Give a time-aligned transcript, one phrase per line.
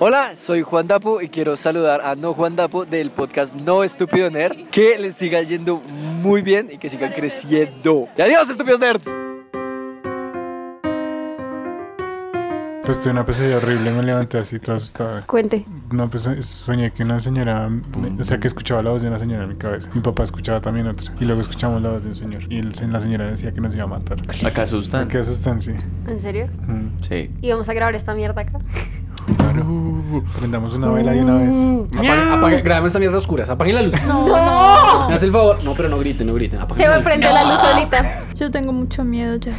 [0.00, 4.30] Hola, soy Juan Dapo y quiero saludar a No Juan Dapo del podcast No Estúpido
[4.30, 4.68] Nerd.
[4.70, 8.06] Que les siga yendo muy bien y que sigan creciendo.
[8.16, 9.06] Y adiós, estúpidos nerds.
[12.84, 15.22] Pues tuve una pesadilla horrible, me levanté así todo asustado.
[15.26, 15.66] Cuente.
[15.90, 17.68] No, pues soñé que una señora,
[18.18, 19.90] o sea, que escuchaba la voz de una señora en mi cabeza.
[19.92, 21.12] Mi papá escuchaba también otra.
[21.20, 22.50] Y luego escuchamos la voz de un señor.
[22.50, 24.18] Y el- la señora decía que nos iba a matar.
[24.46, 25.06] Acá asustan.
[25.08, 25.72] Qué asustan, sí.
[26.06, 26.46] ¿En serio?
[26.66, 27.30] Mm, Sí.
[27.42, 28.58] Y vamos a grabar esta mierda acá.
[29.36, 30.22] Claro.
[30.38, 31.56] Prendamos una vela de una vez.
[31.94, 33.44] Apague, apague, grabemos esta mierda oscura.
[33.48, 34.02] Apaguen la luz.
[34.06, 35.08] No.
[35.08, 35.62] Me hace el favor.
[35.64, 36.60] No, pero no griten, no griten.
[36.60, 37.04] Apaguen Se la me luz.
[37.04, 38.04] prende la luz solita.
[38.34, 39.52] Yo tengo mucho miedo ya.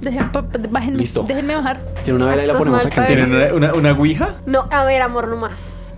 [0.00, 0.30] Dejen,
[0.70, 1.22] bájenme, Listo.
[1.22, 1.80] Déjenme bajar.
[2.04, 3.06] Tiene una vela y la ponemos acá.
[3.06, 4.36] ¿Tienen una, una, una ouija?
[4.46, 5.92] No, a ver, amor, no más.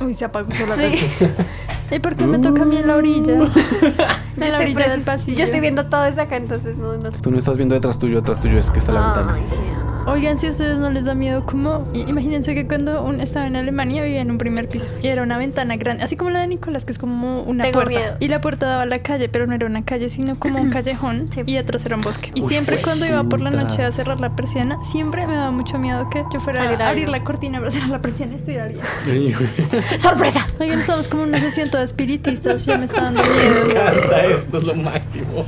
[0.00, 0.74] Uy, se apagó sola.
[0.74, 0.94] Sí.
[1.94, 3.34] ¿Y por qué me toca a mí en la orilla?
[3.36, 3.96] Yo en
[4.38, 5.36] la estoy, orilla pres- del pasillo.
[5.36, 7.18] yo estoy viendo todo desde acá, entonces no, no sé.
[7.20, 9.34] Tú no estás viendo detrás tuyo, detrás tuyo es que está la ventana.
[9.34, 9.58] Ay, sí.
[10.06, 13.46] Oigan, si a ustedes no les da miedo, como i- imagínense que cuando un- estaba
[13.46, 16.40] en Alemania vivía en un primer piso y era una ventana grande, así como la
[16.40, 17.90] de Nicolás, que es como una Tengo puerta.
[18.00, 18.16] miedo.
[18.20, 20.70] Y la puerta daba a la calle, pero no era una calle, sino como un
[20.70, 21.42] callejón Sí.
[21.46, 22.30] y atrás era un bosque.
[22.34, 25.78] Y siempre cuando iba por la noche a cerrar la persiana, siempre me daba mucho
[25.78, 28.64] miedo que yo fuera Salir a abrir la cortina para cerrar la persiana y estuviera
[28.64, 28.82] alguien.
[29.04, 29.80] Sí, güey.
[30.00, 30.46] ¡Sorpresa!
[30.58, 33.70] Oigan, estamos como en una sesión toda espiritistas, ya me está dando Me miedo.
[33.70, 35.44] encanta esto, es lo máximo.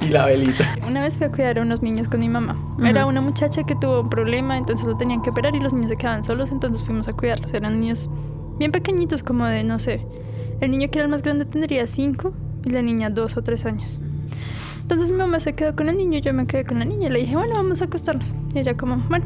[0.00, 0.74] y la velita.
[0.88, 2.56] Una vez fui a cuidar a unos niños con mi mamá.
[2.84, 5.90] Era una muchacha que tuvo un problema, entonces lo tenían que operar y los niños
[5.90, 7.52] se quedaban solos, entonces fuimos a cuidarlos.
[7.54, 8.10] Eran niños
[8.58, 10.06] bien pequeñitos, como de, no sé,
[10.60, 12.32] el niño que era el más grande tendría cinco
[12.64, 13.98] y la niña dos o tres años.
[14.82, 17.12] Entonces mi mamá se quedó con el niño, yo me quedé con la niña y
[17.12, 18.34] le dije, bueno, vamos a acostarnos.
[18.54, 19.24] Y ella como, bueno.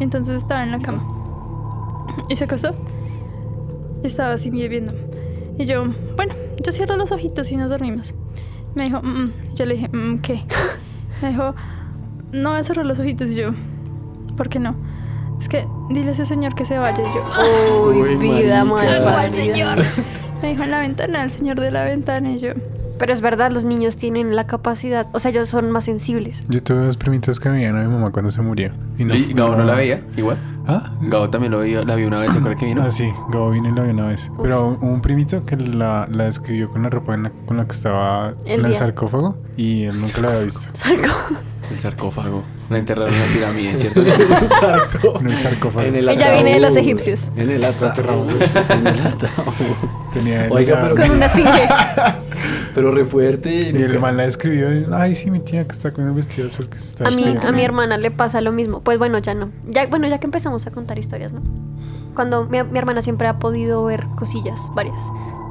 [0.00, 1.06] Y entonces estaba en la cama.
[2.28, 2.74] Y se acostó.
[4.02, 4.92] Y estaba así viendo.
[5.58, 5.84] Y yo,
[6.16, 8.14] bueno, yo cierro los ojitos y nos dormimos.
[8.74, 9.32] Me dijo, "Mm, mm".
[9.54, 10.42] yo le dije, "Mm, ¿qué?
[11.22, 11.54] Me dijo,
[12.32, 13.30] no voy a cerrar los ojitos.
[13.30, 13.50] Y yo,
[14.36, 14.74] ¿por qué no?
[15.38, 17.02] Es que dile a ese señor que se vaya.
[17.02, 19.30] Y yo, Uy, vida mal ¿cuál parida.
[19.36, 19.78] señor?
[20.42, 22.32] Me dijo en la ventana, el señor de la ventana.
[22.32, 22.50] Y yo,
[22.98, 26.44] Pero es verdad, los niños tienen la capacidad, o sea, ellos son más sensibles.
[26.48, 28.70] Yo tuve dos primitos que veían a mi mamá cuando se murió.
[28.98, 29.04] ¿Y
[29.34, 30.00] Gabo no la veía?
[30.16, 30.38] Igual.
[30.66, 30.92] ¿Ah?
[31.02, 32.82] Gabo también lo veía, la vi una vez, ¿se acuerda que vino?
[32.82, 34.30] Ah, sí, Gabo vino y la vio una vez.
[34.42, 37.64] Pero hubo un primito que la, la describió con la ropa en la- con la
[37.66, 38.74] que estaba El en el día.
[38.74, 40.68] sarcófago y él nunca la había visto.
[41.70, 42.42] El sarcófago.
[42.70, 44.02] La enterraron en la pirámide, ¿cierto?
[44.60, 45.18] Sarco.
[45.20, 45.86] En el sarcófago.
[45.86, 47.30] En el Ella viene de los egipcios.
[47.36, 48.30] En el ataúd.
[48.70, 49.88] en el ataúd.
[50.12, 51.50] Tenía él Oiga, pero- Con una esfinge.
[52.74, 53.50] Pero re fuerte.
[53.70, 54.72] Y el man la describió.
[54.76, 57.10] y, Ay, sí, mi tía que está con el vestido azul que se está A
[57.10, 57.46] mí, despidiendo".
[57.48, 58.80] a mi hermana le pasa lo mismo.
[58.80, 59.50] Pues bueno, ya no.
[59.70, 61.40] Ya, bueno, ya que empezamos a contar historias, ¿no?
[62.16, 65.00] Cuando mi, mi hermana siempre ha podido ver cosillas, varias.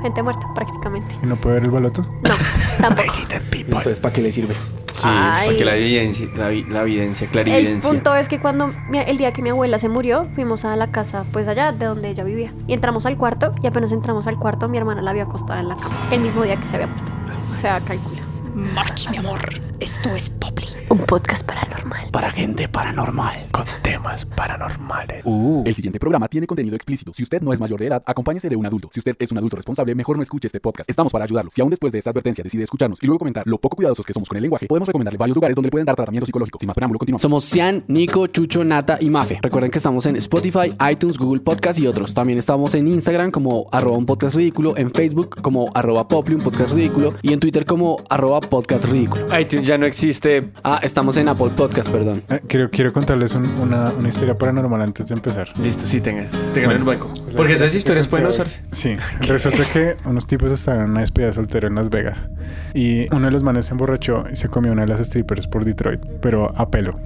[0.03, 1.15] Gente muerta, prácticamente.
[1.23, 2.03] ¿Y no puede ver el baloto?
[2.21, 2.35] No,
[2.79, 3.07] tampoco.
[3.51, 4.53] Entonces, ¿para qué le sirve?
[4.53, 5.47] Sí, Ay.
[5.47, 7.89] para que la evidencia, la, la evidencia, El clarividencia.
[7.89, 10.91] punto es que cuando mi- el día que mi abuela se murió, fuimos a la
[10.91, 12.53] casa, pues allá de donde ella vivía.
[12.67, 15.69] Y entramos al cuarto, y apenas entramos al cuarto, mi hermana la había acostada en
[15.69, 15.95] la cama.
[16.11, 17.11] El mismo día que se había muerto.
[17.51, 18.21] O sea, calcula.
[18.55, 19.39] March, mi amor.
[19.83, 20.65] Esto es Poply.
[20.91, 22.09] Un podcast paranormal.
[22.09, 23.47] Para gente paranormal.
[23.51, 25.25] Con temas paranormales.
[25.65, 27.11] El siguiente programa tiene contenido explícito.
[27.13, 28.89] Si usted no es mayor de edad, acompáñese de un adulto.
[28.93, 30.89] Si usted es un adulto responsable, mejor no escuche este podcast.
[30.89, 31.51] Estamos para ayudarlo.
[31.51, 34.13] Si aún después de esta advertencia decide escucharnos y luego comentar lo poco cuidadosos que
[34.13, 36.59] somos con el lenguaje, podemos recomendarle varios lugares donde le pueden dar tratamiento psicológico.
[36.59, 37.21] Sin más preámbulo, continuamos.
[37.21, 39.39] Somos Cian, Nico, Chucho, Nata y Mafe.
[39.41, 42.13] Recuerden que estamos en Spotify, iTunes, Google Podcast y otros.
[42.13, 46.41] También estamos en Instagram como arroba un podcast ridículo, en Facebook como arroba poply, un
[46.41, 49.25] podcast ridículo y en Twitter como arroba podcast ridículo.
[49.37, 50.51] iTunes ya no existe.
[50.63, 52.21] Ah, estamos en Apple Podcast, perdón.
[52.29, 55.47] Eh, quiero, quiero contarles un- una, una historia paranormal antes de empezar.
[55.59, 56.27] Listo, sí, tengan.
[56.53, 57.13] Tengan Bueno, el banco.
[57.23, 58.61] pues Porque esas historias pueden usarse.
[58.71, 58.95] Sí,
[59.27, 62.27] resulta que unos tipos estaban en una despedida de soltero en Las Vegas
[62.75, 65.65] y uno de los manes se emborrachó y se comió una de las strippers por
[65.65, 66.99] Detroit, pero a pelo.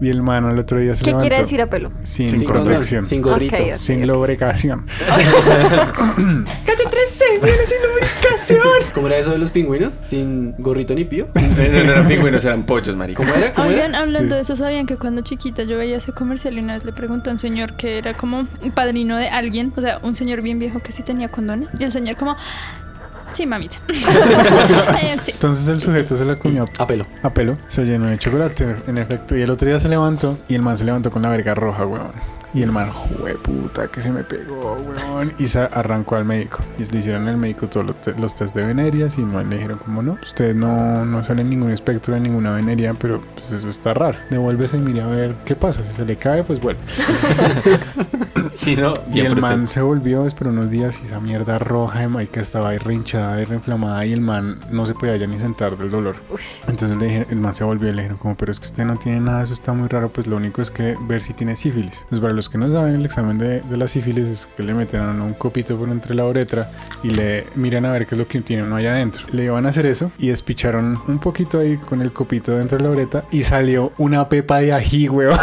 [0.00, 1.92] Y el mano el otro día se ¿Qué levantó quiere decir a pelo?
[2.02, 3.56] sin, Sin protección, Sin gorrito.
[3.76, 4.86] Sin lubricación.
[6.66, 7.24] ¡Calle 13!
[7.42, 8.60] ¡Viene sin lubricación!
[8.94, 9.98] ¿Cómo era eso de los pingüinos?
[10.02, 11.28] Sin gorrito ni pío.
[11.34, 13.22] no, no eran pingüinos, eran pollos, marico.
[13.22, 13.52] ¿Cómo era?
[13.54, 13.76] ¿Cómo era?
[13.84, 14.36] Oigan, hablando Sí.
[14.36, 17.30] de eso, ¿sabían que cuando chiquita yo veía ese comercial y una vez le pregunté
[17.30, 20.58] a un señor que era como un padrino de alguien, o sea, un señor bien
[20.58, 22.36] viejo que sí tenía condones, y el señor como,
[23.34, 23.76] sí, mamita.
[23.88, 25.32] Eh, sí.
[25.32, 27.06] Entonces el sujeto se la comió A pelo.
[27.22, 30.54] a pelo, se llenó de chocolate, en efecto, y el otro día se levantó y
[30.54, 32.12] el man se levantó con la verga roja, weón.
[32.54, 35.32] Y el man, jue puta, que se me pegó, weón.
[35.38, 36.60] Y se arrancó al médico.
[36.78, 39.56] Y le hicieron al médico todos los, te- los test de venerias y no le
[39.56, 43.50] dijeron como no, usted no, no sale en ningún espectro de ninguna veneria, pero pues
[43.50, 44.16] eso está raro.
[44.30, 45.84] Devuélvese y mire a ver qué pasa.
[45.84, 46.80] Si se le cae, pues vuelve.
[48.54, 52.08] Sí, no, Y el man se volvió, esperó unos días y esa mierda roja de
[52.08, 55.76] marica estaba ahí rinchada y reinflamada y el man no se podía ya ni sentar
[55.76, 56.14] del dolor.
[56.68, 58.84] Entonces le dije, el man se volvió y le dijeron como, pero es que usted
[58.84, 61.56] no tiene nada, eso está muy raro, pues lo único es que ver si tiene
[61.56, 62.04] sífilis.
[62.08, 64.74] Pues para los que no saben, el examen de, de la sífilis es que le
[64.74, 66.70] meten un copito por entre la uretra
[67.02, 69.26] y le miran a ver qué es lo que tiene uno allá adentro.
[69.32, 72.84] Le iban a hacer eso y despicharon un poquito ahí con el copito dentro de
[72.84, 75.38] la uretra y salió una pepa de ají, weón.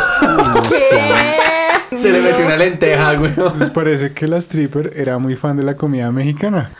[2.01, 3.30] Se le metió una lenteja, güey.
[3.30, 6.71] Entonces parece que la stripper era muy fan de la comida mexicana.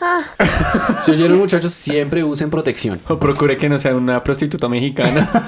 [1.04, 3.00] Si oyeron, muchachos, siempre usen protección.
[3.08, 5.28] O procure que no sea una prostituta mexicana.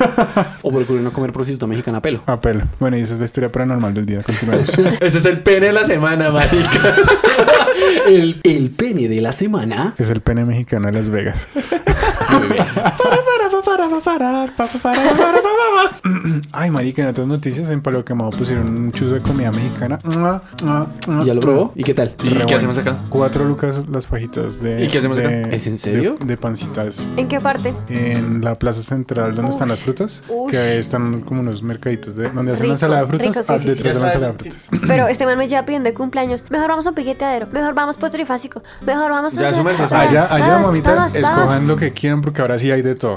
[0.62, 2.22] O procuren no comer prostituta mexicana a pelo.
[2.26, 2.62] A pelo.
[2.80, 4.22] Bueno, y esa es la historia paranormal del día.
[4.22, 4.70] Continuamos.
[5.00, 6.54] Ese es el pene de la semana, marica.
[8.06, 9.94] El, el pene de la semana.
[9.98, 11.48] es el pene mexicano de Las Vegas.
[16.52, 19.98] Ay, marica, en otras noticias en Palo Quemado pusieron un chuzo de comida mexicana.
[20.16, 21.22] Mua, mua, mua.
[21.22, 21.72] ¿Y ya lo probó?
[21.74, 22.14] ¿Y qué tal?
[22.22, 22.56] ¿Y Re qué bueno.
[22.56, 22.96] hacemos acá?
[23.08, 24.84] Cuatro lucas las fajitas de.
[24.84, 25.30] ¿Y qué hacemos acá?
[25.30, 26.16] ¿Es en serio?
[26.20, 27.06] De, de pancitas.
[27.16, 27.74] ¿En qué parte?
[27.88, 30.22] En la plaza central donde están las frutas.
[30.28, 30.50] Ush.
[30.50, 33.26] Que ahí están como unos mercaditos de donde hacen la ensalada de frutas.
[33.28, 33.98] rico, sí, ah, sí, detrás sí.
[33.98, 34.68] de la ensalada de frutas.
[34.86, 36.44] Pero este man me lleva pidiendo de cumpleaños.
[36.50, 37.46] Mejor vamos a un piqueteadero.
[37.52, 38.62] Mejor vamos por trifásico.
[38.82, 39.34] Mejor vamos.
[39.34, 41.64] Ya, Ah, Allá, allá, vamos, mamita, vamos, escojan vamos.
[41.64, 43.16] lo que quieran porque ahora sí hay de todo.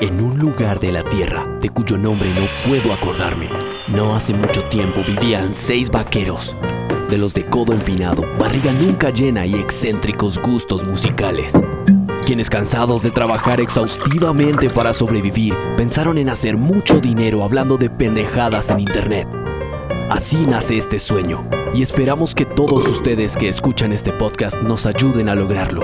[0.00, 3.48] En un lugar de la tierra de cuyo nombre no puedo acordarme,
[3.88, 6.54] no hace mucho tiempo vivían seis vaqueros,
[7.10, 11.52] de los de codo empinado, barriga nunca llena y excéntricos gustos musicales,
[12.24, 18.70] quienes cansados de trabajar exhaustivamente para sobrevivir, pensaron en hacer mucho dinero hablando de pendejadas
[18.70, 19.28] en internet.
[20.10, 25.28] Así nace este sueño, y esperamos que todos ustedes que escuchan este podcast nos ayuden
[25.28, 25.82] a lograrlo.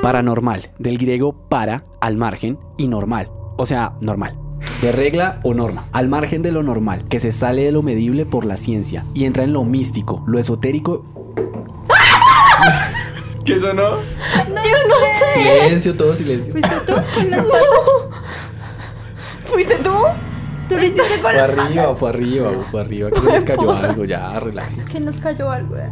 [0.00, 3.32] Paranormal, del griego para, al margen, y normal.
[3.56, 4.38] O sea, normal.
[4.80, 8.26] De regla o norma, al margen de lo normal, que se sale de lo medible
[8.26, 11.04] por la ciencia y entra en lo místico, lo esotérico.
[13.44, 13.96] ¿Qué sonó?
[15.34, 16.52] Silencio, todo silencio.
[16.52, 16.94] ¿Fuiste tú
[19.46, 19.90] ¿Fuiste tú?
[20.68, 24.04] ¿Tú lo hiciste con Fue arriba, fue arriba, fue arriba, que se les cayó algo,
[24.04, 24.92] ya, relájense.
[24.92, 25.90] Que nos cayó algo, eh.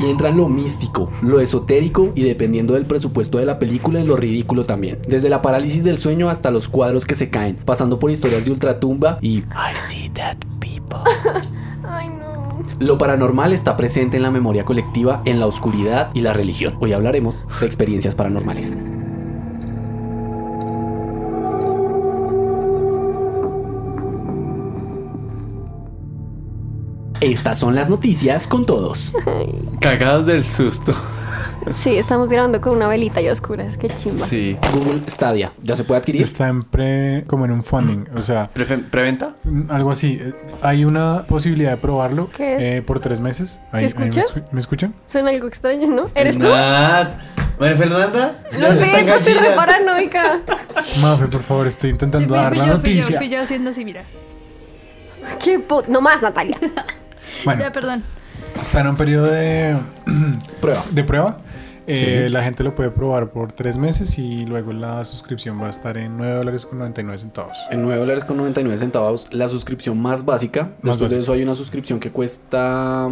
[0.00, 4.06] Y entra en lo místico, lo esotérico y dependiendo del presupuesto de la película en
[4.06, 4.98] lo ridículo también.
[5.06, 8.50] Desde la parálisis del sueño hasta los cuadros que se caen, pasando por historias de
[8.50, 11.00] ultratumba y I see dead people.
[11.84, 12.64] Ay, no.
[12.78, 16.76] lo paranormal está presente en la memoria colectiva, en la oscuridad y la religión.
[16.80, 18.76] Hoy hablaremos de experiencias paranormales.
[27.20, 29.12] Estas son las noticias con todos.
[29.80, 30.94] Cagados del susto.
[31.70, 33.76] Sí, estamos grabando con una velita y oscuras.
[33.76, 34.26] Qué chimba.
[34.26, 34.56] Sí.
[34.72, 36.22] Google Stadia, ¿ya se puede adquirir?
[36.22, 39.34] Está en pre, como en un funding, o sea, ¿Preventa?
[39.44, 40.18] mm, algo así.
[40.22, 40.32] Eh,
[40.62, 42.64] Hay una posibilidad de probarlo ¿Qué es?
[42.64, 43.60] eh, por tres meses.
[43.72, 44.36] Ahí- ahí escuchas?
[44.36, 44.94] me, ¿Me escuchan?
[45.06, 46.10] Suena algo extraño, ¿no?
[46.14, 46.48] ¿Eres tú?
[46.48, 48.42] María Fernanda.
[48.50, 50.40] Se sé, yo soy re paranoica.
[51.02, 53.18] Mafe, por favor, estoy intentando dar fui la yo, fui yo, noticia.
[53.18, 54.04] fui yo haciendo así, mira.
[55.44, 56.56] Qué po- No más, Natalia.
[57.44, 58.02] Bueno, Ya, perdón.
[58.60, 59.76] está en un periodo de,
[60.60, 60.82] Prueba.
[60.90, 61.38] de prueba.
[61.94, 62.28] Eh, Sí.
[62.30, 65.96] La gente lo puede probar por tres meses y luego la suscripción va a estar
[65.96, 67.56] en 9 dólares con 99 centavos.
[67.70, 70.70] En 9 dólares con 99 centavos, la suscripción más básica.
[70.82, 73.08] Después de eso hay una suscripción que cuesta,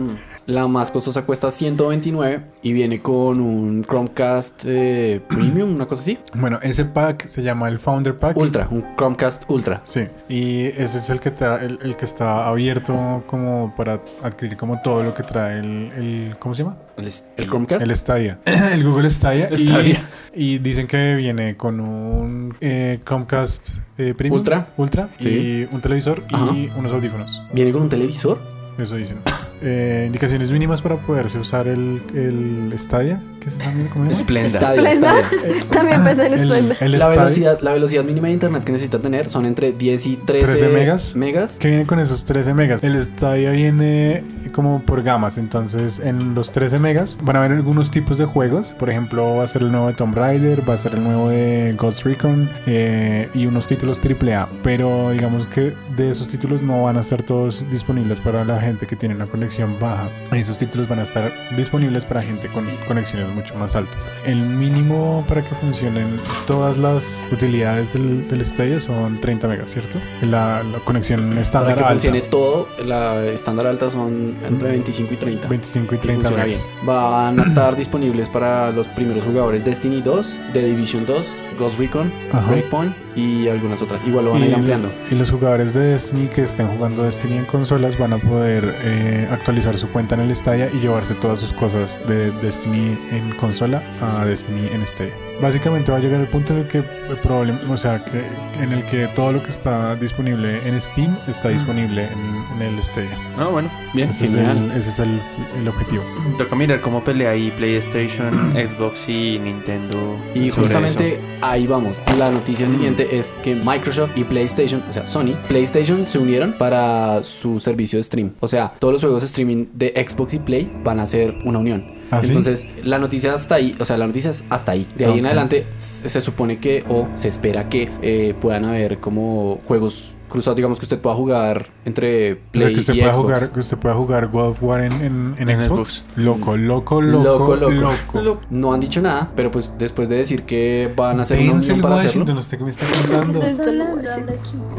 [0.47, 6.19] la más costosa cuesta 129 y viene con un Chromecast eh, Premium, una cosa así.
[6.35, 8.37] Bueno, ese pack se llama el Founder Pack.
[8.37, 9.83] Ultra, un Chromecast Ultra.
[9.85, 14.57] Sí, y ese es el que, tra- el, el que está abierto como para adquirir
[14.57, 16.76] como todo lo que trae el, el- ¿cómo se llama?
[16.99, 17.85] El Chromecast.
[17.85, 18.40] El Stadia.
[18.45, 19.49] el Google Stadia.
[19.52, 20.11] y- Stadia.
[20.35, 24.38] Y, dicen que viene con un eh, Chromecast eh, Premium.
[24.40, 24.69] Ultra.
[24.76, 25.09] Ultra.
[25.19, 25.28] Sí.
[25.28, 26.52] Y un televisor Ajá.
[26.55, 27.43] y unos audífonos.
[27.52, 28.40] Viene con un televisor.
[28.78, 29.19] Eso dicen.
[29.61, 33.21] Eh, indicaciones mínimas para poderse usar el, el Stadia.
[33.41, 33.55] ¿Qué es.
[33.55, 34.49] Stadia, Esplenda.
[34.49, 35.00] Stadia.
[35.71, 39.31] También pensé en El, el La velocidad, la velocidad mínima de internet que necesita tener
[39.31, 41.17] son entre 10 y 13, 13 megas.
[41.17, 41.59] megas.
[41.59, 42.83] que viene con esos 13 megas.
[42.83, 44.23] El Stadia viene
[44.53, 45.38] como por gamas.
[45.38, 48.69] Entonces, en los 13 megas van a haber algunos tipos de juegos.
[48.79, 51.31] Por ejemplo, va a ser el nuevo de Tomb Raider, va a ser el nuevo
[51.31, 54.49] de Ghost Recon eh, y unos títulos AAA.
[54.62, 58.87] Pero digamos que de esos títulos no van a estar todos disponibles para la gente
[58.87, 60.11] que tiene una conexión baja.
[60.33, 63.97] Esos títulos van a estar disponibles para gente con conexiones mucho más altas.
[64.26, 69.99] El mínimo para que funcionen todas las utilidades del, del Stadia son 30 megas, ¿cierto?
[70.23, 71.93] La, la conexión Para estándar que alta.
[71.95, 75.49] funcione todo, la estándar alta son entre 25 y 30.
[75.49, 76.62] 25 y Y 30 funciona megas.
[76.67, 76.87] bien.
[76.87, 81.26] Van a estar disponibles para los primeros jugadores Destiny 2, The Division 2,
[81.59, 82.50] Ghost Recon, Ajá.
[82.50, 84.07] Breakpoint y algunas otras.
[84.07, 84.91] Igual lo van a ir ampliando.
[85.11, 89.29] y los jugadores de Destiny que estén jugando Destiny en consolas van a poder eh,
[89.31, 93.83] actualizar su cuenta en el Stadia y llevarse todas sus cosas de Destiny en consola
[94.00, 95.12] a Destiny en Stadia.
[95.40, 98.23] Básicamente va a llegar el punto en el que el problema, o sea, que
[98.62, 102.83] en el que todo lo que está disponible en Steam está disponible en, en el
[102.83, 103.11] Stadia.
[103.38, 104.09] Ah, bueno, bien.
[104.11, 104.71] Ese es, Genial.
[104.73, 105.21] el, ese es el-
[105.61, 106.02] el objetivo.
[106.37, 110.16] Toca mirar cómo pelea ahí PlayStation, Xbox y Nintendo.
[110.35, 111.23] Y justamente eso.
[111.42, 111.99] ahí vamos.
[112.18, 117.23] La noticia siguiente es que Microsoft y PlayStation, o sea, Sony, PlayStation se unieron para
[117.23, 118.33] su servicio de stream.
[118.40, 121.59] O sea, todos los juegos de streaming de Xbox y Play van a ser una
[121.61, 121.97] unión.
[122.11, 122.29] ¿Ah, sí?
[122.29, 124.87] Entonces, la noticia hasta ahí, o sea, la noticia es hasta ahí.
[124.97, 128.99] De ahí en adelante se se supone que o se espera que eh, puedan haber
[128.99, 132.99] como juegos cruzados, digamos que usted pueda jugar entre O Play sea, que usted, y
[133.00, 133.25] pueda Xbox.
[133.25, 136.04] jugar, que usted pueda jugar God of War en, en, en En Xbox.
[136.04, 136.04] Xbox.
[136.16, 138.20] Loco, loco, loco, loco.
[138.20, 141.52] Lo- No han dicho nada, pero pues después de decir que van a hacer una
[141.54, 142.40] unión para Washington, hacerlo.
[142.40, 143.40] ¿usted qué me está contando?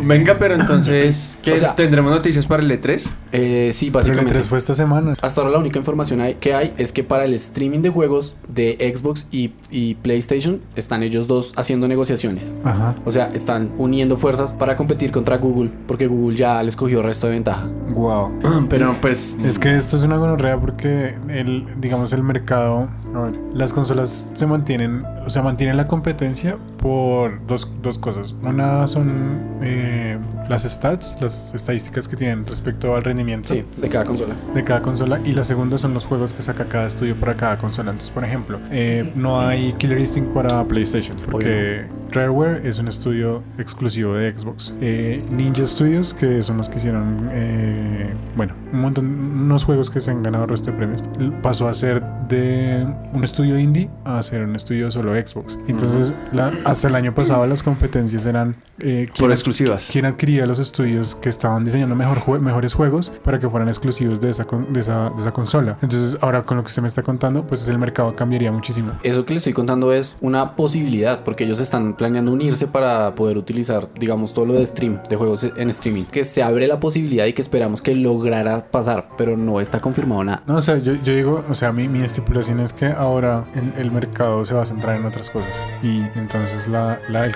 [0.04, 1.54] Venga, pero entonces, ¿qué?
[1.54, 3.12] O sea- ¿Tendremos noticias para el E E3?
[3.32, 4.34] Eh, sí, Pero el básicamente.
[4.34, 5.14] 3 fue esta semana.
[5.22, 8.36] Hasta ahora la única información hay- que hay es que para el streaming de juegos
[8.48, 12.56] de Xbox y, y PlayStation están ellos dos haciendo negociaciones.
[12.64, 12.96] Ajá.
[13.06, 17.28] O sea, están uniendo fuerzas para competir contra Google, porque Google ya les cogió resto
[17.28, 17.68] de ventaja.
[17.94, 18.32] Wow.
[18.70, 19.38] Pero pues.
[19.44, 24.30] Es que esto es una gonorrea porque el, digamos, el mercado, a ver, las consolas
[24.34, 28.36] se mantienen, o sea, mantienen la competencia por dos, dos cosas.
[28.42, 34.06] Una son eh, las stats, las estadísticas que tienen respecto al rendimiento Sí, de cada
[34.06, 34.36] consola.
[34.54, 35.20] de cada consola.
[35.26, 37.92] Y la segunda son los juegos que saca cada estudio para cada consola.
[37.92, 43.44] Entonces, por ejemplo, eh, no hay Killer Instinct para PlayStation porque Rareware es un estudio
[43.58, 44.74] exclusivo de Xbox.
[44.82, 50.00] Eh, Ninja Studios, que son los que hicieron, eh, bueno, un montón, unos juegos que
[50.00, 51.04] se han ganado el resto de premios,
[51.42, 55.58] pasó a ser de un estudio indie a ser un estudio solo Xbox.
[55.68, 59.90] Entonces, la- hasta el año pasado las competencias eran eh, Por exclusivas.
[59.92, 64.22] quién adquiría los estudios que estaban diseñando mejor jue- mejores juegos para que fueran exclusivos
[64.22, 65.78] de esa, de, esa, de esa consola.
[65.82, 68.92] Entonces, ahora con lo que usted me está contando, pues el mercado cambiaría muchísimo.
[69.04, 73.38] Eso que le estoy contando es una posibilidad, porque ellos están planeando unirse para poder
[73.38, 76.04] utilizar, digamos, todo lo de stream, de juegos en streaming.
[76.06, 80.24] Que se abre la posibilidad y que esperamos que lograra pasar, pero no está confirmado
[80.24, 80.44] nada.
[80.48, 83.74] No, o sea, yo, yo digo, o sea, mi, mi estipulación es que ahora el,
[83.82, 85.52] el mercado se va a centrar en otras cosas.
[85.84, 87.36] Y entonces la, la, el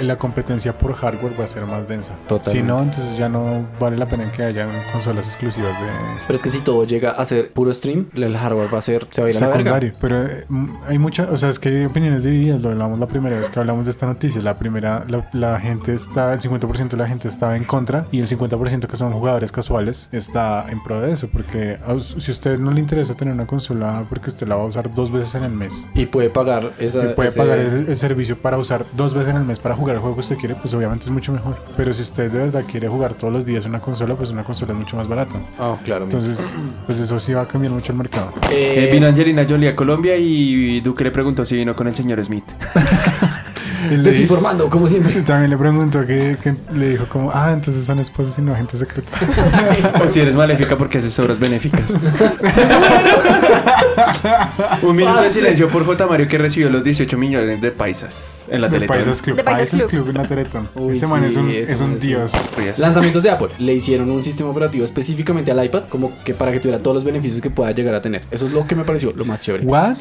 [0.00, 2.14] la competencia por hardware va a ser más densa.
[2.28, 2.50] Totalmente.
[2.50, 5.86] Si no, entonces ya no vale la pena que hayan consolas exclusivas de
[6.26, 9.06] Pero es que si todo llega a ser puro stream, el hardware va a ser,
[9.10, 9.58] se va a ir a la verga.
[9.58, 9.94] secundario.
[10.00, 12.60] Pero eh, mm, hay muchas, o sea, es que hay opiniones divididas.
[12.60, 14.40] Lo hablamos la primera vez que hablamos de esta noticia.
[14.42, 18.20] La primera, la, la gente está, el 50% de la gente estaba en contra y
[18.20, 21.28] el 50% que son jugadores casuales está en pro de eso.
[21.28, 24.66] Porque si a usted no le interesa tener una consola porque usted la va a
[24.66, 25.86] usar dos veces en el mes.
[25.94, 27.04] Y puede pagar esa.
[27.04, 29.74] Y puede ese- pagar el, el servicio para usar dos veces en el mes para
[29.74, 31.56] jugar el juego que usted quiere, pues obviamente es mucho mejor.
[31.76, 34.72] Pero si usted de verdad quiere jugar todos los días una consola, pues una consola
[34.72, 35.40] es mucho más barata.
[35.58, 36.04] Ah, claro.
[36.04, 36.52] Entonces,
[36.86, 38.32] pues eso sí va a cambiar mucho el mercado.
[38.50, 41.94] Eh, Eh, vino Angelina Jolie a Colombia y Duque le preguntó si vino con el
[41.94, 42.44] señor Smith.
[43.90, 45.22] Desinformando, como siempre.
[45.26, 48.78] También le preguntó que, que le dijo como, ah, entonces son esposos y no agentes
[48.80, 49.12] secretos.
[50.04, 51.90] O si eres maléfica porque haces obras benéficas.
[54.82, 56.06] Un minuto de silencio por J.
[56.06, 58.96] Mario que recibió los 18 millones de paisas en la de Teletón.
[58.96, 59.36] Paisas Club.
[59.36, 60.04] De Paisas Paisas Club.
[60.04, 60.68] Club en la Teletón.
[60.74, 62.32] Uy, ese man es sí, un, es un es un- dios.
[62.54, 63.48] Pues, Lanzamientos de Apple.
[63.58, 67.04] Le hicieron un sistema operativo específicamente al iPad, como que para que tuviera todos los
[67.04, 68.22] beneficios que pueda llegar a tener.
[68.30, 69.64] Eso es lo que me pareció lo más chévere.
[69.64, 69.96] ¿What?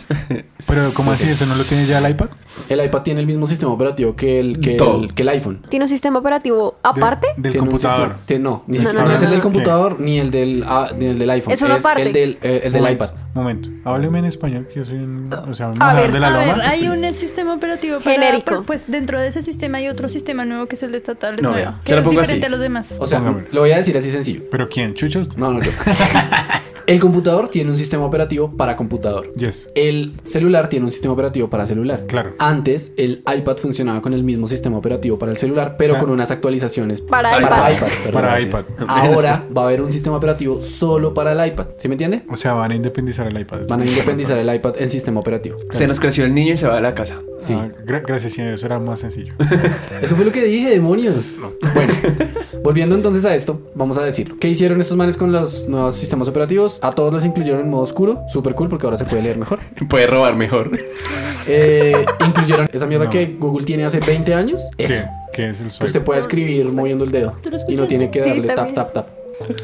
[0.68, 1.30] Pero, ¿cómo así?
[1.30, 2.30] ¿Eso no lo tiene ya el iPad?
[2.70, 5.62] El iPad tiene el mismo sistema operativo que el, que el, que el iPhone.
[5.70, 7.28] ¿Tiene un sistema operativo De- aparte?
[7.38, 8.16] del Tiene computador.
[8.18, 10.64] sistema- no, ni No, siquiera- no, no no, es el del computador ni el del,
[10.68, 11.54] ah, ni el del iPhone.
[11.54, 12.02] Es aparte.
[12.04, 13.16] el del, eh, el del Momento, iPad.
[13.34, 13.70] Momento.
[13.86, 16.32] Hábleme en español, que yo soy un, o sea, un A ver, de la A
[16.32, 16.54] loma.
[16.56, 18.64] ver, hay un sistema operativo para Genérico.
[18.64, 21.42] Pues dentro de ese sistema hay otro sistema nuevo que es el de esta tablet
[21.42, 22.50] No, nueva, que Se lo es pongo diferente así.
[22.54, 22.96] a los demás.
[23.00, 23.44] O sea, Póngame.
[23.52, 24.44] lo voy a decir así sencillo.
[24.52, 24.94] ¿Pero quién?
[24.94, 25.38] ¿Chucha usted?
[25.38, 25.72] No, no, yo.
[26.88, 29.34] el computador tiene un sistema operativo para computador.
[29.36, 29.70] Yes.
[29.76, 32.06] El celular tiene un sistema operativo para celular.
[32.08, 32.34] Claro.
[32.40, 36.02] Antes, el iPad funcionaba con el mismo sistema operativo para el celular, pero O sea,
[36.02, 37.88] con unas actualizaciones Para para iPad.
[38.04, 38.66] perdón, Para iPad.
[38.88, 41.68] Ahora va a haber un sistema operativo solo para el iPad.
[41.78, 42.24] ¿Sí me entiende?
[42.30, 43.68] O sea, van a independizar el iPad.
[43.68, 45.58] Van a independizar el iPad en sistema operativo.
[45.72, 47.22] Se nos creció el niño y se va a la casa.
[47.40, 47.54] Sí.
[47.54, 48.54] Ah, gra- gracias, señor.
[48.54, 49.34] Eso era más sencillo.
[50.02, 51.34] Eso fue lo que dije, demonios.
[51.74, 51.94] Bueno,
[52.64, 56.28] volviendo entonces a esto, vamos a decir, ¿qué hicieron estos manes con los nuevos sistemas
[56.28, 56.71] operativos?
[56.82, 59.60] A todos les incluyeron en modo oscuro, súper cool porque ahora se puede leer mejor.
[59.90, 60.72] Puede robar mejor.
[61.48, 64.62] Eh, incluyeron esa mierda que Google tiene hace 20 años.
[64.78, 64.94] Eso.
[64.94, 65.22] ¿Qué?
[65.34, 65.86] ¿Qué es el swipe?
[65.86, 68.74] usted puede escribir moviendo el dedo ¿Tú lo y no tiene que Sí, darle tap,
[68.74, 69.08] tap, tap.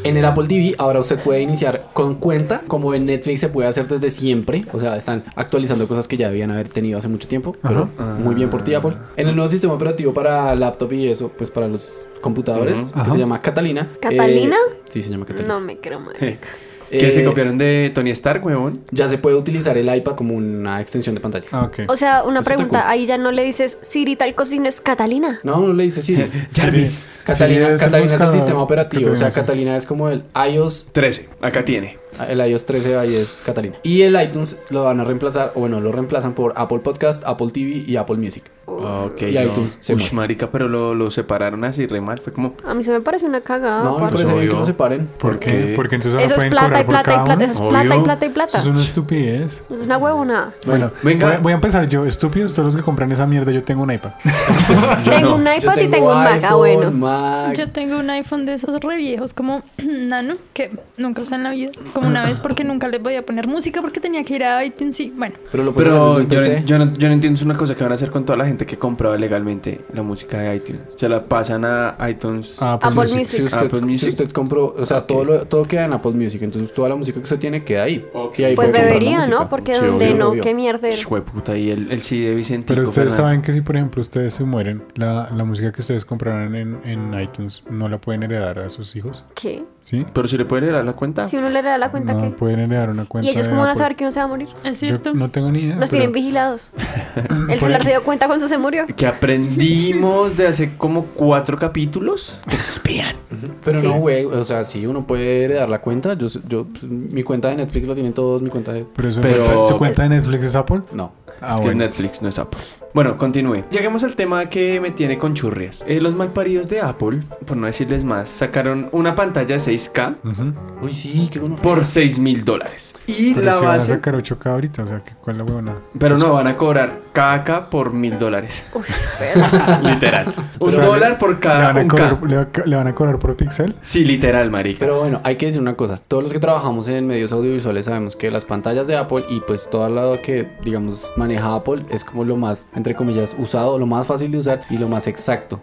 [0.03, 3.67] En el Apple TV ahora usted puede iniciar con cuenta, como en Netflix se puede
[3.67, 4.65] hacer desde siempre.
[4.73, 7.53] O sea, están actualizando cosas que ya debían haber tenido hace mucho tiempo.
[7.61, 8.93] Pero muy bien por ti, Apple.
[9.17, 13.11] En el nuevo sistema operativo para laptop y eso, pues para los computadores, que Ajá.
[13.11, 13.89] se llama Catalina.
[14.01, 14.55] ¿Catalina?
[14.55, 15.53] Eh, sí, se llama Catalina.
[15.53, 16.25] No me creo, marica.
[16.89, 18.81] Que Eh, se copiaron de Tony Stark, huevón.
[18.91, 21.45] Ya se puede utilizar el iPad como una extensión de pantalla.
[21.51, 21.69] Ah.
[21.87, 22.89] O sea, una Eso pregunta, cool.
[22.91, 25.39] ahí ya no le dices Siri tal cocina es Catalina.
[25.43, 26.29] No, no le dice Siri.
[26.53, 27.07] Jarvis.
[27.25, 29.11] Catalina, Siri es el Catalina es el sistema operativo.
[29.11, 31.27] O sea, Catalina es- Catalina es como el iOS 13.
[31.41, 31.97] Acá tiene.
[32.25, 33.75] El iOS 13 ahí es Catalina.
[33.83, 37.47] Y el iTunes lo van a reemplazar, o bueno, lo reemplazan por Apple Podcast, Apple
[37.51, 38.43] TV y Apple Music.
[38.65, 39.21] Ok.
[39.21, 39.43] Y no.
[39.43, 42.19] iTunes se marica, pero lo, lo separaron así re mal.
[42.19, 42.55] Fue como.
[42.67, 43.83] A mí se me parece una cagada.
[43.83, 45.07] no, me parece bien que lo separen.
[45.17, 45.51] ¿Por qué?
[45.51, 45.73] qué?
[45.75, 47.43] Porque entonces ahora Eso es pueden plata cobrar y por plata y plata.
[47.43, 48.57] Eso es plata y plata y plata.
[48.59, 49.61] Eso es una estupidez.
[49.73, 50.53] Es una huevonada.
[50.65, 51.27] Bueno, venga.
[51.27, 52.05] Voy, a- voy a empezar yo.
[52.05, 53.51] Estúpidos todos los que compran esa mierda.
[53.51, 54.11] Yo tengo un iPad.
[55.09, 56.43] tengo un Yo iPad y tengo un Mac.
[56.43, 56.91] Ah, bueno.
[56.91, 57.55] Mac.
[57.57, 61.51] Yo tengo un iPhone de esos re viejos, como nano, que nunca usé en la
[61.51, 61.71] vida.
[61.93, 64.99] Como una vez porque nunca le podía poner música porque tenía que ir a iTunes
[64.99, 65.35] y bueno.
[65.51, 67.91] Pero lo Pero yo, no- yo no, yo no entiendo es una cosa que van
[67.91, 70.81] a hacer con toda la gente que compraba legalmente la música de iTunes.
[70.95, 72.57] Se la pasan a iTunes.
[72.59, 73.25] Ah, Apple Music.
[73.25, 76.41] Si usted, Apple si usted compró, o sea, todo, lo- todo queda en Apple Music,
[76.41, 78.05] entonces toda la música que usted tiene queda ahí.
[78.13, 78.39] Ok.
[78.39, 79.27] Y ahí Pues debería.
[79.27, 79.49] ¿no?
[79.49, 80.43] Porque Sí, donde obvio, no, obvio.
[80.43, 80.87] qué mierda.
[81.33, 83.15] Puta, y el, el CD de Vicentico Pero ustedes Fernández.
[83.25, 86.77] saben que si, por ejemplo, ustedes se mueren, la, la música que ustedes compraron en,
[86.85, 89.23] en iTunes no la pueden heredar a sus hijos.
[89.35, 89.63] ¿Qué?
[89.87, 90.05] ¿Sí?
[90.11, 91.29] Pero si le pueden dar la cuenta.
[91.29, 92.29] Si uno le da la cuenta no que.
[92.31, 93.25] pueden heredar una cuenta.
[93.25, 94.49] ¿Y ellos cómo van a saber que uno se va a morir?
[94.65, 95.13] Es Yo cierto.
[95.13, 95.77] no tengo ni idea.
[95.77, 96.71] Nos pero- tienen vigilados.
[97.49, 98.85] El celular se dio cuenta cuando se murió.
[98.97, 102.37] Que aprendimos de hace como cuatro capítulos.
[102.49, 103.15] Que nos espían.
[103.63, 103.87] Pero Sí.
[103.87, 106.15] no, güey, o sea, sí, uno puede heredar la cuenta.
[106.15, 108.85] Yo, yo, mi cuenta de Netflix la tienen todos, mi cuenta de...
[108.93, 110.81] Pero, eso Pero- cuenta- ¿Su cuenta de Netflix es Apple?
[110.91, 111.13] No.
[111.41, 111.83] Ah, es que bueno.
[111.83, 112.59] es Netflix, no es Apple.
[112.93, 113.63] Bueno, continúe.
[113.69, 115.83] Lleguemos al tema que me tiene con churrias.
[115.87, 120.53] Eh, los malparidos de Apple, por no decirles más, sacaron una pantalla 6K Ujú.
[120.81, 121.57] Uy, sí, qué bueno.
[121.57, 122.95] por 6 mil dólares.
[123.05, 123.87] Y Pero la si van a base.
[123.89, 125.75] sacar 8K ahorita, o sea, que ¿cuál es la huevona?
[125.99, 128.65] Pero no, van a cobrar cada K por mil dólares.
[129.83, 130.33] literal.
[130.59, 132.27] Un O sea, dólar por ¿Le cada van, a un cobrar, K.
[132.27, 133.75] le va- le van a cobrar por pixel?
[133.81, 134.79] Sí, literal, marica.
[134.79, 135.99] Pero bueno, hay que decir una cosa.
[136.07, 139.69] Todos los que trabajamos en medios audiovisuales sabemos que las pantallas de Apple y pues
[139.69, 144.05] todo lo que, digamos, maneja Apple es como lo más, entre comillas, usado, lo más
[144.07, 145.59] fácil de usar y lo más exacto.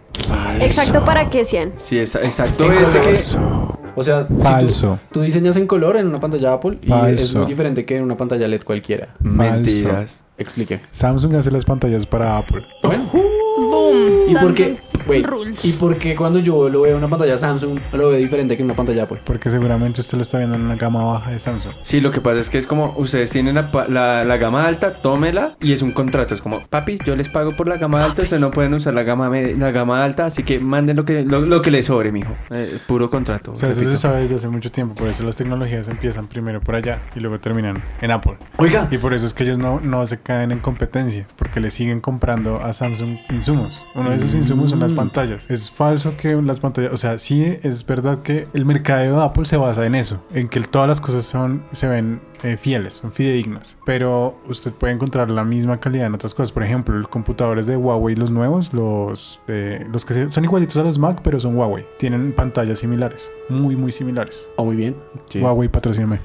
[0.61, 1.73] Exacto para que sean.
[1.75, 2.71] Sí, es- exacto.
[2.71, 3.05] Este que.
[3.13, 3.79] Falso.
[3.95, 4.99] O sea, si tú- Falso.
[5.11, 7.39] Tú, diseñas en color en una pantalla Apple y es Falso.
[7.39, 9.15] muy diferente que en una pantalla LED cualquiera.
[9.19, 10.23] Mentiras.
[10.37, 10.81] Explique.
[10.91, 12.61] Samsung hace las pantallas para Apple.
[12.83, 13.95] Bueno, Boom.
[14.27, 14.77] ¿y por qué?
[15.23, 15.63] Rules.
[15.65, 18.63] ¿Y por qué cuando yo lo veo en una pantalla Samsung lo veo diferente que
[18.63, 19.19] en una pantalla Apple?
[19.23, 21.73] Porque seguramente usted lo está viendo en una gama baja de Samsung.
[21.83, 25.01] Sí, lo que pasa es que es como ustedes tienen la, la- la gama alta,
[25.01, 26.33] tómela y es un contrato.
[26.33, 29.03] Es como, papi, yo les pago por la gama alta, ustedes no pueden usar la
[29.03, 32.33] gama, la gama alta, así que manden lo que, lo, lo que les sobre, mijo.
[32.51, 33.51] Eh, puro contrato.
[33.51, 34.95] O sea, eso se sabe desde hace mucho tiempo.
[34.95, 38.37] Por eso las tecnologías empiezan primero por allá y luego terminan en Apple.
[38.57, 41.69] Oiga, Y por eso es que ellos no, no se caen en competencia, porque le
[41.69, 43.81] siguen comprando a Samsung insumos.
[43.93, 44.94] Uno de esos insumos son las.
[44.95, 45.45] Pantallas.
[45.49, 49.45] Es falso que las pantallas, o sea, sí es verdad que el mercadeo de Apple
[49.45, 53.11] se basa en eso, en que todas las cosas son, se ven eh, fieles, son
[53.11, 53.77] fidedignas.
[53.85, 56.51] Pero usted puede encontrar la misma calidad en otras cosas.
[56.51, 60.77] Por ejemplo, los computadores de Huawei, los nuevos, los, eh, los que se- son igualitos
[60.77, 61.85] a los Mac, pero son Huawei.
[61.97, 64.47] Tienen pantallas similares, muy, muy similares.
[64.57, 64.95] Oh, muy bien.
[65.29, 65.39] Sí.
[65.39, 66.19] Huawei, patrocíname.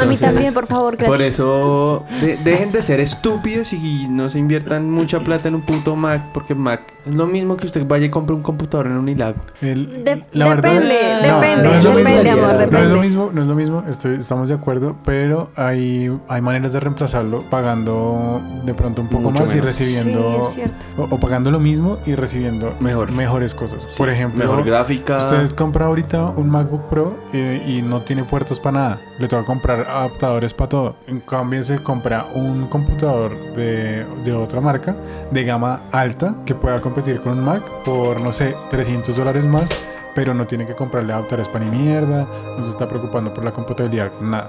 [0.00, 1.08] A mí también, por favor, gracias.
[1.16, 5.62] Por eso de- dejen de ser estúpidos y no se inviertan mucha plata en un
[5.62, 8.92] puto Mac, porque Mac es lo mismo que usted vaya y compre un computador en
[8.92, 9.34] un Unilag.
[9.60, 10.94] El- De- la verdad- depende,
[11.28, 12.10] No, depende, no es lo mismo.
[12.10, 13.00] depende, No es lo depende.
[13.00, 17.44] mismo, no es lo mismo, estoy, estamos de acuerdo, pero hay, hay maneras de reemplazarlo
[17.48, 19.66] pagando de pronto un poco Mucho más y menos.
[19.78, 20.86] recibiendo Sí, es cierto.
[20.98, 23.12] o, o pagando lo mismo y recibiendo Mejor.
[23.12, 23.86] mejores cosas.
[23.96, 25.18] Por ejemplo, Mejor gráfica.
[25.18, 29.00] usted compra ahorita un MacBook Pro eh, y no tiene puertos para nada.
[29.18, 30.96] Le toca comprar adaptadores para todo.
[31.06, 34.96] En cambio, se compra un computador de, de otra marca
[35.30, 39.68] de gama alta que pueda competir con un Mac por, no sé, 300 dólares más.
[40.14, 42.26] Pero no tiene que comprarle adaptadores para ni mierda.
[42.56, 44.10] No se está preocupando por la compatibilidad.
[44.18, 44.48] Nada.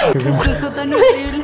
[0.12, 1.42] Qué susto tan horrible.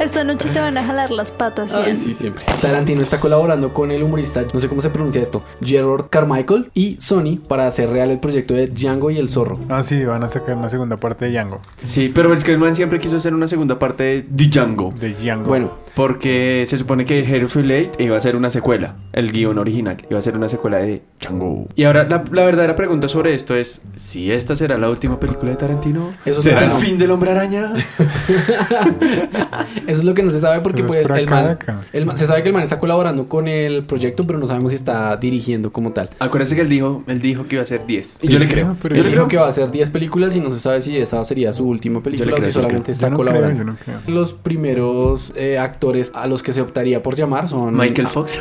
[0.00, 1.74] Esta noche te van a jalar las patas.
[1.74, 1.96] Ay, Ian.
[1.96, 2.44] sí, siempre.
[2.60, 6.96] Tarantino está colaborando con el humorista, no sé cómo se pronuncia esto, Gerard Carmichael y
[7.00, 9.58] Sony para hacer real el proyecto de Django y el zorro.
[9.68, 11.60] Ah, sí, van a sacar una segunda parte de Django.
[11.84, 14.92] Sí, pero es que el man siempre quiso hacer una segunda parte de Django.
[14.98, 15.46] De Django.
[15.48, 18.96] Bueno, Porque se supone que Hero Late iba a ser una secuela.
[19.12, 21.68] El guion original iba a ser una secuela de Django.
[21.74, 25.52] Y ahora la, la verdadera pregunta sobre esto es: si esta será la última película
[25.52, 26.84] de Tarantino, Eso ¿será será, el ¿no?
[26.84, 27.72] fin del hombre araña?
[29.86, 32.42] Eso es lo que no se sabe porque pues, el acá, man, el se sabe
[32.42, 35.92] que el man está colaborando con el proyecto, pero no sabemos si está dirigiendo como
[35.92, 36.10] tal.
[36.18, 38.18] Acuérdense que él dijo, él dijo que iba a ser 10.
[38.22, 38.76] Y Sí, yo le creo.
[38.80, 40.58] pero Yo yo le le digo que va a hacer 10 películas y no se
[40.58, 42.92] sabe si esa sería su última película creo, o si solamente creo.
[42.94, 43.64] está no creo, colaborando.
[43.64, 43.98] no creo.
[44.06, 48.40] Los primeros eh, actores a los que se optaría por llamar son Michael a, Fox.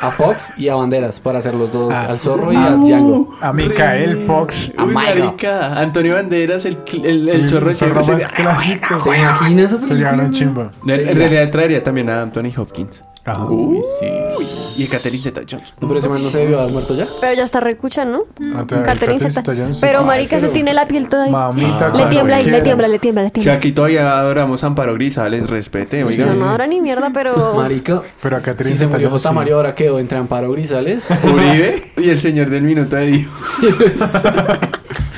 [0.00, 2.06] a Fox y a Banderas para hacer los dos, Ah.
[2.10, 3.34] al zorro y a Django.
[3.40, 4.72] A Micael Fox.
[4.76, 5.18] A Michael.
[5.24, 8.24] marica, Antonio Banderas, el, el, el zorro de zorro siempre.
[8.24, 8.73] más clásico.
[8.96, 10.70] ¿Se imagina esa Se llaman chimba.
[10.86, 13.02] En realidad traería también a Anthony Hopkins.
[13.26, 13.44] Ajá.
[13.46, 14.82] Uy, sí.
[14.82, 15.72] Y Catherine Zeta-Jones.
[15.80, 17.06] No, pero ese man no se debió haber muerto ya.
[17.20, 18.24] Pero ya está recucha, ¿no?
[18.54, 19.40] Ah, Catherine Catherine Zeta.
[19.42, 19.80] Zeta-Jones, sí.
[19.80, 21.30] Pero Ay, marica, eso pero- tiene la piel toda ahí.
[21.30, 23.52] Mamita, Le tiembla ahí, le tiembla, le tiembla, le Si tiembla.
[23.54, 26.26] aquí todavía adoramos a Amparo Grisales, respete, oiga.
[26.26, 27.54] No, no ahora ni mierda, pero...
[27.56, 29.28] Marica, Pero a Catherine si se murió J.
[29.30, 29.34] sí.
[29.34, 31.04] Mario ahora quedó entre Amparo Grisales.
[31.24, 33.30] Uribe y el señor del minuto de Dios.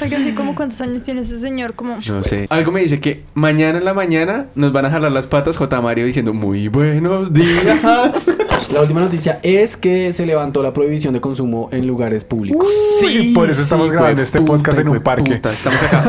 [0.02, 1.96] Oigan, sí, como cuántos años tiene ese señor, como...
[2.06, 2.46] No sé.
[2.50, 5.80] Algo me dice que mañana en la mañana nos van a jalar las patas J.
[5.80, 7.82] Mario diciendo muy buenos días.
[8.72, 12.66] La última noticia es que se levantó la prohibición de consumo en lugares públicos.
[13.00, 15.40] Sí, por eso estamos grabando este podcast en un parque.
[15.52, 16.04] Estamos acá.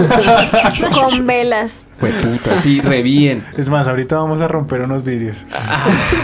[0.94, 1.84] Con velas.
[2.02, 3.44] Hueputa, sí, re bien.
[3.58, 5.46] Es más, ahorita vamos a romper unos vidrios.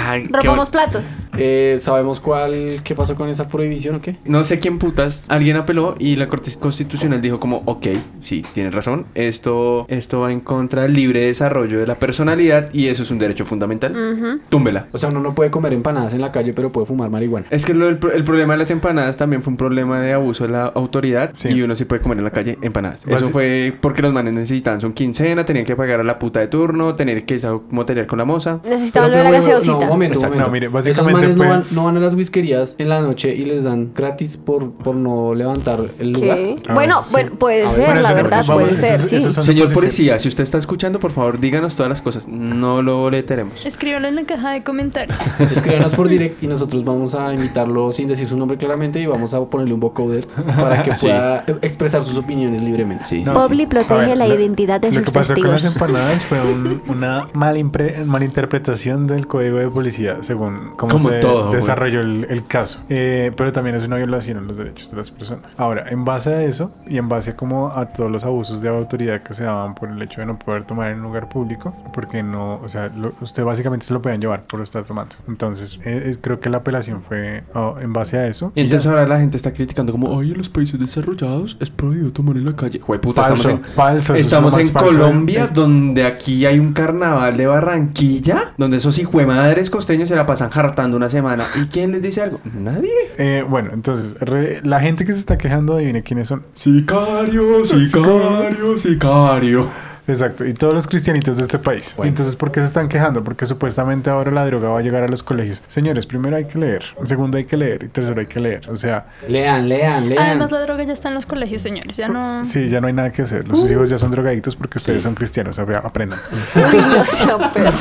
[0.07, 1.15] Ay, Rompamos platos.
[1.38, 4.17] Eh, ¿Sabemos cuál, qué pasó con esa prohibición o qué?
[4.25, 7.88] No sé quién putas, alguien apeló y la Corte Constitucional dijo como, ok,
[8.21, 12.88] sí, tienes razón, esto, esto va en contra del libre desarrollo de la personalidad y
[12.88, 13.91] eso es un derecho fundamental.
[13.93, 14.39] Ujú.
[14.49, 14.88] Túmbela.
[14.91, 17.47] O sea, uno no puede comer empanadas en la calle, pero puede fumar marihuana.
[17.49, 20.13] Es que lo- el, pro- el problema de las empanadas también fue un problema de
[20.13, 21.49] abuso de la autoridad Sí.
[21.49, 23.05] y uno sí puede comer en la calle empanadas.
[23.07, 26.47] Eso fue porque los manes necesitaban su quincena, tenían que pagar a la puta de
[26.47, 28.60] turno, tener que moteriar con la moza.
[28.63, 29.71] Necesitaban lo Pero, de la gaseosita.
[29.73, 30.49] No, un momento, un Exacto.
[30.49, 30.49] momento.
[30.49, 33.34] No, mire, Esos básicamente manes no van, no van a las whiskerías en la noche
[33.36, 36.38] y les dan gratis por, por no levantar el lugar.
[36.67, 37.10] Ah, Bueno, sí.
[37.12, 39.41] bueno, puede ver, ser, la verdad, vamos, puede ser, eso sí.
[39.43, 42.28] Señor policía, si usted está escuchando, por favor, díganos todas las cosas.
[42.28, 43.65] No lo boleteremos.
[43.65, 45.17] Escríbanlo en la caja de comentarios.
[45.39, 49.34] Escríbanos por direct y nosotros vamos a invitarlo sin decir su nombre claramente y vamos
[49.34, 53.06] a ponerle un vocoder para que pueda expresar sus opiniones libremente.
[53.08, 53.34] Sí, No.
[53.34, 55.13] Pobli protege ver, la lo- identidad de Lo sus con
[55.53, 61.09] las empanadas fue un- una mal impre- malinterpretación del código de policía, según cómo Como
[61.09, 62.83] se todo, desarrolló el, el caso.
[62.89, 65.51] Eh, pero también es una violación a los derechos de las personas.
[65.57, 69.21] Ahora, en base a eso y en base como a todos los abusos de autoridad
[69.21, 72.23] que se daban por el hecho de no poder tomar en un lugar público, porque
[72.23, 75.15] no, o sea, lo- usted básicamente se lo podían llevar por estar tomando.
[75.27, 78.51] Entonces, eh, eh, creo que la apelación fue oh, en base a eso.
[78.55, 82.11] Y entonces ahora la gente está criticando como, ay, en los países desarrollados es prohibido
[82.11, 82.79] tomar en la calle.
[82.83, 84.87] Falso, estamos en, falso, es estamos en falso.
[84.99, 90.49] Colombia, Donde aquí hay un carnaval de Barranquilla, donde esos hijuemadres costeños se la pasan
[90.53, 91.45] hartando una semana.
[91.62, 92.39] ¿Y quién les dice algo?
[92.60, 92.89] Nadie.
[93.17, 96.43] Eh, bueno, entonces, re- la gente que se está quejando, adivine quiénes son.
[96.53, 99.67] Sicario, sicario, sicario.
[100.07, 101.93] Exacto, y todos los cristianitos de este país.
[101.95, 102.09] Bueno.
[102.09, 103.23] Entonces, ¿por qué se están quejando?
[103.23, 105.61] Porque supuestamente ahora la droga va a llegar a los colegios.
[105.67, 108.69] Señores, primero hay que leer, segundo hay que leer y tercero hay que leer.
[108.69, 110.27] O sea, Lean, lean, lean.
[110.27, 111.95] Además, la droga ya está en los colegios, señores.
[111.95, 112.43] Ya no...
[112.43, 113.47] sí, ya no hay nada que hacer.
[113.47, 115.57] Los hijos ya son drogadictos porque ustedes son cristianos.
[115.59, 116.19] Aprendan.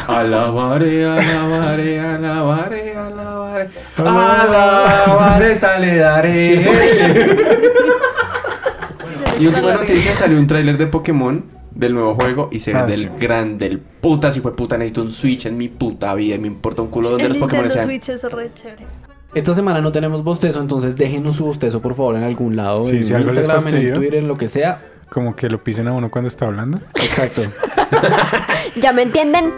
[0.06, 3.68] Alabaré, alabaré, alabaré, alabaré.
[3.96, 6.70] Alabaré, le daré.
[9.40, 12.86] y última noticia, salió un tráiler de Pokémon del nuevo juego y se ve Ah,
[12.86, 13.08] del sí.
[13.18, 16.46] gran del puta si fue puta necesito un Switch en mi puta vida y me
[16.48, 17.84] importa un culo donde El los Pokémon sean.
[17.84, 18.84] Switch es re chévere.
[19.34, 22.84] Esta semana no tenemos bostezo, entonces déjenos su bostezo por favor en algún lado.
[22.84, 23.94] Sí, en si algo les Instagram, en el.
[23.94, 24.82] Twitter, lo que sea.
[25.10, 26.80] Como que lo pisen a uno cuando está hablando.
[26.94, 27.42] Exacto.
[28.80, 29.52] ¿Ya me entienden?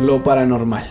[0.00, 0.84] Lo paranormal.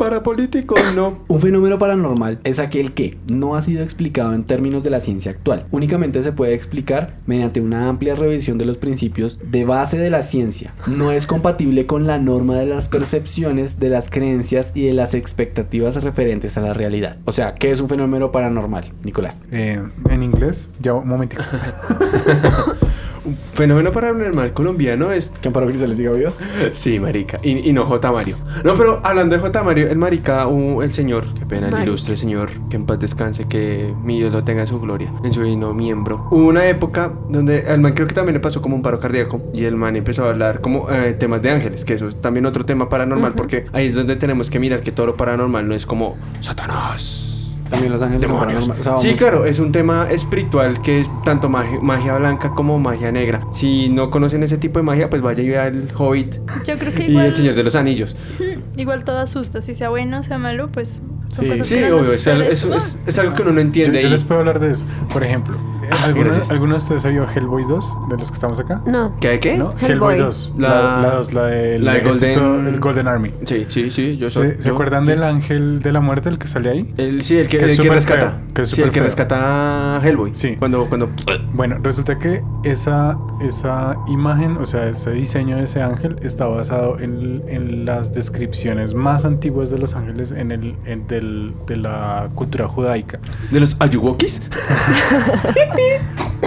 [0.00, 1.24] Para políticos no.
[1.28, 5.30] Un fenómeno paranormal es aquel que no ha sido explicado en términos de la ciencia
[5.30, 5.66] actual.
[5.72, 10.22] Únicamente se puede explicar mediante una amplia revisión de los principios de base de la
[10.22, 10.72] ciencia.
[10.86, 15.12] No es compatible con la norma de las percepciones, de las creencias y de las
[15.12, 17.18] expectativas referentes a la realidad.
[17.26, 19.42] O sea, ¿qué es un fenómeno paranormal, Nicolás?
[19.52, 21.42] Eh, en inglés, ya un momentico.
[23.24, 26.32] Un fenómeno paranormal colombiano es ¿Que Amparo Grisales siga viva?
[26.72, 27.38] Sí, marica.
[27.42, 28.12] Y, y no J.
[28.12, 28.36] Mario.
[28.64, 29.62] No, pero hablando de J.
[29.62, 33.46] Mario, el marica, uh, el señor, qué pena, el ilustre señor, que en paz descanse,
[33.46, 36.28] que mi Dios lo tenga en su gloria, en su divino miembro.
[36.30, 39.42] Hubo una época donde al man creo que también le pasó como un paro cardíaco
[39.52, 42.46] y el man empezó a hablar como eh, temas de ángeles, que eso es también
[42.46, 45.74] otro tema paranormal, porque ahí es donde tenemos que mirar que todo lo paranormal no
[45.74, 47.39] es como Satanás.
[47.70, 48.66] También los ángeles Demonios.
[48.66, 48.86] paranormales.
[48.86, 52.78] O sea, Sí, claro, es un tema espiritual que es tanto magia, magia blanca como
[52.78, 53.40] magia negra.
[53.52, 56.34] Si no conocen ese tipo de magia, pues vaya y vea el Hobbit
[56.66, 58.16] Yo creo que y igual, el Señor de los Anillos.
[58.76, 59.60] igual todo asusta.
[59.60, 61.50] Si sea bueno o sea malo, pues son Sí.
[61.52, 64.02] cosas Sí, que no obvio, es, es- es- es algo que uno no Yo, entiende.
[64.02, 64.82] yo y- les puedo hablar de eso.
[65.12, 65.56] Por ejemplo,
[66.02, 66.50] ¿Alguno, Gracias.
[66.50, 67.92] ¿Alguno de ustedes ha oído Hellboy 2?
[68.10, 68.82] De los que estamos acá.
[68.86, 69.12] No.
[69.20, 69.56] ¿Qué hay qué?
[69.56, 69.72] ¿No?
[69.80, 70.14] Hellboy.
[70.14, 70.52] Hellboy 2.
[70.58, 73.32] La- La, la, dos, la, de, Golden- el Golden Army.
[73.46, 74.48] Sí, sí, sí, yo ¿Se, soy.
[74.58, 76.94] ¿se yo- acuerdan del ángel de la muerte, el que sale ahí?
[76.96, 78.30] El, sí, el que, Que el que rescata.
[78.30, 79.04] feo, que sí, el que feo.
[79.04, 80.34] rescata a Hellboy.
[80.34, 80.56] Sí.
[80.58, 81.10] Cuando, cuando.
[81.52, 86.98] Bueno, resulta que esa, esa imagen, o sea, ese diseño de ese ángel está basado
[87.00, 92.28] en, en las descripciones más antiguas de los ángeles en el, en del- de la
[92.34, 93.18] cultura judaica.
[93.50, 94.42] De los Ayuwokis.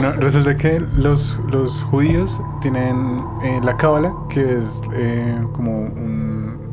[0.02, 6.23] No, resulta que los, los judíos tienen eh, la cábala, que es eh, como un-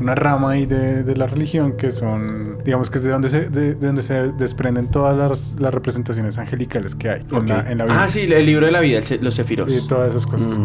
[0.01, 3.49] una rama ahí de, de la religión, que son, digamos que es de donde se,
[3.51, 7.79] de, de donde se desprenden todas las, las representaciones angelicales que hay en, la, en
[7.79, 8.03] la Biblia.
[8.05, 9.71] ah, sí, el libro de la vida, el los Sefiros.
[9.73, 10.59] Y todas esas cosas.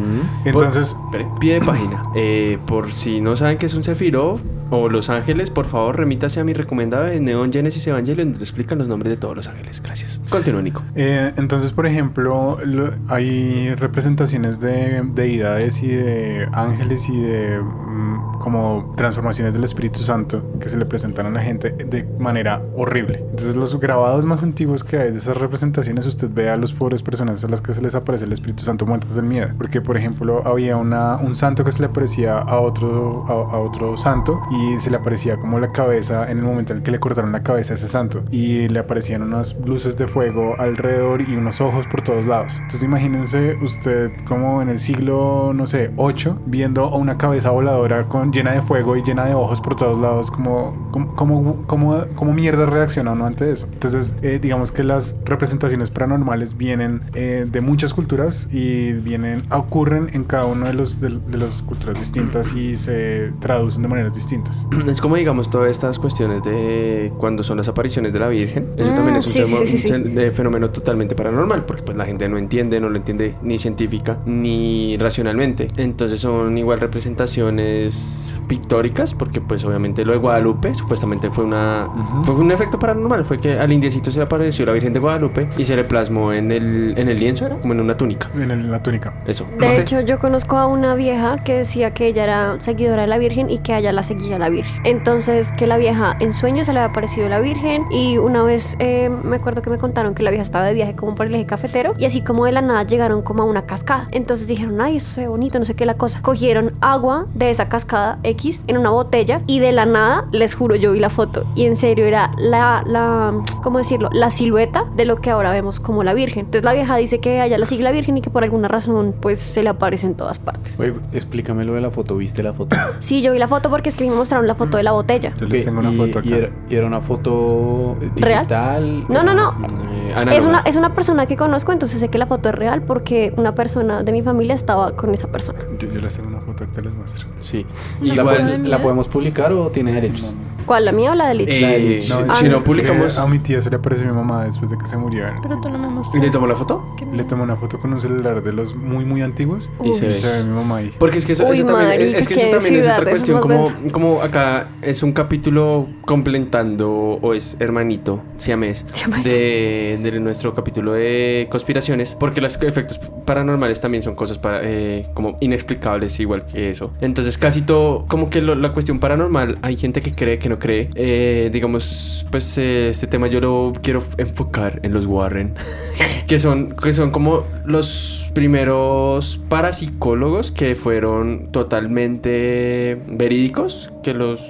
[0.45, 2.03] Entonces, Por- espere, pie de página.
[2.15, 4.39] Eh, por si no saben qué es un Sefiro
[4.71, 8.77] o los ángeles, por favor, remítase a mi recomendado de Neon Genesis Evangelion, donde explican
[8.79, 9.81] los nombres de todos los ángeles.
[9.83, 10.19] Gracias.
[10.29, 10.81] Continúa, Nico.
[10.95, 18.39] Eh, entonces, por ejemplo, lo- hay representaciones de deidades y de ángeles y de mm,
[18.39, 23.19] como transformaciones del Espíritu Santo que se le presentan a la gente de manera horrible.
[23.31, 27.01] Entonces, los grabados más antiguos que hay de esas representaciones, usted ve a los pobres
[27.01, 29.49] personas a las que se les aparece el Espíritu Santo muertas del miedo.
[29.57, 33.59] Porque, por ejemplo, había una, un santo que se le aparecía a otro, a, a
[33.59, 36.91] otro santo y se le aparecía como la cabeza en el momento en el que
[36.91, 38.23] le cortaron la cabeza a ese santo.
[38.29, 42.57] Y le aparecían unas luces de fuego alrededor y unos ojos por todos lados.
[42.57, 48.03] Entonces imagínense usted como en el siglo, no sé, 8, viendo a una cabeza voladora
[48.03, 52.03] con, llena de fuego y llena de ojos por todos lados, como, como, como, como,
[52.15, 53.67] como mierda reacciona uno ante eso.
[53.71, 60.09] Entonces, eh, digamos que las representaciones paranormales vienen eh, de muchas culturas y vienen, ocurren
[60.13, 64.13] en cada uno de los de, de las culturas distintas y se traducen de maneras
[64.13, 64.65] distintas.
[64.87, 68.67] Es como, digamos, todas estas cuestiones de cuando son las apariciones de la Virgen.
[68.77, 71.83] Eso Mm, también es un, sí, sí, tema- sí, un eh, fenómeno totalmente paranormal, porque
[71.83, 75.67] pues la gente no entiende, no lo entiende ni científica ni racionalmente.
[75.77, 81.87] Entonces son igual representaciones pictóricas, porque pues obviamente lo de Guadalupe supuestamente fue una
[82.23, 85.49] fue un efecto paranormal, fue que al indiecito se le apareció la Virgen de Guadalupe
[85.57, 88.29] y se le plasmó en el, en el lienzo, era como en una túnica.
[88.35, 89.13] En, el- en la túnica.
[89.27, 89.45] Eso.
[89.59, 93.17] De hecho, yo conozco a una vieja que decía que ella era seguidora de la
[93.17, 94.81] Virgen y que a ella la seguía la Virgen.
[94.85, 98.75] Entonces, que la vieja en sueños se le había aparecido la Virgen y una vez
[98.79, 101.35] eh, me acuerdo que me contaron que la vieja estaba de viaje como por el
[101.35, 104.07] eje cafetero y así como de la nada llegaron como a una cascada.
[104.11, 106.21] Entonces dijeron, ay, esto se ve bonito, no sé qué la cosa.
[106.21, 110.75] Cogieron agua de esa cascada X en una botella y de la nada, les juro,
[110.75, 114.09] yo vi la foto y en serio era la, la, ¿cómo decirlo?
[114.11, 116.45] La silueta de lo que ahora vemos como la Virgen.
[116.45, 118.67] Entonces la vieja dice que a ella la sigue la Virgen y que por alguna
[118.67, 120.79] razón pues se le aparece en todas partes.
[120.79, 122.17] Oye, explícame lo de la foto.
[122.17, 122.75] ¿Viste la foto?
[122.99, 125.33] Sí, yo vi la foto porque es que me mostraron la foto de la botella.
[125.39, 126.27] Yo les Ok, tengo una y- foto acá.
[126.29, 128.39] Y era, y era una foto ¿Real?
[128.45, 129.05] digital.
[129.09, 129.51] No, no, no.
[129.51, 130.37] Eh, análoga.
[130.37, 133.33] Es una, es una persona que conozco, entonces sé que la foto es real porque
[133.37, 135.59] una persona de mi familia estaba con esa persona.
[135.79, 137.25] Yo, yo les tengo una foto que les muestro.
[137.41, 137.65] Sí.
[138.01, 138.69] ¿La ¿La, puedo puede- enviar?
[138.77, 140.33] ¿La podemos publicar o tiene derechos?
[140.65, 141.49] ¿Cuál, la mía o la de Lich?
[141.51, 142.63] Eh, No, Ah, si no no.
[142.63, 143.17] publicamos.
[143.17, 145.25] A mi tía se le apareció mi mamá después de que se murió.
[145.41, 146.19] Pero tú no me ¿Y mostraste.
[146.27, 146.95] le tomó la foto?
[146.97, 149.93] ¿Qué Le tomé una foto con un celular de los muy, muy antiguos Y y
[149.93, 150.37] se se, ve.
[150.39, 150.93] ve mi mamá ahí.
[150.97, 153.39] Porque es que eso, Uy, eso también, marica, es que eso también es otra cuestión,
[153.41, 156.89] como, como acá es un capítulo complementando
[157.21, 159.23] o es hermanito, siamés, Siamés.
[159.23, 165.07] de, de nuestro capítulo de conspiraciones, porque los efectos paranormales también son cosas para, eh,
[165.13, 166.91] como inexplicables igual que eso.
[167.01, 170.54] Entonces casi todo, como que lo- la cuestión paranormal, hay gente que cree, que no
[170.59, 170.89] cree.
[170.95, 175.55] Eh, digamos, pues eh, este tema yo lo quiero enfocar en los Warren,
[176.27, 184.41] que son, que son como los primeros parapsicólogos que fueron totalmente verídicos, que los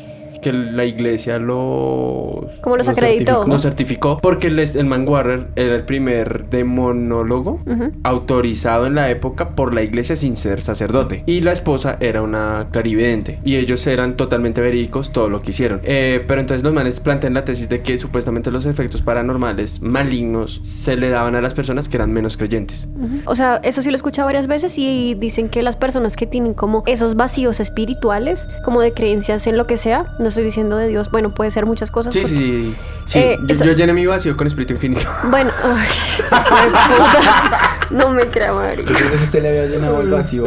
[0.45, 3.43] que la iglesia los ¿Cómo los Los acreditó?
[3.43, 3.59] certificó.
[3.59, 7.59] certificó porque el, el man Warrer era el primer demonólogo
[8.03, 12.67] autorizado en la época por la iglesia sin ser sacerdote y la esposa era una
[12.71, 16.99] clarividente y ellos eran totalmente verídicos todo lo que hicieron Eh, pero entonces los manes
[16.99, 21.53] plantean la tesis de que supuestamente los efectos paranormales malignos se le daban a las
[21.53, 22.87] personas que eran menos creyentes.
[23.25, 26.27] O sea, eso sí lo he escuchado varias veces y dicen que las personas que
[26.27, 30.75] tienen como esos vacíos espirituales, como de creencias en lo que sea, no estoy diciendo
[30.77, 32.13] de Dios, bueno, puede ser muchas cosas.
[32.13, 35.07] sí porque- sí sí, Sí, Eh, yo, esa- yo llené mi vacío con espíritu infinito
[35.29, 36.67] Bueno, ay, esta hijo de
[36.97, 37.77] puta.
[37.91, 38.63] no me creo.
[38.63, 40.45] Entonces usted le había llenado el vacío.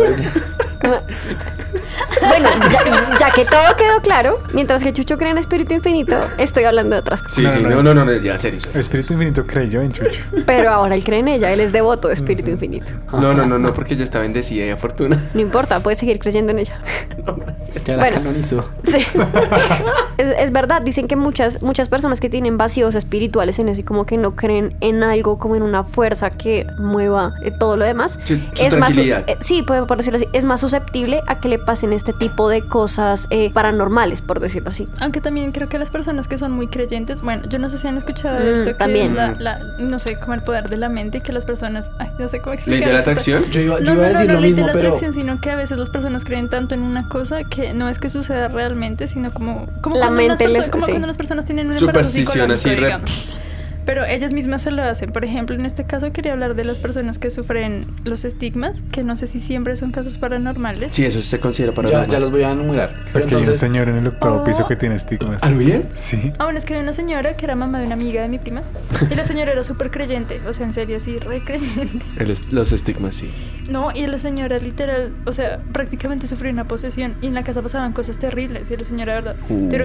[2.26, 6.64] Bueno, ya, ya que todo quedó claro, mientras que Chucho cree en espíritu infinito, estoy
[6.64, 7.34] hablando de otras cosas.
[7.36, 8.60] Sí, No, sí, no, no, no, no, ya, serio.
[8.60, 8.80] serio.
[8.80, 10.20] Espíritu Infinito creyó en Chucho.
[10.46, 12.92] Pero ahora él cree en ella, él es devoto de espíritu infinito.
[13.12, 15.22] No, no, no, no, porque ya está bendecida y afortunada.
[15.34, 16.78] No importa, puedes seguir creyendo en ella.
[17.84, 18.16] Ya la Bueno.
[18.18, 18.64] canonizó.
[18.84, 18.98] Sí.
[20.18, 23.84] es, es verdad, dicen que muchas, muchas personas que tienen vacíos espirituales en eso y
[23.84, 27.84] como que no creen en algo, como en una fuerza que mueva eh, todo lo
[27.84, 28.18] demás.
[28.24, 31.58] Su es más, eh, sí, por, por decirlo así, es más susceptible a que le
[31.58, 34.88] pasen este tipo de cosas eh, paranormales, por decirlo así.
[35.00, 37.86] Aunque también creo que las personas que son muy creyentes, bueno, yo no sé si
[37.88, 39.06] han escuchado Mm, esto, que también.
[39.06, 42.08] es la, la- no sé, como el poder de la mente, que las personas, ay,
[42.18, 43.10] no sé cómo ¿Ley explicar de la esto.
[43.10, 43.44] atracción?
[43.50, 44.72] Yo iba, yo No, iba a no, no, decir no, lo ley de mismo, la
[44.74, 44.88] pero.
[44.88, 47.98] atracción, sino que a veces las personas creen tanto en una cosa que no es
[47.98, 50.92] que suceda realmente, sino como, como, La cuando, unas mente les- perso- como sí.
[50.92, 53.24] cuando las personas tienen un embarazo así, psicológico, re- digamos.
[53.88, 55.12] Pero ellas mismas se lo hacen.
[55.12, 59.02] Por ejemplo, en este caso quería hablar de las personas que sufren los estigmas, que
[59.02, 60.92] no sé si siempre son casos paranormales.
[60.92, 62.90] Sí, eso se considera para Ya, ya los voy a enumerar.
[62.90, 63.60] Pero Porque hay un entonces.
[63.60, 64.44] señor en el octavo Oh.
[64.44, 65.42] piso que tiene estigmas.
[65.42, 65.88] ¿A lo bien?
[65.94, 66.32] Sí.
[66.38, 68.38] Ah, bueno, es que había una señora que era mamá de una amiga de mi
[68.38, 68.60] prima.
[69.10, 70.42] Y la señora era súper creyente.
[70.46, 72.04] O sea, en serio, así, re creyente.
[72.18, 73.30] El est- los estigmas, sí.
[73.70, 77.16] No, y la señora literal, o sea, prácticamente sufrió una posesión.
[77.22, 78.70] Y en la casa pasaban cosas terribles.
[78.70, 79.36] Y la señora, de verdad,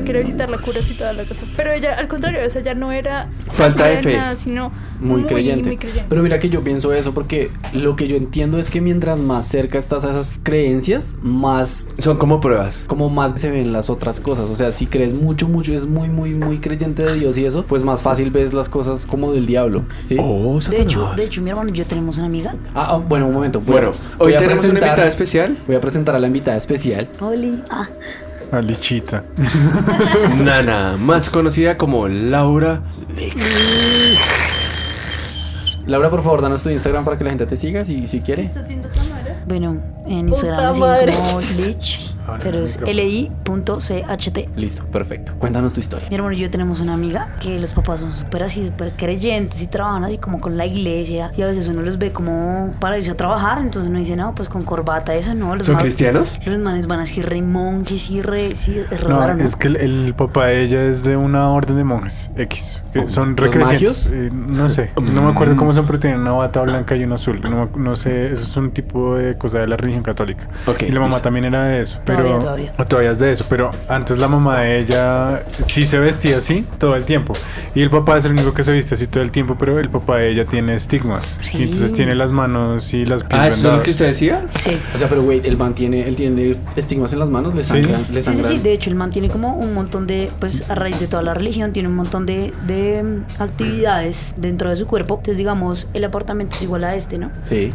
[0.06, 1.46] ir a visitar la curas y toda la cosa.
[1.56, 3.30] Pero ella, al contrario, o sea, ya no era.
[3.54, 4.36] Falta de fe.
[4.36, 5.68] Sino Muy, creyente.
[5.70, 6.06] muy creyente.
[6.10, 9.48] Pero mira que yo pienso eso porque lo que yo entiendo es que mientras más
[9.48, 12.84] cerca estás a esas creencias, más Son como pruebas.
[12.88, 14.50] como más se ven las otras cosas.
[14.50, 17.64] O sea, si crees mucho, mucho, es muy, muy, muy creyente de Dios y eso,
[17.66, 19.84] pues más fácil ves las cosas como del diablo.
[20.06, 20.18] ¿sí?
[20.20, 22.56] Oh, De hecho, de hecho, mi hermano y yo tenemos una amiga.
[22.74, 23.60] Ah, ah, bueno, un momento.
[23.62, 25.58] Bueno, hoy a tenemos una invitada especial.
[25.68, 27.10] Voy a presentar a la invitada especial.
[27.20, 27.60] Oli.
[27.70, 27.88] Ah,
[28.54, 29.24] A Lichita.
[30.44, 32.82] Nana, más conocida como Laura.
[35.88, 38.44] Laura, por favor, danos tu Instagram para que la gente te siga si, si quiere.
[38.44, 39.44] ¿Está haciendo cámara?
[39.48, 41.14] bueno, en Puta Instagram me madre.
[41.14, 44.48] como Lich, Ahora pero es li.cht.
[44.56, 45.34] Listo, perfecto.
[45.40, 46.08] Cuéntanos tu historia.
[46.10, 49.62] Mi hermano y yo tenemos una amiga que los papás son súper así, súper creyentes
[49.62, 51.32] y trabajan así como con la iglesia.
[51.36, 53.60] Y a veces uno los ve como para irse a trabajar.
[53.60, 55.56] Entonces uno dice, no, pues con corbata, eso no.
[55.56, 56.40] Los ¿Son manes- cristianos?
[56.46, 58.56] Los manes van así re monjes y re.
[58.56, 59.44] Sí, es re No, raro, ¿no?
[59.44, 62.82] es que el, el papá de ella es de una orden de monjes X.
[62.94, 64.10] que son ¿Los recrecientes.
[64.10, 64.10] magios?
[64.12, 67.16] Eh, no sé, no me acuerdo cómo son, pero tienen una bata blanca y una
[67.16, 67.42] azul.
[67.42, 70.48] No, me- no sé, eso es un tipo de cosa de la religión católica.
[70.66, 71.22] Ok, y la mamá listo.
[71.24, 72.00] también era de eso.
[72.06, 72.74] Pero, Todavía, todavía.
[72.78, 76.66] o todavía es de eso, pero antes la mamá de ella sí se vestía así
[76.80, 77.34] todo el tiempo.
[77.76, 79.90] Y el papá es el único que se viste así todo el tiempo, pero el
[79.90, 81.38] papá de ella tiene estigmas.
[81.42, 81.58] Sí.
[81.60, 84.46] Y entonces tiene las manos y las pies Ah, ¿eso es lo que usted decía?
[84.58, 84.78] Sí.
[84.96, 87.82] O sea, pero güey, el man tiene, él tiene estigmas en las manos, le Sí.
[87.82, 90.70] sangran, le Sí, sí, sí, de hecho el man tiene como un montón de, pues
[90.70, 94.78] a raíz de toda la religión, tiene un montón de, de mm, actividades dentro de
[94.78, 95.16] su cuerpo.
[95.16, 97.32] Entonces digamos, el apartamento es igual a este, ¿no?
[97.42, 97.72] Sí.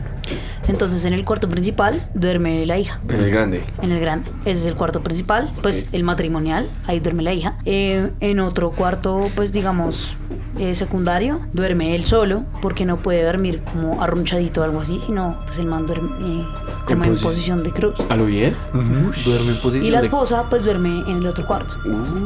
[0.68, 3.00] Entonces en el cuarto principal duerme la hija.
[3.08, 3.64] En el grande.
[3.82, 7.58] En el grande, ese es el cuarto principal, pues el matrimonial, ahí duerme la hija.
[7.64, 10.14] Eh, en otro cuarto, pues digamos,
[10.58, 15.36] eh, secundario, duerme él solo, porque no puede dormir como arrunchadito o algo así, sino
[15.46, 16.44] pues el man duerme eh,
[16.88, 17.94] como En en, posi- posición de cruz.
[18.08, 18.56] ¿A lo bien?
[18.72, 21.74] Duerme en posición Y la de- esposa pues duerme en el otro cuarto.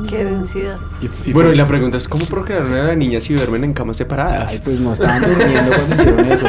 [0.09, 0.77] Qué densidad.
[1.01, 3.73] Y- y- Bueno, y la pregunta es: ¿cómo procrearon a la niña si duermen en
[3.73, 4.61] camas Ay, separadas?
[4.61, 6.47] pues no estaban durmiendo cuando hicieron eso.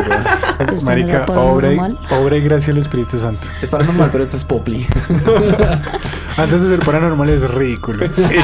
[0.57, 1.77] Pues, marica, obra y,
[2.13, 3.47] obra y gracia del Espíritu Santo.
[3.61, 4.85] Es paranormal, pero esto es Popli.
[6.37, 8.05] Antes de ser paranormal es ridículo.
[8.13, 8.35] Sí,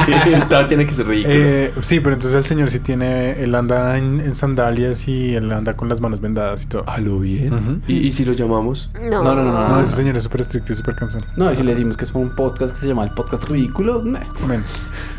[0.48, 1.34] todo tiene que ser ridículo.
[1.36, 5.50] Eh, sí, pero entonces el señor sí tiene, él anda en, en sandalias y él
[5.50, 6.84] anda con las manos vendadas y todo.
[6.88, 7.52] ¿A lo bien?
[7.54, 7.78] Ujú.
[7.88, 8.90] ¿Y, y si lo llamamos?
[9.00, 11.22] No, No, no, no, No, ese señor es súper estricto y súper cansón.
[11.36, 13.44] No, y si le decimos que es por un podcast que se llama el podcast
[13.44, 14.26] ridículo, meh.
[14.46, 14.64] Bueno,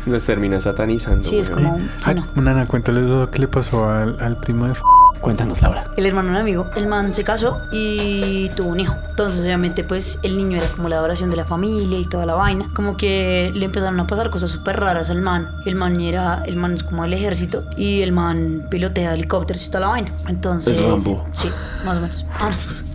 [0.06, 1.22] Nos termina satanizando.
[1.22, 1.78] Sí, es como...
[1.78, 2.42] sí, ay, no.
[2.42, 4.82] Nana, cuéntales lo que le pasó al, al primo de F
[5.22, 5.86] cuéntanos, Laura.
[5.96, 8.94] El hermano de un amigo, el man se casó y tuvo un hijo.
[9.10, 12.34] Entonces, obviamente, pues el niño era como la adoración de la familia y toda la
[12.34, 12.66] vaina.
[12.74, 15.48] Como que le empezaron a pasar cosas súper raras al man.
[15.64, 19.68] El man era, el man es como el ejército y el man pilotea helicópteros y
[19.68, 20.12] toda la vaina.
[20.28, 21.24] Entonces, Es Rambo.
[21.32, 21.48] sí,
[21.86, 22.26] más o menos.
[22.38, 22.50] Ah,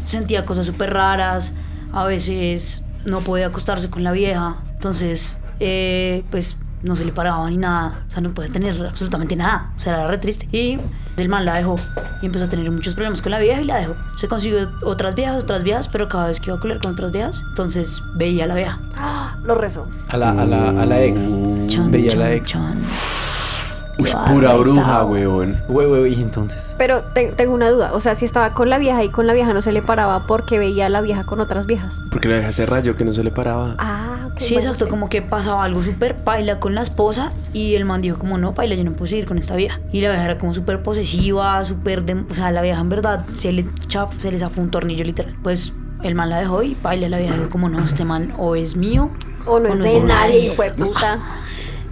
[0.06, 1.54] sentía cosas súper raras.
[1.94, 4.58] A veces no podía acostarse con la vieja.
[4.74, 8.06] Entonces, eh, pues no se le paraba ni nada.
[8.08, 9.72] O sea, no podía tener absolutamente nada.
[9.78, 10.48] O sea, era re triste.
[10.52, 10.78] Y
[11.18, 11.76] el man la dejó
[12.22, 13.96] y empezó a tener muchos problemas con la vieja y la dejó.
[14.16, 17.12] Se consiguió otras viejas, otras viejas, pero cada vez que iba a colar con otras
[17.12, 18.80] viejas, entonces veía a la vieja.
[19.44, 19.88] Lo rezo.
[20.10, 21.28] A la, a la, a la ex.
[21.68, 22.56] Chan, Veía a la ex.
[24.00, 25.58] Uy, pura bruja, weón.
[25.68, 26.76] Güey, y entonces.
[26.78, 27.94] Pero te- tengo una duda.
[27.94, 30.28] O sea, si estaba con la vieja y con la vieja no se le paraba
[30.28, 32.04] porque veía a la vieja con otras viejas.
[32.12, 33.76] Porque la deja ese rayo que no se le paraba.
[33.80, 34.40] Ah, ok.
[34.40, 38.02] Sí, bueno, exacto, como que pasaba algo súper paila con la esposa y el man
[38.02, 39.80] dijo como no, paila, yo no puedo seguir con esta vieja.
[39.92, 43.26] Y la vieja era como súper posesiva, súper, de- o sea, la vieja en verdad
[43.34, 45.36] se le, chaf, se le zafó un tornillo literal.
[45.42, 48.56] Pues el man la dejó y baila la vieja dijo como no, este man o
[48.56, 49.10] es mío
[49.48, 51.20] O no es de nadie, hijo de puta.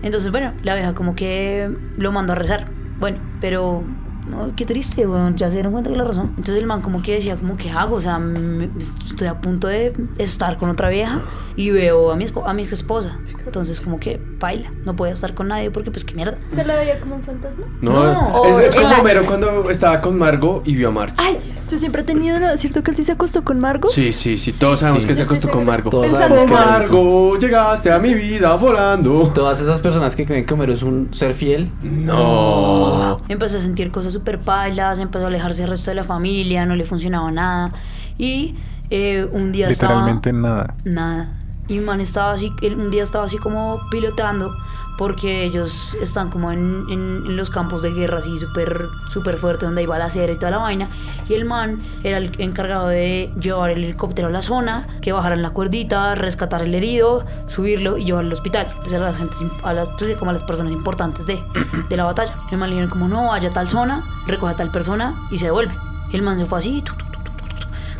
[0.03, 2.65] entonces, bueno, la vieja como que lo mandó a rezar.
[2.99, 3.83] Bueno, pero
[4.29, 5.35] no, qué triste, weón.
[5.35, 6.27] Ya se dieron cuenta que la razón.
[6.37, 9.67] Entonces el man como que decía, como que hago, o sea, me- estoy a punto
[9.67, 11.21] de estar con otra vieja
[11.55, 13.17] y veo a mi, a mi esposa.
[13.45, 16.37] Entonces como que baila, no puede estar con nadie porque pues qué mierda.
[16.49, 17.65] ¿Se la veía como un fantasma?
[17.81, 18.45] No, No.
[18.45, 21.13] es, es O como Homero cuando estaba con Margo y vio a March.
[21.17, 21.37] Ay,
[21.69, 23.87] yo siempre he tenido cierto que él sí se acostó con Margo.
[23.89, 25.07] Sí, sí, sí, todos sabemos Sí.
[25.09, 25.89] que se acostó con Margo.
[25.89, 26.53] Todos sabemos hizo.
[26.53, 29.31] Margo, llegaste a mi vida volando.
[29.33, 31.71] Todas esas personas que creen que Homero es un ser fiel.
[31.81, 33.21] No.
[33.27, 36.75] Empezó a sentir cosas súper pailas, empezó a alejarse del resto de la familia, no
[36.75, 37.71] le funcionaba nada.
[38.17, 38.55] Y
[38.89, 40.55] eh, un día Literalmente estaba...
[40.55, 40.73] nada.
[40.85, 41.27] Nada.
[41.67, 44.49] Y man estaba así, un día estaba así como pilotando
[44.97, 49.65] porque ellos están como en, en- en los campos de guerra así súper súper fuerte
[49.65, 50.87] donde hay balacera y toda la vaina.
[51.29, 55.41] Y el man era el encargado de llevar el helicóptero a la zona, que bajaran
[55.41, 58.71] la cuerdita, rescatar el herido, subirlo y llevarlo al hospital.
[58.83, 61.39] Pues a las gentes, a las- pues, como a las personas importantes de,
[61.89, 62.33] de la batalla.
[62.51, 65.37] El man le dijeron como no, vaya a tal zona, recoge a tal persona y
[65.37, 65.73] se devuelve.
[66.13, 66.93] El man se fue así, tu,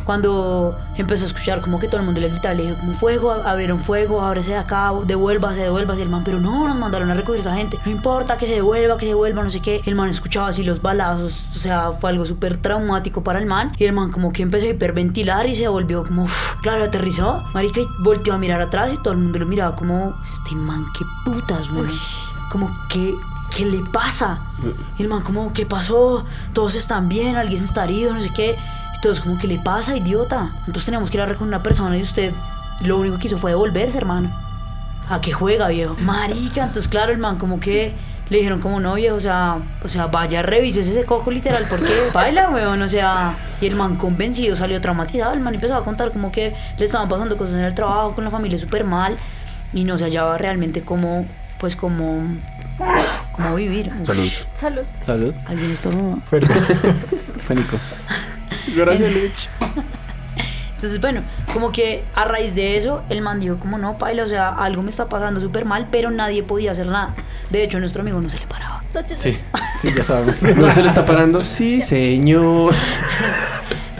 [0.06, 3.32] Cuando empezó a escuchar como que todo el mundo le gritaba, le dijo como fuego,
[3.32, 6.02] abrieron fuego, ábrese de acá, devuélvase, devuélvase.
[6.02, 7.76] El man, pero no, nos mandaron a recoger a esa gente.
[7.84, 9.82] No importa que se devuelva, que se devuelva, no sé qué.
[9.84, 13.72] El man escuchaba así los balazos, o sea, fue algo súper traumático para el man.
[13.78, 17.42] Y el man como que empezó a hiperventilar y se volvió como, uf, claro, aterrizó.
[17.52, 20.86] Marica, y volteó a mirar atrás y todo el mundo lo miraba como, este man,
[20.96, 21.90] qué putas, güey.
[22.50, 23.12] Como que...
[23.56, 24.40] ¿Qué le pasa?
[24.98, 26.26] Y el man como, ¿qué pasó?
[26.52, 28.58] Todos están bien, alguien está herido, no sé qué.
[29.06, 30.50] Todos como, ¿qué le pasa, idiota?
[30.62, 32.34] Nosotros teníamos que ir a hablar con una persona y usted
[32.80, 34.36] lo único que hizo fue devolverse, hermano.
[35.08, 35.94] ¿A qué juega, viejo?
[36.00, 37.94] Marica, entonces claro, el man como que
[38.30, 41.92] le dijeron como no, viejo, o sea, o sea, vaya, revises ese coco literal, porque
[42.12, 46.10] baila, weón, o sea, y el man convencido salió traumatizado, el man empezaba a contar
[46.10, 49.16] como que le estaban pasando cosas en el trabajo, con la familia súper mal,
[49.72, 51.26] y no se hallaba realmente como,
[51.60, 52.26] pues como,
[53.30, 53.92] como vivir.
[54.04, 54.28] Salud.
[54.52, 54.82] Salud.
[55.02, 55.34] Salud.
[55.46, 56.18] Alguien estornudó.
[57.46, 57.78] Fénico.
[58.74, 59.48] Gracias, Lich.
[60.74, 61.22] Entonces, bueno,
[61.54, 64.82] como que a raíz de eso, el man dijo, como no, paila, o sea, algo
[64.82, 67.14] me está pasando súper mal, pero nadie podía hacer nada.
[67.50, 68.82] De hecho, nuestro amigo no se le paraba.
[69.14, 69.38] Sí,
[69.80, 70.40] sí, ya sabemos.
[70.56, 71.44] ¿No se le está parando?
[71.44, 72.74] Sí, señor.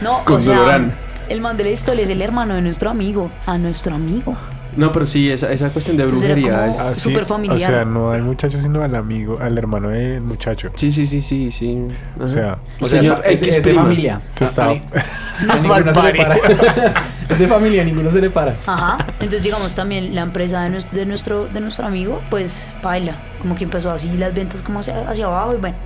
[0.02, 0.92] No, Con o sea, Durán.
[1.30, 4.36] el man de la historia es el hermano de nuestro amigo, a nuestro amigo.
[4.76, 6.78] No, pero sí, esa, esa cuestión de Entonces brujería es...
[6.78, 7.56] Ah, Súper familiar.
[7.56, 10.70] O sea, no al muchacho, sino al amigo, al hermano del muchacho.
[10.74, 11.86] Sí, sí, sí, sí, sí.
[12.20, 14.20] O sea, O sea, Señor es, es de familia.
[14.30, 14.44] Se
[15.62, 16.36] ninguno se le para.
[17.28, 18.54] es de familia, ninguno se le para.
[18.66, 18.98] Ajá.
[19.14, 23.16] Entonces, digamos, también la empresa de nuestro, de nuestro, de nuestro amigo, pues, baila.
[23.40, 25.54] Como que empezó así las ventas como hacia, hacia abajo.
[25.54, 25.76] Y bueno,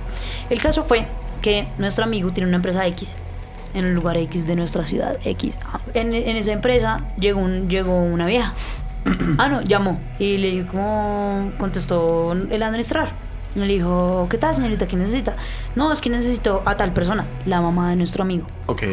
[0.49, 1.07] el caso fue
[1.41, 3.15] que nuestro amigo tiene una empresa X
[3.73, 5.59] en un lugar X de nuestra ciudad X.
[5.65, 8.53] Ah, En, en esa empresa llegó, un, llegó una vieja.
[9.37, 9.99] Ah, no, llamó.
[10.19, 13.09] Y le dijo, ¿cómo contestó el administrador?
[13.55, 14.87] Y le dijo, ¿qué tal, señorita?
[14.87, 15.35] ¿Qué necesita?
[15.75, 18.47] No, es que necesito a tal persona, la mamá de nuestro amigo.
[18.67, 18.83] Ok.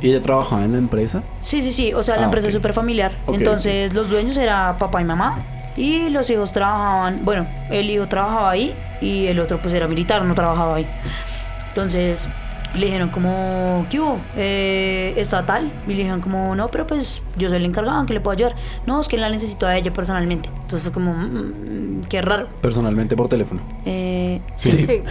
[0.00, 1.22] ¿Y ella trabajaba en la empresa?
[1.40, 1.92] Sí, sí, sí.
[1.94, 2.48] O sea, la Ah, empresa ok.
[2.50, 3.12] es súper familiar.
[3.28, 5.42] Entonces, los dueños era papá y mamá.
[5.76, 7.24] Y los hijos trabajaban.
[7.24, 8.76] Bueno, el hijo trabajaba ahí.
[9.00, 10.86] Y el otro, pues, era militar, no trabajaba ahí.
[11.68, 12.28] Entonces,
[12.74, 14.18] le dijeron, como, ¿qué hubo?
[14.36, 15.72] Eh, ¿Está tal?
[15.86, 18.54] Y le dijeron, como, no, pero pues yo soy el encargado, ¿que le puedo ayudar?
[18.86, 20.48] No, es que la necesito a ella personalmente.
[20.48, 22.48] Entonces, fue como, "Mm, qué raro.
[22.60, 23.62] Personalmente por teléfono.
[23.84, 24.70] Eh, sí.
[24.84, 25.02] Sí.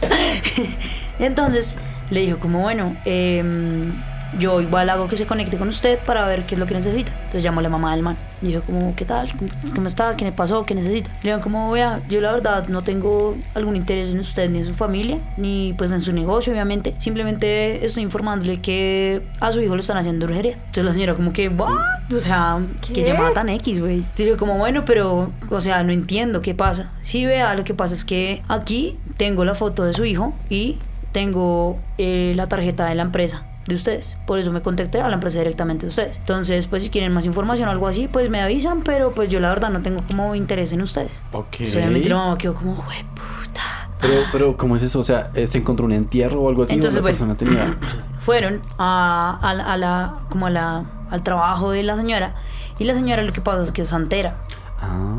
[1.18, 1.76] Entonces
[2.10, 3.92] le dijo como, bueno, em,
[4.38, 7.12] yo igual hago que se conecte con usted para ver qué es lo que necesita.
[7.12, 8.16] Entonces llamó a la mamá del man.
[8.40, 9.30] Dijo como, ¿qué tal?
[9.74, 10.16] ¿Cómo está?
[10.16, 10.64] ¿Qué le pasó?
[10.64, 11.10] ¿Qué necesita?
[11.22, 14.66] Le dijo como, vea, yo la verdad no tengo algún interés en usted ni en
[14.66, 16.94] su familia, ni pues en su negocio, obviamente.
[16.98, 20.54] Simplemente estoy informándole que a su hijo lo están haciendo brujería.
[20.54, 21.70] Entonces la señora como que, ¿what?
[22.12, 23.04] O sea, ¿qué, ¿Qué?
[23.04, 23.96] llamada tan X, güey?
[23.96, 26.90] Entonces dijo como, bueno, pero, o sea, no entiendo qué pasa.
[27.02, 30.78] Sí, vea, lo que pasa es que aquí tengo la foto de su hijo y
[31.12, 34.16] tengo eh, la tarjeta de la empresa de ustedes.
[34.26, 36.18] Por eso me contacté a la empresa directamente de ustedes.
[36.18, 39.40] Entonces, pues si quieren más información o algo así, pues me avisan, pero pues yo
[39.40, 41.22] la verdad no tengo como interés en ustedes.
[41.32, 41.46] Ok.
[41.52, 43.88] Entonces, obviamente la mamá quedó como, "Jue puta.
[44.00, 45.00] Pero, pero, ¿cómo es eso?
[45.00, 46.74] O sea, ¿eh, ¿se encontró un entierro o algo así?
[46.74, 47.18] Entonces, ¿O la bueno.
[47.18, 47.78] persona tenía...
[48.20, 52.34] Fueron a, a la- a la, como a la, al trabajo de la señora
[52.78, 54.36] y la señora lo que pasa es que es santera.
[54.80, 55.16] Ah.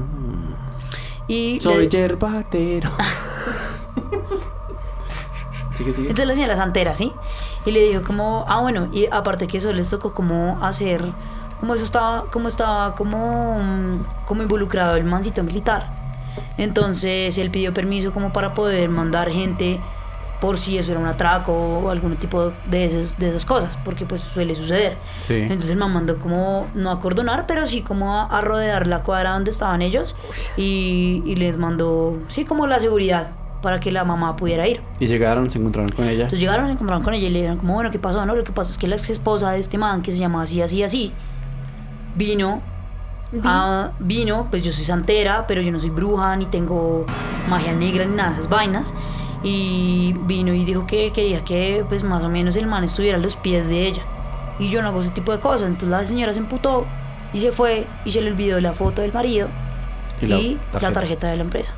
[1.27, 2.89] Y Soy le- yerbatero.
[5.71, 6.09] Sigue, sigue.
[6.09, 7.11] Entonces la señora Santera, ¿sí?
[7.65, 11.03] Y le dijo como, ah, bueno, y aparte que eso les tocó como hacer,
[11.59, 15.99] como eso estaba, como estaba como, mm, como involucrado el mancito militar.
[16.57, 19.79] Entonces él pidió permiso como para poder mandar gente
[20.39, 24.07] por si eso era un atraco o algún tipo de, esos- de esas cosas, porque
[24.07, 24.97] pues suele suceder.
[25.19, 25.35] Sí.
[25.35, 29.03] Entonces el man mandó como, no a cordonar, pero sí como a, a rodear la
[29.03, 30.15] cuadra donde estaban ellos
[30.57, 33.29] y, y les mandó, sí, como la seguridad
[33.61, 34.81] para que la mamá pudiera ir.
[34.99, 36.23] Y llegaron, se encontraron con ella.
[36.23, 38.25] Entonces llegaron, se encontraron con ella y le dijeron como, bueno, ¿qué pasó?
[38.25, 40.41] No, lo que pasa es que la ex esposa de este man, que se llama
[40.43, 41.11] así, así, así,
[42.15, 42.61] vino,
[43.43, 47.05] a- vino, pues yo soy santera, pero yo no soy bruja, ni tengo
[47.49, 48.93] magia negra, ni nada de esas vainas.
[49.43, 53.21] Y vino y dijo que quería que, pues más o menos el man estuviera a
[53.21, 54.03] los pies de ella.
[54.59, 55.63] Y yo no hago ese tipo de cosas.
[55.69, 56.85] Entonces la señora se emputó
[57.33, 59.47] y se fue y se le olvidó la foto del marido
[60.21, 60.91] Y y, la la, tarjeta.
[60.93, 61.27] tarjeta.
[61.29, 61.73] de la empresa.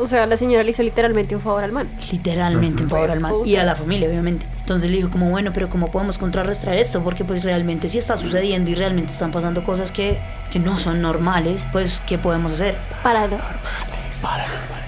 [0.00, 1.88] O sea, la señora le hizo literalmente un favor al man.
[2.10, 4.46] literalmente en favor al man y a la familia obviamente.
[4.60, 8.16] Entonces le dijo como bueno pero cómo podemos contrarrestar esto porque pues realmente si está
[8.16, 10.18] sucediendo y realmente están pasando cosas que,
[10.50, 12.76] que no son normales pues qué podemos hacer
[14.22, 14.82] Paranormal.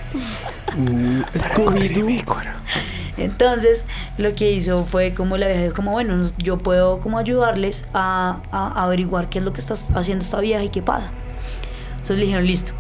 [3.17, 3.85] entonces
[4.19, 8.41] lo que hizo fue como la vieja dijo como bueno yo puedo como ayudarles a,
[8.53, 11.11] a- a averiguar qué es lo que está haciendo esta vieja y qué pasa.
[11.93, 12.75] Entonces le dijeron listo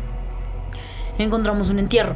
[1.22, 2.14] encontramos un entierro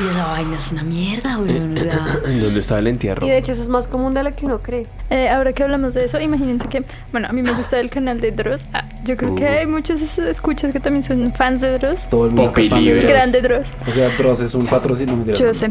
[0.00, 3.24] y esa vaina es una mierda güey o sea, ¿En dónde estaba el entierro?
[3.26, 4.86] Y de hecho eso es más común de lo que uno cree.
[5.10, 8.20] Eh, ahora que hablamos de eso, imagínense que, bueno, a mí me gusta el canal
[8.20, 8.62] de Dross.
[8.72, 9.58] Ah, yo creo que Uh.
[9.60, 12.08] hay muchos escuchas que también son fans de Dross.
[12.08, 13.08] Todo el mundo que es fan de Dross.
[13.12, 13.72] Grande Dross.
[13.86, 15.14] O sea, Dross es un patrocinio.
[15.16, 15.36] mentira.
[15.38, 15.70] Yo sé.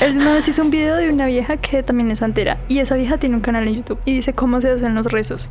[0.00, 2.58] Él una vez hizo un video de una vieja que también es santera.
[2.68, 3.98] Y esa vieja tiene un canal en YouTube.
[4.04, 5.48] Y dice cómo se hacen los rezos.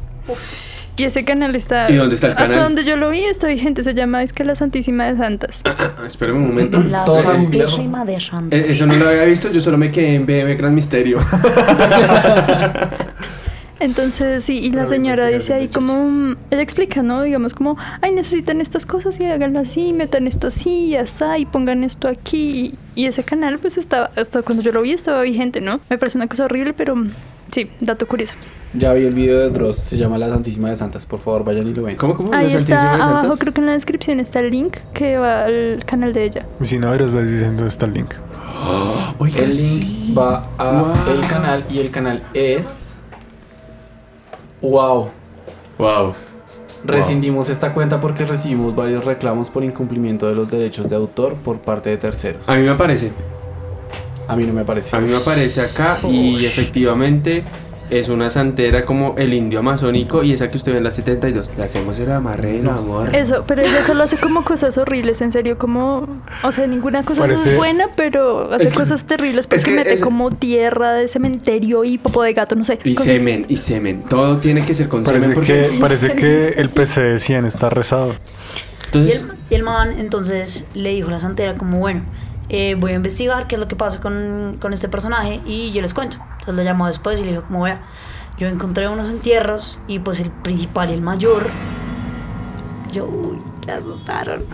[0.98, 1.90] Y ese canal está.
[1.92, 2.64] ¿Y dónde está el Hasta canal?
[2.64, 3.84] donde yo lo vi está vigente.
[3.84, 5.62] Se llama Es que la Santísima de Santas.
[5.66, 6.80] Ah, Espérame un momento.
[6.80, 8.56] la santísima de Santa.
[8.56, 11.20] Eh, Eso no lo había visto, yo solo me quedé en BM Gran Misterio.
[13.80, 17.22] Entonces, sí, y la señora dice ahí como, mm, ella explica, ¿no?
[17.22, 21.46] Digamos como, ay, necesitan estas cosas y háganlo así, metan esto así y así, y
[21.46, 22.76] pongan esto aquí.
[22.96, 25.80] Y ese canal, pues estaba, hasta cuando yo lo vi, estaba vigente, ¿no?
[25.90, 27.10] Me parece una cosa horrible, pero mm,
[27.52, 28.34] sí, dato curioso.
[28.74, 29.78] Ya vi el video de Dross.
[29.78, 31.06] Se llama La Santísima de Santas.
[31.06, 31.96] Por favor, vayan y lo ven.
[31.96, 32.34] ¿Cómo, cómo?
[32.34, 33.40] Ahí ¿La está, Santísima de abajo Santas?
[33.40, 36.46] creo que en la descripción está el link que va al canal de ella.
[36.60, 38.14] Y si no, os vais diciendo está el link.
[39.20, 39.80] Oiga, El sí.
[39.80, 41.14] link va a Wow.
[41.14, 42.87] el canal y el canal es.
[44.62, 45.10] Wow.
[45.78, 46.14] Wow.
[46.84, 51.60] Rescindimos esta cuenta porque recibimos varios reclamos por incumplimiento de los derechos de autor por
[51.60, 52.48] parte de terceros.
[52.48, 53.12] A mí me aparece.
[54.28, 54.96] A mí no me parece.
[54.96, 57.44] A mí me aparece acá y efectivamente
[57.90, 61.52] es una santera como el indio amazónico y esa que usted ve en la 72.
[61.58, 63.16] Le hacemos el amarre del amor.
[63.16, 66.08] Eso, pero ella solo hace como cosas horribles, en serio, como,
[66.44, 69.64] o sea, ninguna cosa Parece- es buena, pero hace Es que- cosas terribles es porque
[69.64, 72.78] que mete es- como tierra de cementerio y popo de gato, no sé.
[72.84, 74.04] Y cosas- semen, y semen.
[74.04, 75.70] Todo tiene que ser con Parece semen porque...
[75.72, 78.14] que, parece que el PC de 100 está rezado.
[78.94, 79.20] Y el,
[79.50, 82.04] y el man entonces le dijo a la santera como, bueno,
[82.50, 85.82] eh, voy a investigar qué es lo que pasa con, con este personaje y yo
[85.82, 86.18] les cuento.
[86.40, 87.82] Entonces le llamó después y le dijo como, vea,
[88.38, 91.48] yo encontré unos entierros y pues el principal y el mayor,
[92.92, 94.46] yo, uy, le asustaron.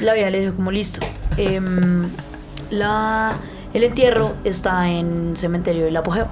[0.00, 1.00] la vieja le dijo como, listo,
[1.36, 2.08] em,
[2.70, 3.36] la,
[3.74, 6.28] el entierro está en cementerio del apogeo.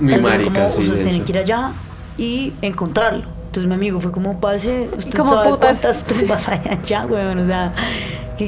[0.00, 1.72] Mi marica, como, sí, ustedes tienen que ir allá
[2.16, 3.24] y encontrarlo.
[3.46, 5.80] Entonces mi amigo fue como, parce, usted Como sabe putas.
[5.80, 7.38] cuántas tumbas hay allá, weón.
[7.40, 7.72] O sea,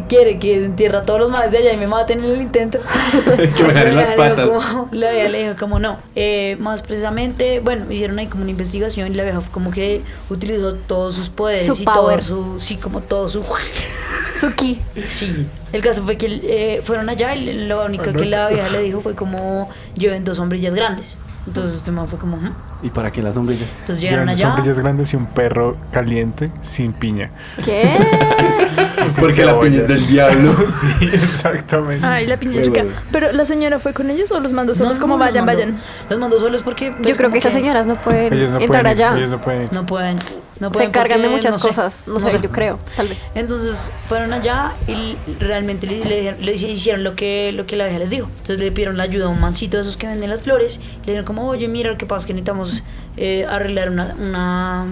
[0.01, 0.39] ¿qué quiere?
[0.39, 2.79] Que desentierra a todos los más de allá y me maten en el intento.
[3.57, 4.65] Que me jalen La las vieja le dijo patas.
[4.73, 5.99] como- La vieja le dijo como no.
[6.15, 10.03] Eh, más precisamente, bueno, hicieron ahí como una investigación y la vieja fue como que
[10.31, 12.23] utilizó todos sus poderes Su y todo power.
[12.23, 13.43] su, sí, como todo su...
[14.39, 14.81] Suki.
[15.09, 18.83] Sí, el caso fue que eh, fueron allá y lo único que la vieja le
[18.83, 21.17] dijo fue como lleven dos sombrillas grandes.
[21.47, 22.39] Entonces este man fue como.
[22.83, 23.69] ¿Y para qué las sombrillas?
[23.81, 24.49] entonces llegaron Llevan allá.
[24.55, 27.31] sombrillas grandes y un perro caliente sin piña.
[27.65, 27.99] ¿Qué?
[29.21, 30.55] porque la piña es del diablo.
[30.99, 32.05] Sí, exactamente.
[32.07, 32.85] Ay, la piña rica.
[33.13, 35.45] Pero la señora fue con ellos o los mandó solos, No, como no, los vayan,
[35.47, 35.79] mandó- vayan.
[36.09, 38.61] Los mandó solos porque pues, Yo creo como que esas señoras no pueden Ellos no
[38.61, 39.17] entrar pueden allá.
[39.17, 40.19] ellos no pueden no pueden,
[40.61, 42.05] no Se encargan de muchas no sé, cosas.
[42.07, 43.19] No, sé, yo creo, tal vez.
[43.35, 47.99] Entonces fueron allá y realmente le, le le hicieron lo que, lo que la vieja
[47.99, 48.27] les dijo.
[48.27, 50.79] Entonces le pidieron la ayuda a un mancito de esos que venden las flores.
[51.01, 52.83] Le dijeron como, oye, mira, lo que pasa es que necesitamos
[53.17, 54.87] eh, arreglar una, una,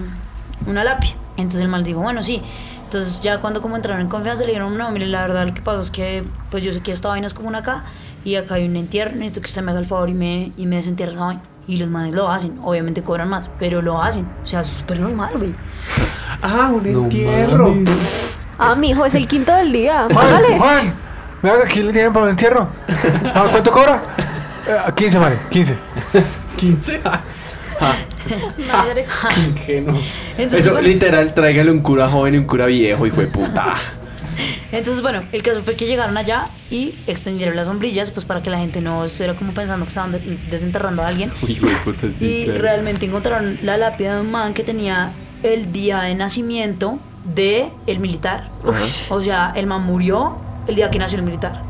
[0.65, 1.13] una lápida.
[1.37, 2.41] Entonces el mal dijo, bueno, sí.
[2.83, 5.61] Entonces ya cuando como entraron en confianza le dijeron, no, mire, la verdad lo que
[5.61, 7.85] pasa es que pues yo sé que esta vaina es común acá
[8.23, 10.67] y acá hay un entierro, necesito que usted me haga el favor y me, y
[10.67, 11.41] me desentierre esa vaina.
[11.67, 14.27] Y los manes lo hacen, obviamente cobran más, pero lo hacen.
[14.43, 15.53] O sea, es súper normal, güey.
[16.41, 17.69] ah, un No entierro.
[17.69, 17.89] mames.
[18.57, 20.07] Ah, mi hijo, es el quinto del día.
[20.11, 20.57] Juan, Págale.
[20.59, 20.93] Juan,
[21.41, 22.67] me haga aquí el dinero para el entierro.
[23.33, 24.01] Ah, ¿Cuánto cobra?
[24.67, 25.77] Eh, 15, vale, 15.
[26.57, 27.01] 15.
[28.71, 29.05] Madre.
[29.47, 29.99] Ingenuo.
[30.37, 33.75] Entonces, Eso, bueno, literal, tráigale un cura joven y un cura viejo, hijo de puta.
[34.71, 38.49] Entonces, bueno, el caso fue que llegaron allá y extendieron las sombrillas, pues para que
[38.49, 41.31] la gente no estuviera como pensando que estaban de- desenterrando a alguien.
[41.41, 42.61] Uy, hijo de puta, sí, y claro.
[42.61, 45.13] realmente encontraron la lápida de un man que tenía
[45.43, 46.99] el día de nacimiento
[47.35, 48.49] de el militar.
[49.09, 51.61] O sea, el man murió el día que nació el militar.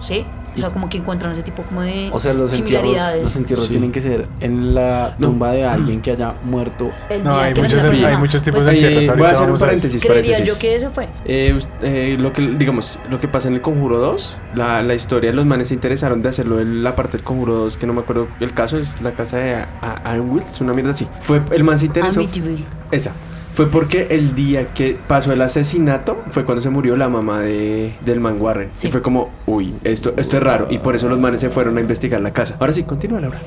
[0.00, 0.24] ¿Sí?
[0.56, 3.22] O sea, como que encuentran ese tipo como de O sea, los entierros, similaridades.
[3.24, 3.70] los entierros Sí.
[3.72, 5.28] tienen que ser en la No.
[5.28, 6.90] tumba de alguien que haya muerto.
[7.08, 8.18] El No, hay que muchos, hay man.
[8.18, 9.16] muchos tipos Pues, de Eh, entierros.
[9.18, 10.54] voy a hacer un paréntesis, Creería paréntesis.
[10.54, 11.08] yo que eso fue.
[11.24, 15.32] Eh, eh, lo que digamos lo que pasa en el Conjuro 2 la, la historia
[15.32, 18.00] los manes se interesaron de hacerlo en la parte del Conjuro 2 que no me
[18.00, 19.64] acuerdo el caso es la casa de
[20.12, 22.64] Ironwood es una mierda así fue el man se interesó Amityville.
[22.90, 23.12] esa
[23.52, 27.94] fue porque el día que pasó el asesinato fue cuando se murió la mamá de,
[28.04, 28.88] del man Warren Sí.
[28.88, 31.76] y fue como uy esto esto es raro y por eso los manes se fueron
[31.76, 33.40] a investigar la casa ahora sí continúa Laura.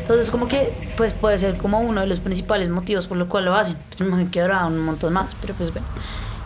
[0.00, 3.44] Entonces, como que pues puede ser como uno de los principales motivos por lo cual
[3.46, 3.76] lo hacen.
[3.88, 5.86] Pues me imagino que habrá un montón más, pero pues bueno.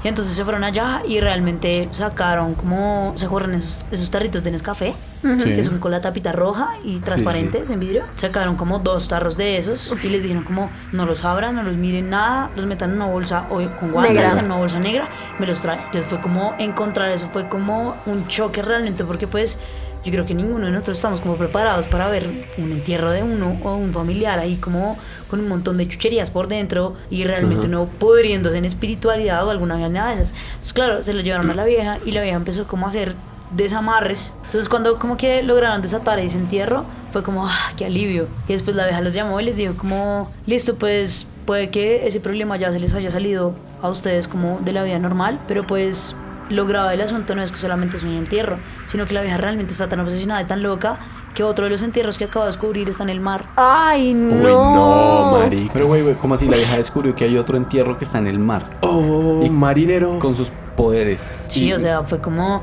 [0.06, 4.52] Y entonces se fueron allá y realmente sacaron como, ¿se acuerdan esos, esos tarritos de
[4.52, 4.94] Nescafé?
[5.20, 5.52] Sí.
[5.52, 8.04] Que son con la tapita roja y transparentes en vidrio.
[8.14, 11.76] Sacaron como dos tarros de esos y les dijeron como, no los abran, no los
[11.76, 15.08] miren nada, los metan en una bolsa o con guantes, en una bolsa negra,
[15.40, 15.80] me los traen.
[15.80, 19.58] Entonces fue como encontrar eso, fue como un choque realmente porque pues
[20.06, 23.58] yo creo que ninguno de nosotros estamos como preparados para ver un entierro de uno
[23.64, 24.96] o un familiar ahí como
[25.28, 29.76] con un montón de chucherías por dentro y realmente no pudriéndose en espiritualidad o alguna
[29.88, 30.32] nada de esas.
[30.50, 33.16] Entonces claro, se lo llevaron a la vieja y la vieja empezó como a hacer
[33.50, 34.32] desamarres.
[34.44, 38.28] Entonces cuando como que lograron desatar ese entierro, fue como, ah, qué alivio.
[38.46, 42.20] Y después la vieja los llamó y les dijo como, listo, pues puede que ese
[42.20, 46.14] problema ya se les haya salido a ustedes como de la vida normal, pero pues
[46.50, 49.36] lo grave del asunto no es que solamente es un entierro, sino que la vieja
[49.36, 50.98] realmente está tan obsesionada y tan loca
[51.34, 53.46] que otro de los entierros que acabo de descubrir está en el mar.
[53.56, 54.36] Ay, no.
[54.36, 56.46] uy no marica Pero, güey, güey, ¿cómo así?
[56.48, 58.70] La vieja descubrió que hay otro entierro que está en el mar.
[58.80, 61.22] oh Y- marinero Con sus poderes.
[61.48, 62.62] Sí, o sea, fue como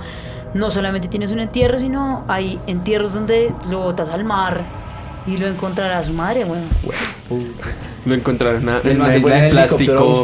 [0.53, 4.63] no solamente tienes un entierro, sino hay entierros donde lo botas al mar
[5.25, 6.65] y lo encontrará su madre, bueno.
[8.05, 10.23] Lo encontraron a- El en una isla de plástico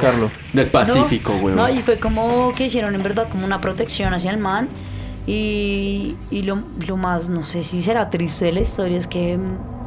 [0.54, 1.56] del Pacífico, no, weón.
[1.56, 4.68] No, y fue como que hicieron en verdad como una protección hacia el man.
[5.28, 9.38] Y, y lo, lo más, no sé si será triste de la historia es que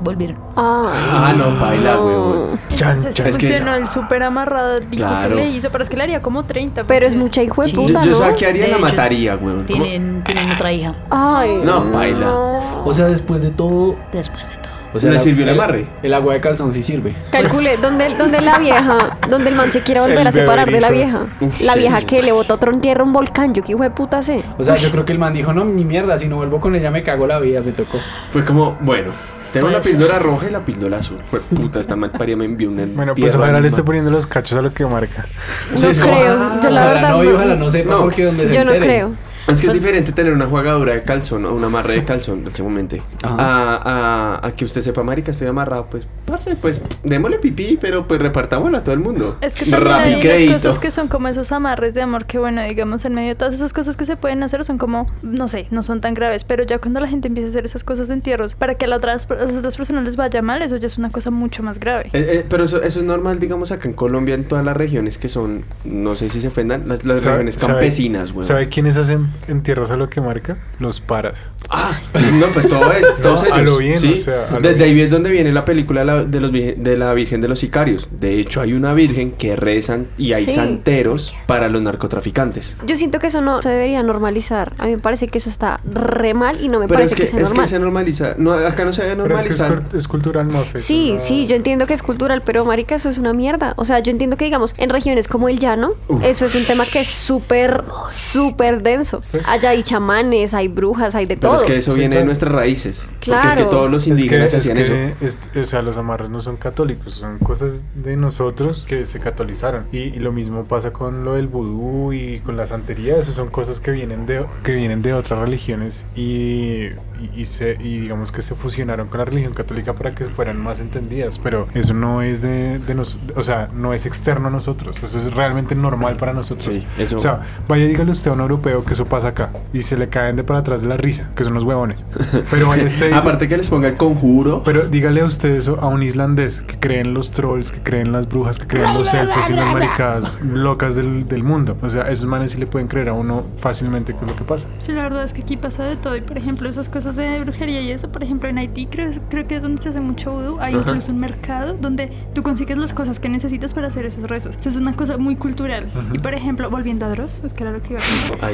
[0.00, 0.36] volvieron.
[0.54, 2.58] Ay, Ah, no, baila, weón.
[2.76, 3.26] Chan, Entonces chan.
[3.26, 5.30] Es que- funcionó el súper amarrado dijo Claro.
[5.36, 6.84] que le hizo, pero es que le haría como 30.
[6.84, 7.74] pero es mucha hijo de Sí.
[7.74, 8.16] puta, Yo, yo ¿no?
[8.18, 9.64] sabía que haría De la hecho, mataría, weón.
[9.66, 9.82] ¿Cómo?
[9.82, 12.20] Tienen, tienen otra hija Ay, No, baila.
[12.26, 12.84] no.
[12.84, 13.96] O sea, después de todo.
[14.12, 14.71] después de todo.
[14.94, 15.86] O sea, ¿Le la- sirvió el amarre?
[16.02, 17.14] El agua de calzón sí sirve.
[17.30, 20.80] Calcule, ¿dónde, dónde la vieja, donde el man se quiere volver El a separar de
[20.80, 21.26] la vieja?
[21.40, 21.80] Uf, la sí.
[21.80, 24.42] vieja que le botó otro entierro un volcán, yo qué hijo de puta sé.
[24.58, 26.74] O sea, yo creo que el man dijo, no, ni mierda, si no vuelvo con
[26.74, 27.98] ella me cago la vida, me tocó.
[28.30, 29.10] Fue como, bueno,
[29.52, 31.18] tengo la Pues- píldora roja y la píldora azul.
[31.26, 34.26] Fue puta, esta mal paría me envió una Bueno, pues ojalá le esté poniendo los
[34.26, 35.24] cachos a lo que marca.
[35.70, 38.00] No como, creo, ah, yo la verdad no, no, ojalá no sepa No.
[38.02, 38.86] porque donde se yo no entere.
[38.94, 39.12] creo.
[39.48, 42.62] Es que es diferente tener una jugadura de calzón o una amarre de calzón, ese
[42.62, 43.36] momento, Ajá.
[43.38, 48.06] a, a, a que usted sepa, marica, estoy amarrado, pues, parce, pues, démosle pipí, pero
[48.06, 49.36] pues repartámoslo a todo el mundo.
[49.40, 52.62] Es que también hay unas cosas que son como esos amarres de amor que, bueno,
[52.62, 55.66] digamos, en medio de todas esas cosas que se pueden hacer son como, no sé,
[55.70, 58.14] no son tan graves, pero ya cuando la gente empieza a hacer esas cosas de
[58.14, 60.86] entierros para que a, la otras, a las otras personas les vaya mal, eso ya
[60.86, 62.06] es una cosa mucho más grave.
[62.12, 65.18] Eh, eh, pero eso, eso es normal, digamos, acá en Colombia, en todas las regiones
[65.18, 68.46] que son, no sé si se ofendan, las, las ¿Sabe- regiones campesinas, güey.
[68.46, 70.58] ¿Sabe quiénes hacen entierros a lo que marca?
[70.78, 71.38] Los paras.
[71.70, 71.98] Ah,
[72.34, 73.70] no, pues todo es, todos No, a ellos.
[73.70, 74.12] lo bien, sí.
[74.12, 74.82] o sea, a lo de, bien.
[74.90, 77.48] ahí es donde viene la película de la, de los, virgen- de la Virgen de
[77.48, 78.08] los Sicarios.
[78.10, 80.52] De hecho, hay una virgen que rezan y hay Sí.
[80.52, 82.76] santeros para los narcotraficantes.
[82.86, 84.72] Yo siento que eso no se debería normalizar.
[84.78, 87.16] A mí me parece que eso está re mal y no me Pero parece es
[87.16, 87.64] que, que, sea es normal.
[87.64, 88.34] que se normaliza.
[88.38, 89.96] No, acá no se debe Pero es que es, normalizar.
[89.96, 93.08] es cultural, no fe, Sí, no- sí, yo entiendo que es cultural, pero marica, eso
[93.08, 93.74] es una mierda.
[93.76, 96.22] O sea, yo entiendo que digamos, en regiones como el llano, Uf.
[96.24, 99.21] eso es un tema que es súper, súper denso.
[99.46, 101.60] Allá hay chamanes, hay brujas, hay de Pero todo.
[101.60, 102.26] es que eso Sí, viene de claro.
[102.26, 103.06] nuestras raíces.
[103.06, 103.68] Porque es que Claro.
[103.70, 104.94] todos los Es que- indígenas es hacían que eso.
[105.20, 109.84] es- o sea, los amarres no son católicos, son cosas de nosotros que se catolizaron.
[109.92, 113.48] Y, y lo mismo pasa con lo del vudú y con la santería, eso son
[113.48, 116.86] cosas que vienen de, que vienen de otras religiones y,
[117.20, 120.60] y, y se, y digamos que se fusionaron con la religión católica para que fueran
[120.60, 121.38] más entendidas.
[121.38, 125.18] Pero eso no es de, de nosotros, o sea, no es externo a nosotros, eso
[125.18, 126.74] es realmente normal para nosotros.
[126.74, 127.16] Sí, eso.
[127.16, 129.50] O sea, vaya dígale usted a un europeo que eso pasa acá.
[129.74, 132.02] Y se le caen de para atrás de la risa, que son los huevones.
[132.50, 133.12] Pero vaya usted.
[133.12, 134.62] Aparte que les ponga el conjuro.
[134.64, 138.00] Pero dígale a usted eso a un islandés que cree en los trolls, que cree
[138.00, 141.76] en las brujas, que cree en los elfos y las maricadas locas del, del mundo.
[141.82, 144.44] O sea, esos manes sí le pueden creer a uno fácilmente qué es lo que
[144.44, 144.66] pasa.
[144.78, 146.16] Sí, la verdad es que aquí pasa de todo.
[146.16, 149.46] Y por ejemplo, esas cosas de brujería y eso, por ejemplo, en Haití creo, creo
[149.46, 150.58] que es donde se hace mucho vudú.
[150.58, 150.88] Hay Ajá.
[150.88, 154.58] incluso un mercado donde tú consigues las cosas que necesitas para hacer esos rezos.
[154.64, 155.92] Es una cosa muy cultural.
[156.14, 158.52] Y por ejemplo, volviendo a Dross, es que era lo que iba a contar.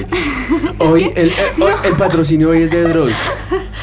[0.79, 3.13] Hoy el, el, hoy el patrocinio hoy es de Dross.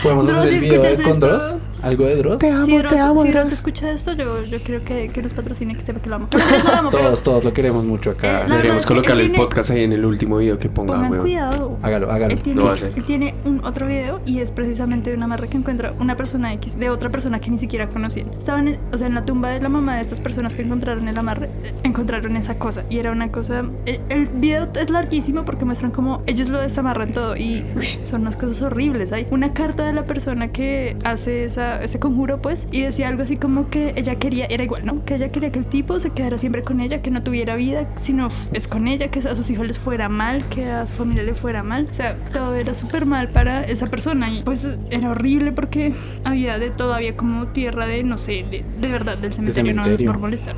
[0.03, 1.55] ¿Podemos Dross, hacer el video de con esto- Dross?
[1.85, 2.37] ¿Algo de Dross?
[2.65, 5.99] si Dross, si Dross escucha esto, yo, yo quiero que, que nos patrocine, que sepa
[6.01, 6.27] que lo amo.
[6.65, 8.43] Lo amo, pero Todos, todos lo queremos mucho Eh, acá.
[8.43, 11.11] es Deberíamos que colocarle el tiene- podcast ahí en el último video que ponga, pongan
[11.11, 11.23] weón.
[11.23, 11.77] cuidado.
[11.81, 12.33] Hágalo, hágalo.
[12.33, 12.61] Él tiene,
[12.95, 16.53] él tiene un otro video y es precisamente de una amarre que encuentra una persona
[16.53, 18.31] X de otra persona que ni siquiera conocían.
[18.37, 21.07] Estaban, en- o sea, en la tumba de la mamá de estas personas que encontraron
[21.07, 23.63] el amarre, eh, encontraron esa cosa y era una cosa.
[23.85, 28.21] eh, El video es larguísimo porque muestran cómo ellos lo desamarran todo y uy, son
[28.21, 29.11] unas cosas horribles.
[29.11, 33.23] Hay una carta de la persona que hace esa, ese conjuro, pues, y decía algo
[33.23, 35.03] así como que ella quería, era igual, ¿no?
[35.05, 37.87] Que ella quería que el tipo se quedara siempre con ella, que no tuviera vida,
[37.95, 41.23] sino es con ella, que a sus hijos les fuera mal, que a su familia
[41.23, 41.87] le fuera mal.
[41.89, 46.59] O sea, todo era súper mal para esa persona y pues era horrible porque había
[46.59, 50.03] de todo, había como tierra de, no sé, de, de verdad, del cementerio, no es
[50.03, 50.55] por molestar.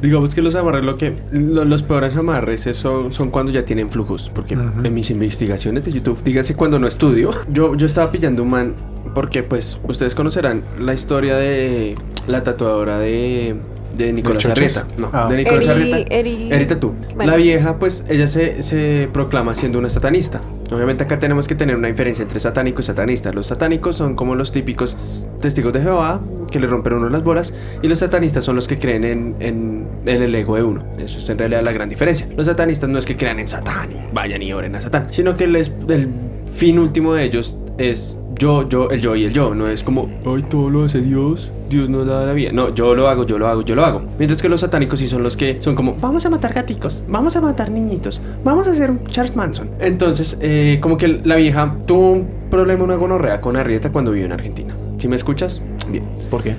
[0.00, 3.64] Digamos que los amarres, lo que lo- los peores amarres es- son, son cuando ya
[3.64, 4.30] tienen flujos.
[4.34, 8.50] Porque en mis investigaciones de YouTube, dígase cuando no estudio, yo, yo estaba pillando un
[8.50, 8.74] man.
[9.14, 11.94] Porque, pues, ustedes conocerán la historia de
[12.26, 13.56] la tatuadora de,
[13.96, 14.46] de Nicolás?
[14.46, 14.86] Arrieta.
[14.98, 15.28] No, Ah.
[15.28, 16.14] de Nicolás Eri- Arrieta.
[16.14, 16.94] Eri- Erita tú.
[17.14, 17.48] Bueno, la sí.
[17.48, 20.40] vieja, pues, ella se, se proclama siendo una satanista.
[20.70, 23.30] Obviamente acá tenemos que tener una diferencia entre satánico y satanista.
[23.32, 27.22] Los satánicos son como los típicos testigos de Jehová, que le rompen a uno las
[27.22, 27.52] bolas,
[27.82, 30.86] y los satanistas son los que creen en, en, en el ego de uno.
[30.98, 32.26] Eso es en realidad la gran diferencia.
[32.34, 35.36] Los satanistas no es que crean en Satán y vayan y oren a Satán, sino
[35.36, 36.08] que les- el
[36.50, 39.54] fin último de ellos es yo, yo, el yo y el yo.
[39.54, 42.50] No es como, ay, todo lo hace Dios, Dios nos da la vida.
[42.52, 44.02] No, yo lo hago, yo lo hago, yo lo hago.
[44.18, 47.36] Mientras que los satánicos sí son los que son como, vamos a matar gaticos, vamos
[47.36, 49.70] a matar niñitos, vamos a hacer un Charles Manson.
[49.80, 54.26] Entonces, eh, como que la vieja tuvo un problema, una gonorrea con Arrieta cuando vivió
[54.26, 54.74] en Argentina.
[54.98, 55.60] ¿Sí me escuchas?
[55.90, 56.04] Bien.
[56.30, 56.54] ¿Por qué?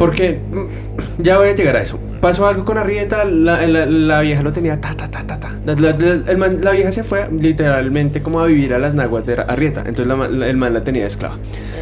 [0.00, 1.98] Porque mm, ya voy a llegar a eso.
[2.22, 5.50] Pasó algo con Arrieta, la, la- la vieja lo tenía ta ta ta ta ta.
[5.66, 8.94] La, la- la- el man- la vieja se fue literalmente como a vivir a las
[8.94, 9.80] naguas de Arrieta.
[9.80, 11.36] Entonces la ma- la- el man la tenía esclava.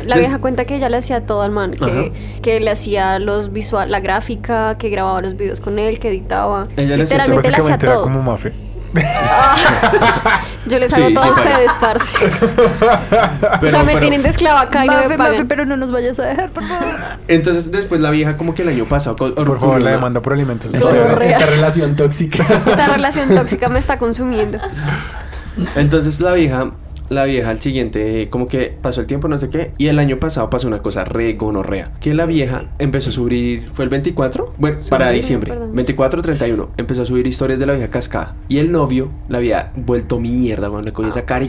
[0.05, 2.13] La vieja cuenta que ella le hacía todo al man, que,
[2.43, 6.67] que le hacía los visual, la gráfica, que grababa los videos con él, que editaba.
[6.77, 7.37] Ella le hacía todo.
[7.37, 8.03] Literalmente le hacía era todo.
[8.05, 8.23] como
[8.93, 9.07] Mafe.
[10.67, 12.13] Yo les Sí, hago todo sí, a ustedes, parce.
[13.67, 15.49] o sea, me pero- tienen de esclava acá y no Mafe, me Mafe, pagan.
[15.49, 16.85] pero no nos vayas a dejar, por favor.
[17.29, 19.17] Entonces después la vieja como que el año pasado...
[19.17, 20.75] Por favor, la demanda por alimentos.
[20.75, 22.45] Esta, Este, esta relación tóxica.
[22.67, 24.59] Esta relación tóxica me está consumiendo.
[25.75, 26.71] Entonces la vieja,
[27.09, 30.19] la vieja al siguiente, como que pasó el tiempo, no sé qué, y el año
[30.19, 34.55] pasado pasó una cosa re gonorrea, que la vieja empezó a subir, ¿fue el 24?
[34.59, 35.75] Bueno, para Sí, diciembre, perdón.
[35.75, 39.73] 24 31, empezó a subir historias de la vieja cascada, y el novio la había
[39.77, 41.49] vuelto mierda, cuando le cogió esa cara y...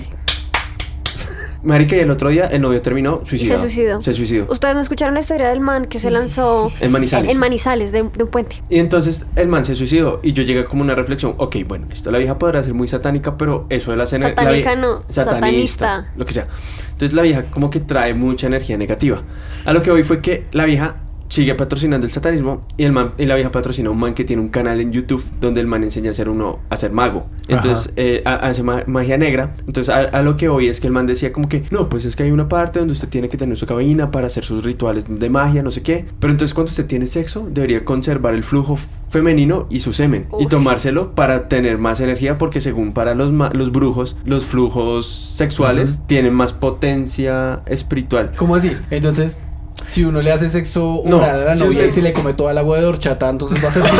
[1.61, 3.59] Marica, y el otro día el novio terminó suicidado.
[3.59, 4.01] suicidó.
[4.01, 4.47] Se suicidó.
[4.49, 7.31] Ustedes no escucharon la historia del man que se lanzó En Manizales.
[7.31, 8.57] en Manizales, de, de un puente.
[8.69, 12.11] Y entonces el man se suicidó y yo llegué como una reflexión, ok, bueno, listo,
[12.11, 14.29] la vieja podrá ser muy satánica, pero eso de la cena...
[14.29, 16.11] la Satánica no, satanista.
[16.15, 16.47] Lo que sea.
[16.91, 19.21] Entonces la vieja como que trae mucha energía negativa.
[19.65, 20.95] A lo que hoy fue que la vieja
[21.29, 24.23] sigue patrocinando el satanismo y el man y la vieja patrocina a un man que
[24.25, 27.27] tiene un canal en YouTube donde el man enseña a ser uno a ser mago.
[27.47, 29.53] Entonces eh, ha- hace ma- magia negra.
[29.67, 32.05] Entonces a, a lo que hoy es que el man decía como que no pues
[32.05, 34.63] es que hay una parte donde usted tiene que tener su cabina para hacer sus
[34.63, 38.43] rituales de magia no sé qué pero entonces cuando usted tiene sexo debería conservar el
[38.43, 38.77] flujo
[39.09, 43.49] femenino y su semen y tomárselo para tener más energía porque según para los ma-
[43.53, 48.31] los brujos los flujos sexuales tienen más potencia espiritual.
[48.35, 48.75] ¿Cómo así?
[48.91, 49.39] Entonces,
[49.85, 52.13] si uno le hace sexo No, oral a la si novia usted- y se le
[52.13, 53.97] come toda el agua de horchata, entonces va a ser tipo-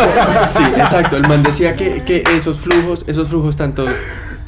[0.50, 1.18] Sí, exacto.
[1.18, 3.86] El man decía que, que esos flujos, esos flujos tanto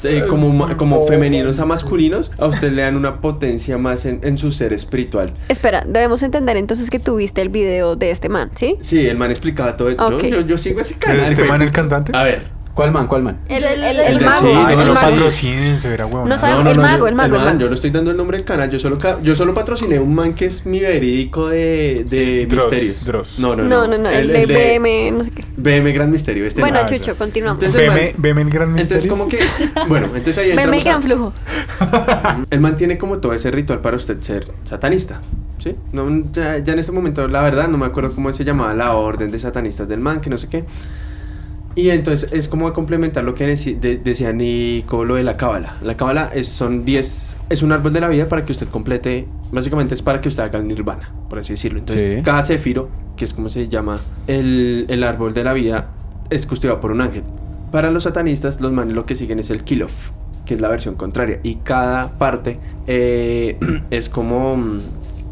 [0.04, 4.36] eh, como, como femeninos a masculinos, a usted le dan una potencia más en, en
[4.36, 5.32] su ser espiritual.
[5.48, 8.78] Espera, debemos entender entonces que tuviste el video de este man, ¿sí?
[8.80, 10.10] Sí, el man explicaba todo esto.
[10.18, 10.28] Yo-.
[10.28, 11.20] Yo, yo sigo ese ¿Es canal.
[11.30, 12.10] este man el cantante?
[12.16, 12.61] A ver.
[12.74, 13.06] ¿Cuál man?
[13.06, 13.38] ¿Cuál man?
[13.50, 16.26] El, el, el, El de- mago, sí, Ay, no, el lo patrocinen, se verá huevón.
[16.26, 17.58] No No, no, el no, mago, el mago, el man, mago.
[17.60, 18.70] Yo no estoy dando el nombre del canal.
[18.70, 22.70] Yo solo, yo solo patrociné un man que es mi verídico de, de Sí, Dross,
[22.70, 23.04] misterios.
[23.04, 23.38] Dross.
[23.38, 24.46] No, no, No, no, no, el, de
[24.78, 25.44] BM, no sé qué.
[25.54, 26.46] BM Gran Misterio.
[26.46, 26.86] Este Bueno, man.
[26.86, 27.62] Chucho, continuamos.
[27.62, 29.18] Entonces, el man- veme el gran Entonces misterio.
[29.18, 29.38] como que
[29.88, 31.34] bueno, entonces ahí BM a- gran flujo.
[32.50, 35.20] Él mantiene como todo ese ritual para usted ser satanista.
[35.58, 35.76] ¿Sí?
[35.92, 38.94] No, ya, ya en este momento, la verdad, no me acuerdo cómo se llamaba la
[38.96, 40.64] orden de satanistas del man, que no sé qué.
[41.74, 45.76] Y entonces es como a complementar lo que de- decía Nico, lo de la cábala.
[45.82, 49.26] La cábala es, son 10, es un árbol de la vida para que usted complete,
[49.50, 51.78] básicamente es para que usted haga el nirvana, por así decirlo.
[51.78, 52.22] Entonces, Sí.
[52.22, 55.88] cada céfiro, que es como se llama el, el árbol de la vida,
[56.28, 57.22] es custodiado por un ángel.
[57.70, 60.10] Para los satanistas, los manes lo que siguen es el Kilof,
[60.44, 61.40] que es la versión contraria.
[61.42, 63.58] Y cada parte eh,
[63.90, 64.80] es como mm,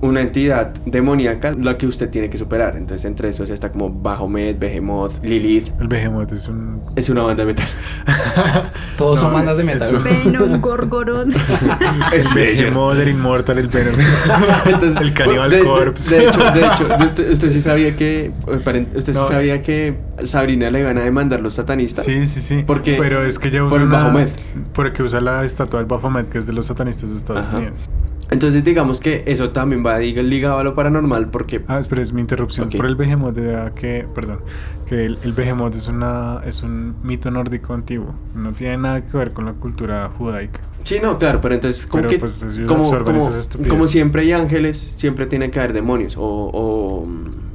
[0.02, 2.76] una entidad demoníaca la que usted tiene que superar.
[2.76, 5.68] Entonces, entre esos está como Bahomet, Behemoth, Lilith.
[5.80, 6.80] El Behemoth es un.
[6.96, 7.68] Es una banda de metal.
[8.96, 9.98] Todos son bandas de metal.
[10.02, 11.32] Venom, Gorgorón.
[12.12, 13.94] es Behemoth, el Inmortal, el Venom.
[14.66, 16.16] Entonces, el Cannibal de, de- Corpse.
[16.16, 19.26] De, hecho, de hecho, de usted, usted sí sabía que eh, usted No.
[19.26, 22.04] sí sabía que Sabrina la iban a demandar los satanistas.
[22.04, 22.64] Sí, sí, sí.
[22.66, 24.30] Porque- Pero es que ella usa por el Baphomet.
[24.72, 27.58] Porque usa la estatua del Baphomet, que es de los satanistas de Estados Ajá.
[27.58, 27.88] Unidos.
[28.30, 32.20] Entonces digamos que eso también va ligado a lo paranormal porque Ah, espera, es mi
[32.20, 32.68] interrupción.
[32.68, 32.76] Ok.
[32.76, 34.38] Por el Behemoth era que, perdón,
[34.86, 38.14] que el, el Behemoth es una es un mito nórdico antiguo.
[38.34, 40.60] No tiene nada que ver con la cultura judaica.
[40.84, 43.20] Sí, no, claro, pero entonces como Pero, que pues, como, como,
[43.68, 47.06] como siempre hay ángeles, siempre tiene que haber demonios o, o,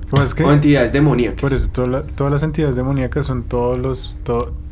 [0.09, 0.43] ¿Cómo es que?
[0.43, 1.41] o entidades demoníacas.
[1.41, 4.15] Por eso toda la- todas las entidades demoníacas son todos los,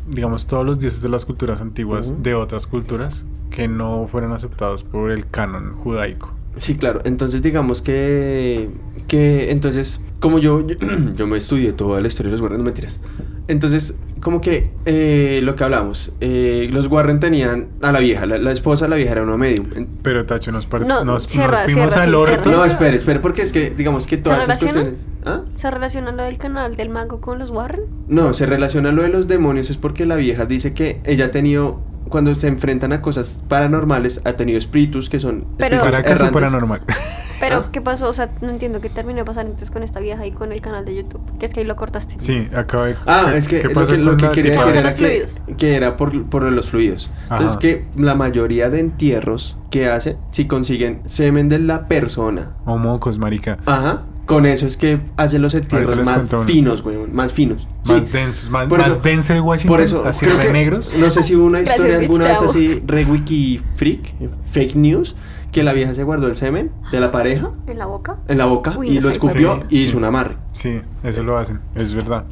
[0.07, 4.83] digamos, todos los dioses de las culturas antiguas de otras culturas que no fueron aceptados
[4.83, 6.33] por el canon judaico.
[6.57, 7.01] Sí, claro.
[7.03, 8.69] Entonces digamos que
[9.07, 10.75] que entonces como yo yo,
[11.15, 12.99] yo me estudié toda la historia de los Warren, no mentiras.
[13.47, 18.37] Entonces como que eh, lo que hablamos, eh, los Warren tenían a la vieja, la,
[18.37, 19.67] la esposa de la vieja era una medium.
[20.01, 22.43] Pero Tacho, nos, par- No, nos, cierra, nos fuimos cierra, al sí, orto.
[22.43, 22.57] cierra.
[22.57, 24.89] No, espere, espere, porque es que digamos que todas esas relaciona?
[24.91, 25.05] cuestiones.
[25.25, 25.41] ¿Ah?
[25.55, 27.81] ¿Se relaciona lo del canal del mago con los Warren?
[28.07, 31.31] No, se relaciona lo de los demonios es porque la vieja dice que ella ha
[31.31, 36.17] tenido cuando se enfrentan a cosas paranormales ha tenido espíritus que son Pero- espíritus Para
[36.17, 36.81] caso paranormal.
[37.39, 37.69] Pero, Ah.
[37.73, 38.07] ¿qué pasó?
[38.07, 40.61] O sea, no entiendo qué terminó de pasar entonces con esta vieja y con el
[40.61, 41.19] canal de YouTube.
[41.39, 42.15] Que es que ahí lo cortaste.
[42.17, 42.95] Sí, acaba de.
[43.05, 45.97] Ah, ¿qué- es que qué lo que, lo quería decir Por era los que, era
[45.97, 47.09] por, por los fluidos.
[47.23, 47.59] Entonces Ajá.
[47.59, 53.19] que la mayoría de entierros que hace, si consiguen semen de la persona, O mocos,
[53.19, 53.57] marica.
[53.65, 57.67] ajá, con eso es que hace los entierros más cuento finos, weón, más finos.
[57.89, 58.09] Más Sí.
[58.11, 59.75] densos, más, Por más eso- denso el Washington.
[59.75, 60.93] Por eso, así creo re que- negros.
[60.97, 64.13] No sé si hubo una historia alguna vez así, re wiki freak,
[64.43, 65.15] fake news,
[65.51, 68.17] que la vieja se guardó el semen de la pareja ¿En la boca?
[68.27, 69.85] en la boca Uy, y no lo escupió Sí, y sí.
[69.85, 70.35] hizo un amarre.
[70.53, 72.23] Sí, eso lo hacen, es verdad.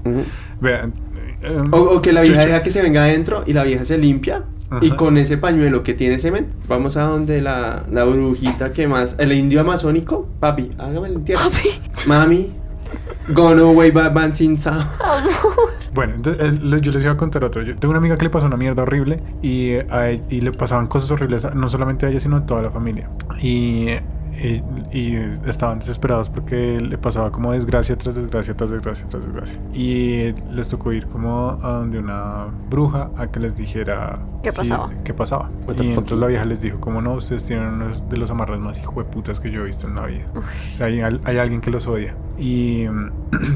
[0.60, 0.94] Vean.
[1.44, 3.98] Eh, O, o que la vieja deja que se venga adentro y la vieja se
[3.98, 4.44] limpia.
[4.80, 9.18] Y con ese pañuelo que tiene semen, vamos a donde la, la brujita que más.
[9.20, 11.42] El indio amazónico, papi, hágame el entierro.
[12.08, 12.54] Mami,
[13.34, 14.86] gone away bad man sin sound.
[15.94, 17.62] Bueno, entonces, yo les iba a contar otro.
[17.64, 20.54] Yo tengo una amiga que le pasó una mierda horrible y, a e- y le
[20.54, 23.10] pasaban cosas horribles, no solamente a ella, sino a toda la familia.
[23.42, 23.88] Y,
[24.40, 24.64] y,
[24.98, 25.16] y
[25.46, 29.60] estaban desesperados porque le pasaba como desgracia tras desgracia, tras desgracia, tras desgracia.
[29.74, 34.58] Y les tocó ir como a donde una bruja a que les dijera ¿Qué si-
[34.58, 34.90] pasaba?
[35.04, 35.50] qué pasaba.
[35.68, 38.60] What Y entonces la vieja les dijo, como no, ustedes tienen uno de los amarres
[38.60, 40.26] más hijueputas que yo he visto en la vida.
[40.36, 42.16] O sea, hay, al- hay alguien que los odia.
[42.40, 42.86] Y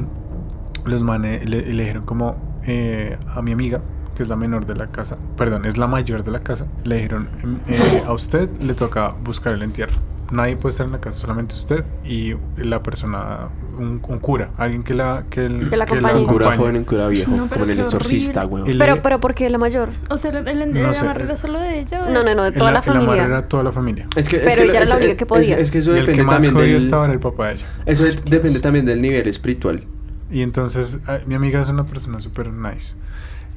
[0.85, 3.81] los manes le, le dijeron como eh, a mi amiga,
[4.15, 6.95] que es la menor de la casa, perdón, es la mayor de la casa, le
[6.95, 9.93] dijeron, em, eh, a usted le toca buscar el entierro.
[10.31, 14.83] Nadie puede estar en la casa, solamente usted y la persona, un, un cura, alguien
[14.83, 16.19] que la, que, el- Que la acompañe.
[16.21, 18.63] Un cura joven, un cura viejo, No, como en el exorcista, horrible.
[18.63, 18.75] weón.
[18.75, 19.89] Y Pero, pero ¿por qué la mayor?
[20.09, 21.05] O sea, el, el, No el sé.
[21.05, 22.01] era solo de ella.
[22.09, 23.23] No, no, no, de el- toda la el amarre familia.
[23.25, 24.07] era toda la familia.
[24.15, 25.57] Es que, es Pero que ella era es- la única es- que podía.
[25.59, 26.75] Es, que eso Y el que depende más también del.
[26.77, 27.65] estaba el papá de ella.
[27.85, 29.83] Eso de- depende también del nivel espiritual.
[30.31, 30.97] Y entonces
[31.27, 32.95] mi amiga es una persona súper nice.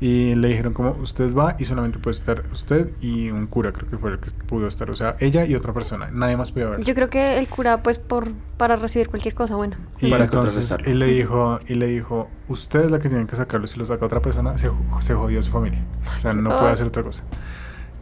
[0.00, 3.90] Y le dijeron como usted va y solamente puede estar usted y un cura, creo
[3.90, 4.88] que fue el que pudo estar.
[4.90, 6.08] O sea, ella y otra persona.
[6.12, 6.84] Nadie más podía ver.
[6.84, 9.76] Yo creo que el cura, pues, por para recibir cualquier cosa, bueno.
[10.00, 13.34] Y Para entonces y le dijo, y le dijo, usted es la que tiene que
[13.34, 13.66] sacarlo.
[13.66, 14.70] Si lo saca otra persona, se,
[15.00, 15.82] se jodió su familia.
[16.18, 17.24] O sea, no puede hacer otra cosa.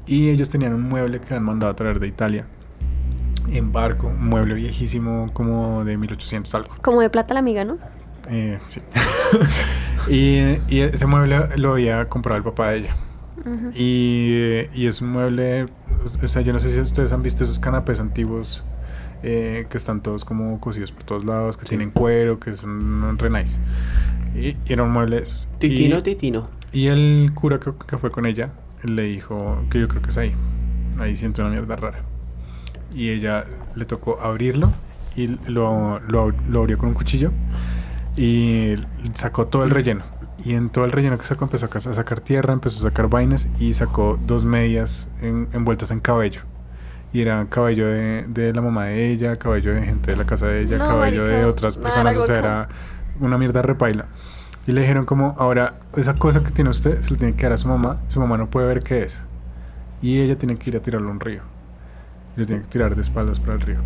[0.06, 2.46] Y ellos tenían un mueble que han mandado a traer de Italia.
[3.48, 6.74] En barco, un mueble viejísimo como de 1800 algo.
[6.82, 7.78] Como de plata la amiga, ¿no?
[8.28, 8.80] Eh, sí.
[10.08, 12.96] y, y ese mueble lo había comprado el papá de ella.
[13.38, 13.70] Ujú.
[13.74, 15.66] Y, y es un mueble,
[16.22, 18.64] o sea, yo no sé si ustedes han visto esos canapés antiguos
[19.22, 23.30] eh, que están todos como cosidos por todos lados, que tienen cuero, que son re
[23.30, 23.60] nice.
[24.34, 25.48] Y, y era un mueble de esos.
[25.58, 26.48] Titino, y, titino.
[26.72, 28.50] y el cura que, que fue con ella
[28.82, 30.34] le dijo que yo creo que es ahí.
[30.98, 32.00] Ahí siento una mierda rara.
[32.94, 34.72] Y ella le tocó abrirlo
[35.16, 37.32] y lo, lo, lo abrió con un cuchillo
[38.16, 38.76] y
[39.14, 40.02] sacó todo el relleno.
[40.44, 42.90] Y en todo el relleno que sacó empezó a ca- a sacar tierra, empezó a
[42.90, 46.42] sacar vainas y sacó dos medias en- envueltas en cabello.
[47.12, 50.46] Y era cabello de, de la mamá de ella, cabello de gente de la casa
[50.46, 52.16] de ella, No, cabello de otras personas.
[52.16, 52.68] O sea, era
[53.20, 54.06] una mierda repaila.
[54.66, 57.52] Y le dijeron como, ahora, esa cosa que tiene usted se lo tiene que dar
[57.52, 57.98] a su mamá.
[58.08, 59.20] Su mamá no puede ver qué es.
[60.02, 61.42] Y ella tiene que ir a tirarlo a un río.
[62.36, 63.78] Y lo tiene que tirar de espaldas para el río.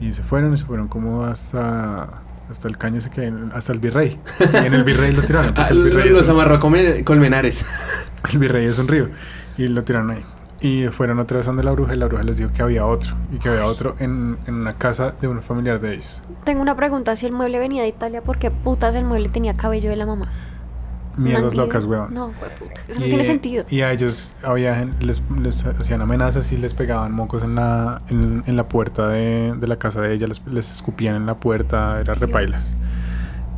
[0.00, 2.08] Y se fueron y se fueron como hasta...
[2.50, 4.18] Hasta el caño ese que hay hasta el virrey.
[4.52, 5.54] Y en el virrey lo tiraron.
[5.56, 7.64] Ah, el virrey es los un- amarró Colmen- colmenares.
[8.32, 9.08] el virrey es un río.
[9.56, 10.24] Y lo tiraron ahí.
[10.62, 13.14] Y fueron otra vez donde la bruja y la bruja les dijo que había otro.
[13.32, 16.20] Y que había otro en, en una casa de un familiar de ellos.
[16.44, 19.56] Tengo una pregunta, si el mueble venía de Italia, ¿por qué putas el mueble tenía
[19.56, 20.30] cabello de la mamá?
[21.16, 22.14] Mierdas locas, weón.
[22.14, 22.80] No, fue puta.
[22.88, 23.64] Eso no tiene sentido.
[23.68, 28.42] Y a ellos había, les, les hacían amenazas y les pegaban mocos en la, en,
[28.46, 32.00] en la puerta de, de la casa de ella, les, les escupían en la puerta,
[32.00, 32.58] era repaila.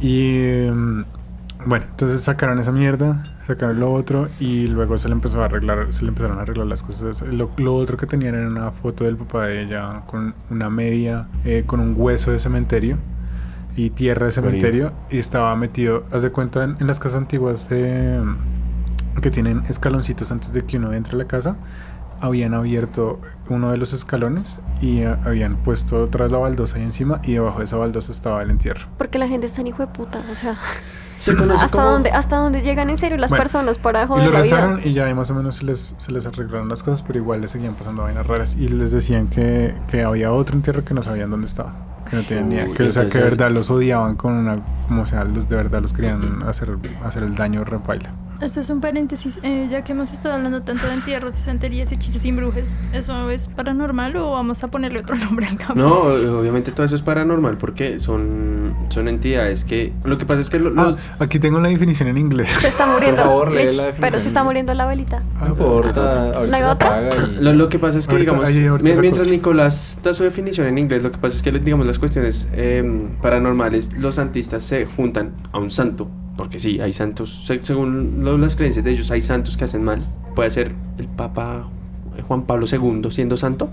[0.01, 1.05] Y mm,
[1.67, 5.93] bueno, entonces sacaron esa mierda, sacaron lo otro y luego se le empezó a arreglar,
[5.93, 7.23] se le empezaron a arreglar las cosas.
[7.23, 11.29] Lo, lo otro que tenían era una foto del papá de ella con una media,
[11.45, 12.99] eh, con un hueso de cementerio
[13.77, 17.69] y tierra de cementerio y estaba metido, haz de cuenta, en, en las casas antiguas
[17.69, 18.21] de
[19.21, 21.57] que tienen escaloncitos antes de que uno entre a la casa,
[22.21, 27.33] habían abierto uno de los escalones y habían puesto tras la baldosa ahí encima y
[27.33, 28.87] debajo de esa baldosa estaba el entierro.
[28.97, 30.57] Porque la gente es tan hijo de puta, o sea,
[31.19, 31.91] Se conoce hasta como...
[31.91, 34.81] dónde, hasta dónde llegan en serio las Bueno, personas para Y joder lo la vida.
[34.85, 37.41] y ya ahí más o menos se les, se les arreglaron las cosas, pero igual
[37.41, 41.03] les seguían pasando vainas raras y les decían que, que había otro entierro que no
[41.03, 41.75] sabían dónde estaba.
[42.09, 44.59] Que no tenían ni idea, que, o sea, que de verdad los odiaban con una,
[44.89, 48.11] como sea, los de verdad los querían hacer, hacer el daño repaila.
[48.43, 51.93] Esto es un paréntesis, eh, ya que hemos estado hablando tanto de entierros y santerías
[51.93, 55.87] y hechizos sin brujas, ¿eso es paranormal o vamos a ponerle otro nombre al cambio?
[55.87, 59.93] No, obviamente todo eso es paranormal porque son, son entidades que...
[60.05, 60.97] Lo que pasa es que lo- Ah, los...
[61.21, 62.49] aquí tengo la definición en inglés.
[62.61, 65.23] Se está muriendo, favor, lee Lich, la pero se está muriendo la velita.
[65.41, 67.03] No importa, ahorita hay se otra?
[67.03, 67.37] y...
[67.43, 69.27] Lo, lo que pasa es que, Ahorita- digamos, ahí, mientras.
[69.29, 72.83] Nicolás da su definición en inglés, lo que pasa es que, digamos, las cuestiones eh,
[73.23, 76.11] paranormales, los santistas se juntan a un santo.
[76.37, 80.01] Porque sí, hay santos, se- según las creencias de ellos, hay santos que hacen mal.
[80.35, 81.69] Puede ser el Papa
[82.27, 83.69] Juan Pablo II siendo santo.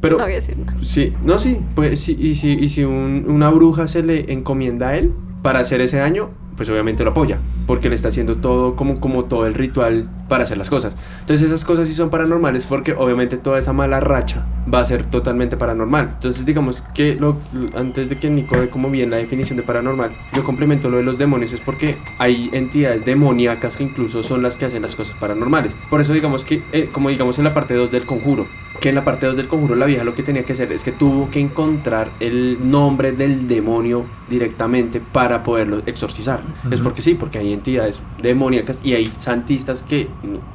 [0.00, 0.76] Pero no voy a decir nada.
[0.80, 4.88] Sí, no, sí, pues sí, y si, y si un- una bruja se le encomienda
[4.88, 5.12] a él
[5.42, 6.30] para hacer ese daño,
[6.62, 10.44] pues obviamente lo apoya, porque le está haciendo todo como, como todo el ritual para
[10.44, 10.96] hacer las cosas.
[11.18, 15.04] Entonces esas cosas sí son paranormales porque obviamente toda esa mala racha va a ser
[15.04, 16.10] totalmente paranormal.
[16.14, 17.36] Entonces digamos que lo,
[17.74, 21.02] antes de que Nico dé como bien la definición de paranormal, yo complemento lo de
[21.02, 25.16] los demonios es porque hay entidades demoníacas que incluso son las que hacen las cosas
[25.18, 25.74] paranormales.
[25.90, 28.46] Por eso digamos que, eh, como digamos en la parte 2 del conjuro,
[28.80, 30.84] que en la parte 2 del conjuro la vieja lo que tenía que hacer es
[30.84, 36.42] que tuvo que encontrar el nombre del demonio directamente para poderlo exorcizar.
[36.70, 36.84] Es Ujú.
[36.84, 40.08] porque sí, porque hay entidades demoníacas y hay santistas que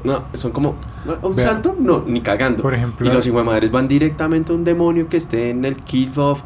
[0.04, 0.76] no, son como
[1.24, 1.45] un Vea.
[1.45, 2.64] santo, no, ni cagando.
[2.64, 5.66] Por ejemplo- y los hijos de madres van directamente a un demonio que esté en
[5.66, 6.41] el Cliff of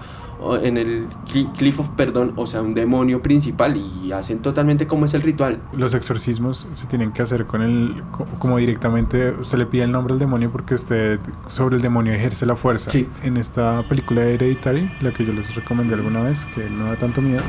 [0.63, 5.05] en el Cli- Cliff of, perdón, o sea, un demonio principal y hacen totalmente como
[5.05, 5.59] es el ritual.
[5.77, 9.91] Los exorcismos se tienen que hacer con el, co- como directamente, usted le pide el
[9.91, 12.89] nombre al demonio porque usted sobre el demonio ejerce la fuerza.
[12.89, 13.07] Sí.
[13.21, 16.95] En esta película de Hereditary, la que yo les recomendé alguna vez, que no da
[16.95, 17.43] tanto miedo,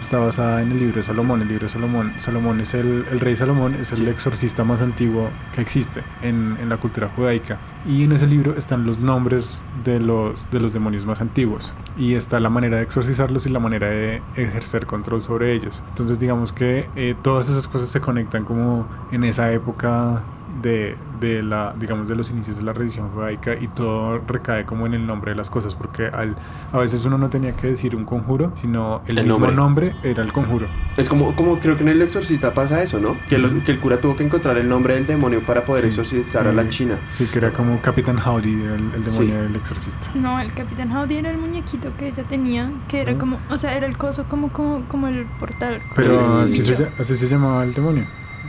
[0.00, 1.42] está basada en el libro de Salomón.
[1.42, 4.08] El libro de Salomón, Salomón es el, el rey Salomón, es el Sí.
[4.08, 7.58] exorcista más antiguo que existe en, en la cultura judaica.
[7.86, 11.72] Y en ese libro están los nombres de los, de los demonios más antiguos.
[11.96, 15.82] Y está la manera de exorcizarlos y la manera de ejercer control sobre ellos.
[15.90, 20.22] Entonces digamos que eh, todas esas cosas se conectan como en esa época
[20.62, 24.86] de, de la digamos de los inicios de la religión judaica y todo recae como
[24.86, 26.36] en el nombre de las cosas porque al,
[26.72, 29.92] a veces uno no tenía que decir un conjuro sino el, El mismo nombre.
[29.92, 30.10] nombre.
[30.10, 33.16] era el conjuro Es como, como creo que en el exorcista pasa eso, ¿no?
[33.28, 35.88] Que, lo- que el cura tuvo que encontrar el nombre del demonio para poder Sí.
[35.88, 36.98] exorcizar a la Eh, china.
[37.10, 39.42] sí que era como Capitán Howdy el, el demonio Sí.
[39.42, 43.18] del exorcista No, el Capitán Howdy era el muñequito que ella tenía, que era Ah.
[43.18, 45.80] como, o sea, era el coso como, como, como el portal.
[45.94, 48.06] pero El- el así se, así se llamaba el demonio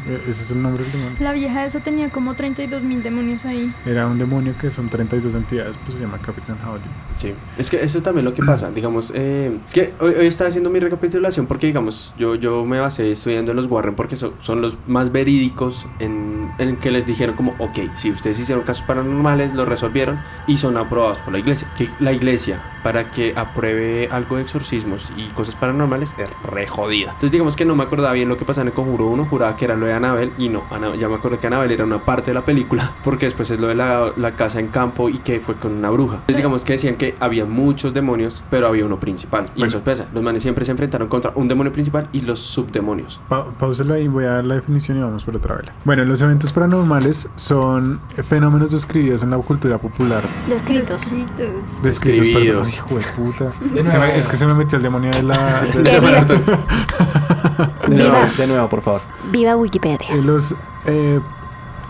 [0.08, 3.74] ese es el nombre del demonio La vieja esa tenía como 32 mil demonios ahí.
[3.86, 7.84] era un demonio que son 32 entidades pues se llama Capitán Howdy Sí, es que
[7.84, 10.80] eso es también lo que pasa, digamos, eh, es que hoy, hoy estaba haciendo mi
[10.80, 14.78] recapitulación porque, digamos, yo, yo me basé estudiando en los Warren porque son, son los
[14.88, 19.68] más verídicos en, en que les dijeron como, ok, si ustedes hicieron casos paranormales, los
[19.68, 21.68] resolvieron y son aprobados por la iglesia.
[21.78, 27.08] Que la iglesia, para que apruebe algo de exorcismos y cosas paranormales, es re jodida.
[27.08, 29.56] Entonces, digamos que no me acordaba bien lo que pasaba en el Conjuro 1, juraba
[29.56, 30.64] que era lo de Annabelle y no,
[30.96, 33.68] ya me acordé que Annabelle era una parte de la película porque después es lo
[33.68, 36.16] de la, la casa en campo y que fue con una bruja.
[36.16, 39.46] Entonces, digamos que decían que había muchos demonios, pero había uno principal.
[39.56, 39.68] Y Bueno.
[39.68, 40.06] eso pesa.
[40.14, 43.20] Los manes siempre se enfrentaron contra un demonio principal y los subdemonios.
[43.30, 45.74] Pa pauselo ahí, voy a dar la definición y vamos por otra vela.
[45.86, 50.22] Bueno, los eventos paranormales son fenómenos describidos en la cultura popular.
[50.48, 51.02] Descritos.
[51.02, 51.82] Descritos.
[51.84, 52.68] Describidos.
[52.68, 53.52] Ay, hijo de puta.
[53.52, 55.62] Se me- es que se me metió el demonio de la...
[55.62, 56.40] de-
[57.90, 59.02] nuevo, de nuevo, por favor.
[59.32, 60.16] viva Wikipedia.
[60.16, 60.56] Eh, Los
[60.86, 61.20] eh,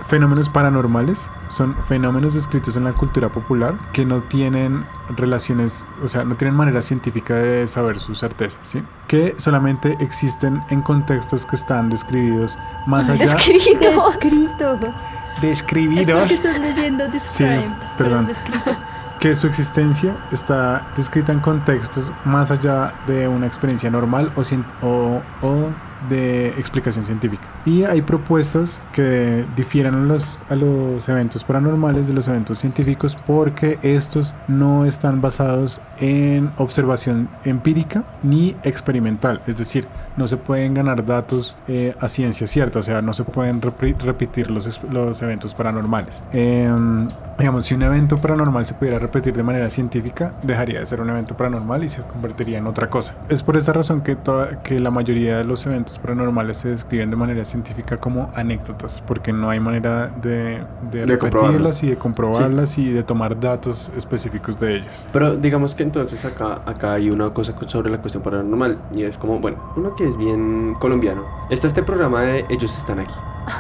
[0.08, 4.86] fenómenos paranormales son fenómenos descritos en la cultura popular que no tienen
[5.16, 8.84] relaciones, o sea, no tienen manera científica de saber su certeza, ¿sí?
[9.08, 14.20] Que solamente existen en contextos que están describidos más allá Descritos.
[14.20, 14.80] Descrito.
[14.82, 17.72] Es describidos porque estás leyendo Described.
[17.98, 18.28] perdón.
[18.28, 18.72] Descrito.
[19.20, 24.42] que su existencia está descrita en contextos más allá de una experiencia normal o,
[24.86, 25.70] o, o
[26.08, 27.44] de explicación científica.
[27.66, 33.18] Y hay propuestas que difieren a los, a los eventos paranormales de los eventos científicos
[33.28, 39.42] porque estos no están basados en observación empírica ni experimental.
[39.48, 39.88] Es decir,
[40.20, 44.52] no se pueden ganar datos eh, a ciencia cierta, o sea, no se pueden repetir
[44.52, 44.80] los,
[45.24, 46.22] eventos paranormales.
[46.34, 47.08] Em,
[47.38, 51.10] digamos, si un evento paranormal se pudiera repetir de manera científica, dejaría de ser un
[51.10, 53.16] evento paranormal y se convertiría en otra cosa.
[53.30, 57.10] Es por esta razón que, toda- que la mayoría de los eventos paranormales se describen
[57.10, 60.62] de manera científica como anécdotas, porque no hay manera de,
[60.92, 61.58] de, De comprobarlo.
[61.60, 65.08] repetirlas y de comprobarlas y de tomar datos específicos de ellas.
[65.14, 69.18] Pero digamos que entonces acá, acá hay una cosa sobre la cuestión paranormal y es
[69.18, 71.24] como, bueno, uno que es bien colombiano.
[71.50, 73.14] Está este programa de Ellos están aquí,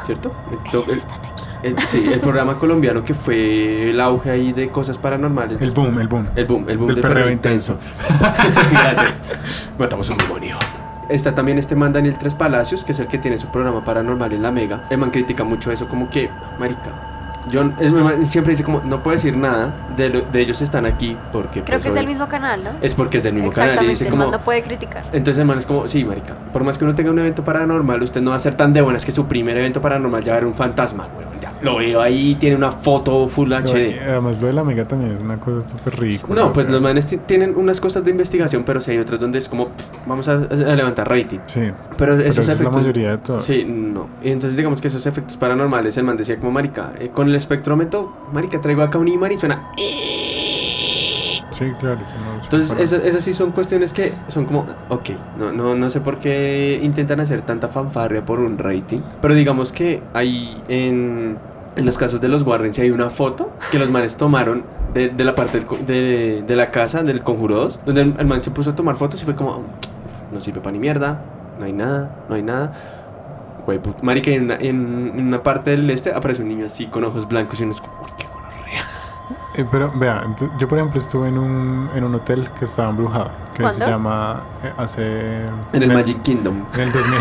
[0.05, 0.31] ¿cierto?
[0.51, 1.01] El to- el-
[1.63, 5.59] el- sí, el programa colombiano que fue el auge ahí de cosas paranormales.
[5.61, 6.27] El boom, el boom.
[6.35, 7.77] El boom, el boom Del del, perreo perreo intenso.
[8.09, 8.69] intenso.
[8.71, 9.19] Gracias.
[9.77, 10.57] Matamos un demonio.
[11.09, 14.31] Está también este man Daniel Tres Palacios, que es el que tiene su programa paranormal
[14.31, 14.83] en la Mega.
[14.91, 16.29] El man critica mucho eso, como que,
[16.59, 16.91] marica.
[17.49, 21.17] Yo es, siempre dice como, no puedo decir nada de, lo- de ellos están aquí
[21.31, 21.61] porque...
[21.61, 22.71] Creo pues, que es del mismo canal, ¿no?
[22.81, 24.23] Es porque es del mismo canal y dice el como...
[24.23, 25.03] man no puede criticar.
[25.13, 28.03] Entonces el man es como, sí, marica, por más que uno tenga un evento paranormal,
[28.03, 30.37] usted no va a ser tan de buenas que su primer evento paranormal ya va
[30.37, 31.29] a ver un fantasma, weón.
[31.41, 33.99] Ya, Lo veo ahí, tiene una foto full No, y HD.
[34.01, 36.41] además lo de la mega también es una cosa súper ridícula.
[36.41, 39.19] No, pues sea, los manes ti- tienen unas cosas de investigación, pero sí hay otras
[39.19, 41.39] donde es como, pff, vamos a, a levantar rating.
[41.47, 42.81] Sí, Pero pero esos esa es la efectos...
[42.81, 43.39] mayoría de todo.
[43.39, 44.09] Sí, no.
[44.21, 47.35] Y entonces digamos que esos efectos paranormales, el man decía como, marica, eh, con el
[47.35, 49.71] espectrómetro, marica, traigo acá un imán y suena...
[51.51, 51.99] Sí, claro.
[52.41, 56.17] Entonces, esas, esas sí son cuestiones que son como, ok, no, no, no sé por
[56.17, 61.37] qué intentan hacer tanta fanfarria por un rating, pero digamos que hay en,
[61.75, 64.63] en los casos de los Warren, si hay una foto que los manes tomaron
[64.93, 68.25] de, de la parte del de, de la casa del Conjuro 2, donde el, el
[68.25, 69.63] man se puso a tomar fotos y fue como,
[70.31, 71.21] no sirve para ni mierda,
[71.59, 72.71] no hay nada, no hay nada.
[74.01, 77.63] Marica, en una, en, parte del este aparece un niño así con ojos blancos y
[77.63, 78.28] uno es uy, qué.
[79.55, 80.27] Eh, pero vea,
[80.59, 83.87] yo por ejemplo estuve en un, en un hotel que estaba embrujado, que se ¿Cuándo?
[83.87, 85.45] llama eh, hace...
[85.73, 86.65] En el Magic Kingdom.
[86.75, 87.19] En el 2000.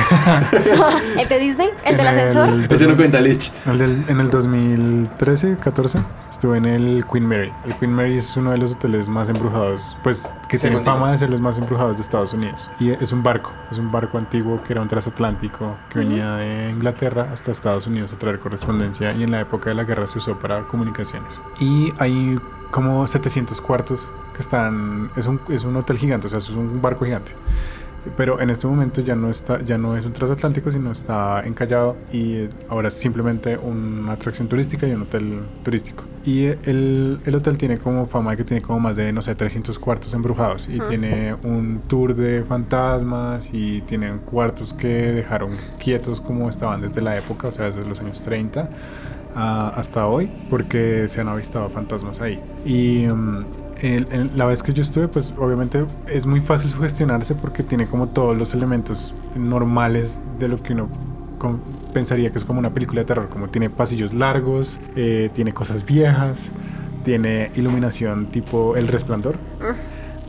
[1.21, 1.71] ¿El de Disney?
[1.85, 2.49] ¿El del en ascensor?
[2.51, 3.53] el Ese no 2000 cuenta, Lich.
[3.67, 5.99] En el, en el 2013, 14,
[6.31, 7.53] estuve en el Queen Mary.
[7.65, 11.13] El Queen Mary es uno de los hoteles más embrujados, pues que tiene fama dice.
[11.13, 12.71] de ser los más embrujados de Estados Unidos.
[12.79, 16.71] Y es un barco, es un barco antiguo que era un transatlántico que venía de
[16.71, 20.19] Inglaterra hasta Estados Unidos a traer correspondencia y en la época de la guerra se
[20.19, 21.43] usó para comunicaciones.
[21.59, 21.93] Y
[22.29, 22.39] hay
[22.71, 26.81] como 700 cuartos que están, es un, es un hotel gigante, o sea, es un
[26.81, 27.33] barco gigante.
[28.17, 31.97] Pero en este momento ya no está, ya no es un transatlántico, sino está encallado
[32.13, 36.05] y eh, ahora es simplemente una atracción turística y un hotel turístico.
[36.25, 39.35] Y el, el hotel tiene como fama de que tiene como más de, no sé,
[39.35, 40.89] 300 cuartos embrujados y Ujú.
[40.89, 47.17] tiene un tour de fantasmas y tienen cuartos que dejaron quietos como estaban desde la
[47.19, 48.71] época, o sea, desde los años 30
[49.35, 52.41] a- hasta hoy, porque se han avistado fantasmas ahí.
[52.65, 53.45] Y mm,
[53.83, 57.87] el- el- la vez que yo estuve, pues obviamente es muy fácil sugestionarse porque tiene
[57.87, 60.89] como todos los elementos normales de lo que uno
[61.39, 61.61] con-
[61.95, 65.87] pensaría que es como una película de terror, como tiene pasillos largos, eh, tiene cosas
[65.87, 66.51] viejas,
[67.05, 69.37] tiene iluminación tipo El Resplandor.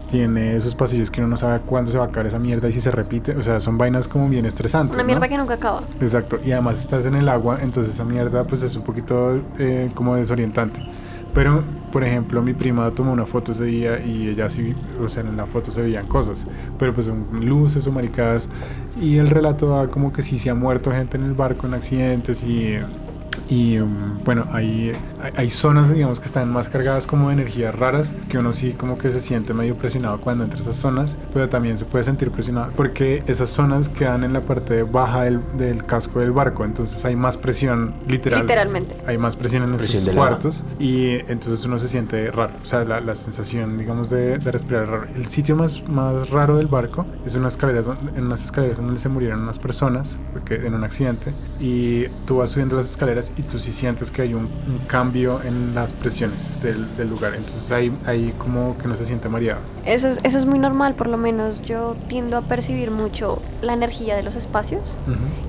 [0.10, 2.72] Tiene esos pasillos que uno no sabe cuándo se va a acabar esa mierda y
[2.72, 3.36] si se repite.
[3.36, 4.96] O sea, son vainas como bien estresantes.
[4.96, 5.08] Una ¿no?
[5.08, 5.84] mierda que nunca acaba.
[6.02, 9.92] Exacto, y además estás en el agua, entonces esa mierda pues es un poquito eh,
[9.94, 10.80] como desorientante.
[11.34, 15.22] Pero, por ejemplo, mi prima tomó una foto ese día y ella sí, o sea,
[15.22, 16.48] en la foto se veían cosas,
[16.80, 18.50] pero pues son luces o maricadas.
[19.00, 21.76] Y el relato da como que sí se ha muerto gente en el barco en
[21.76, 22.80] accidentes y,
[23.50, 27.76] y um, bueno, hay, hay, hay zonas, digamos, que están más cargadas como de energías
[27.76, 31.18] raras, que uno sí como que se siente medio presionado cuando entra a esas zonas,
[31.34, 35.42] pero también se puede sentir presionado porque esas zonas quedan en la parte baja del,
[35.58, 38.42] del casco del barco, entonces hay más presión literal.
[38.42, 38.96] Literalmente.
[39.08, 40.28] Hay más presión en Presión esos agua.
[40.30, 44.52] cuartos y entonces uno se siente raro, o sea, la, la sensación, digamos, de, de
[44.52, 45.08] respirar raro.
[45.16, 49.10] El sitio más, más raro del barco es escaleras, don- en unas escaleras donde se
[49.10, 53.58] murieron unas personas porque, en un accidente y tú vas subiendo las escaleras y tú
[53.58, 57.92] sí sientes que hay un, un cambio en las presiones del, del lugar, entonces ahí,
[58.06, 59.62] ahí como que no se siente mareado.
[59.86, 63.74] Eso es, eso es muy normal, por lo menos yo tiendo a percibir mucho la
[63.74, 64.98] energía de los espacios.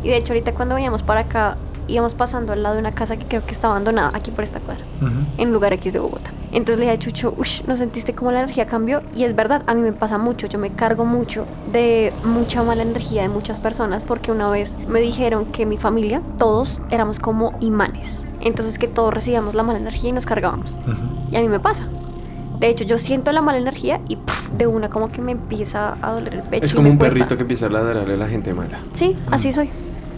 [0.04, 1.56] Y de hecho ahorita cuando veníamos para acá
[1.90, 4.60] íbamos pasando al lado de una casa que creo que está abandonada aquí por esta
[4.60, 5.10] cuadra, Ujú.
[5.38, 6.30] en un lugar X de Bogotá.
[6.52, 9.02] Entonces le dije a Chucho, uff, ¿no sentiste cómo la energía cambió?
[9.14, 12.82] Y es verdad, a mí me pasa mucho, yo me cargo mucho de mucha mala
[12.82, 17.52] energía de muchas personas porque una vez me dijeron que mi familia, todos éramos como
[17.60, 18.26] imanes.
[18.40, 20.78] Entonces que todos recibíamos la mala energía y nos cargábamos.
[20.86, 21.30] Ujú.
[21.30, 21.86] Y a mí me pasa.
[22.58, 24.18] De hecho, yo siento la mala energía y
[24.58, 26.66] de una como que me empieza a doler el pecho.
[26.66, 27.14] Es como un cuesta.
[27.14, 28.80] perrito que empieza a ladrarle a la gente mala.
[28.92, 29.70] Sí, así soy.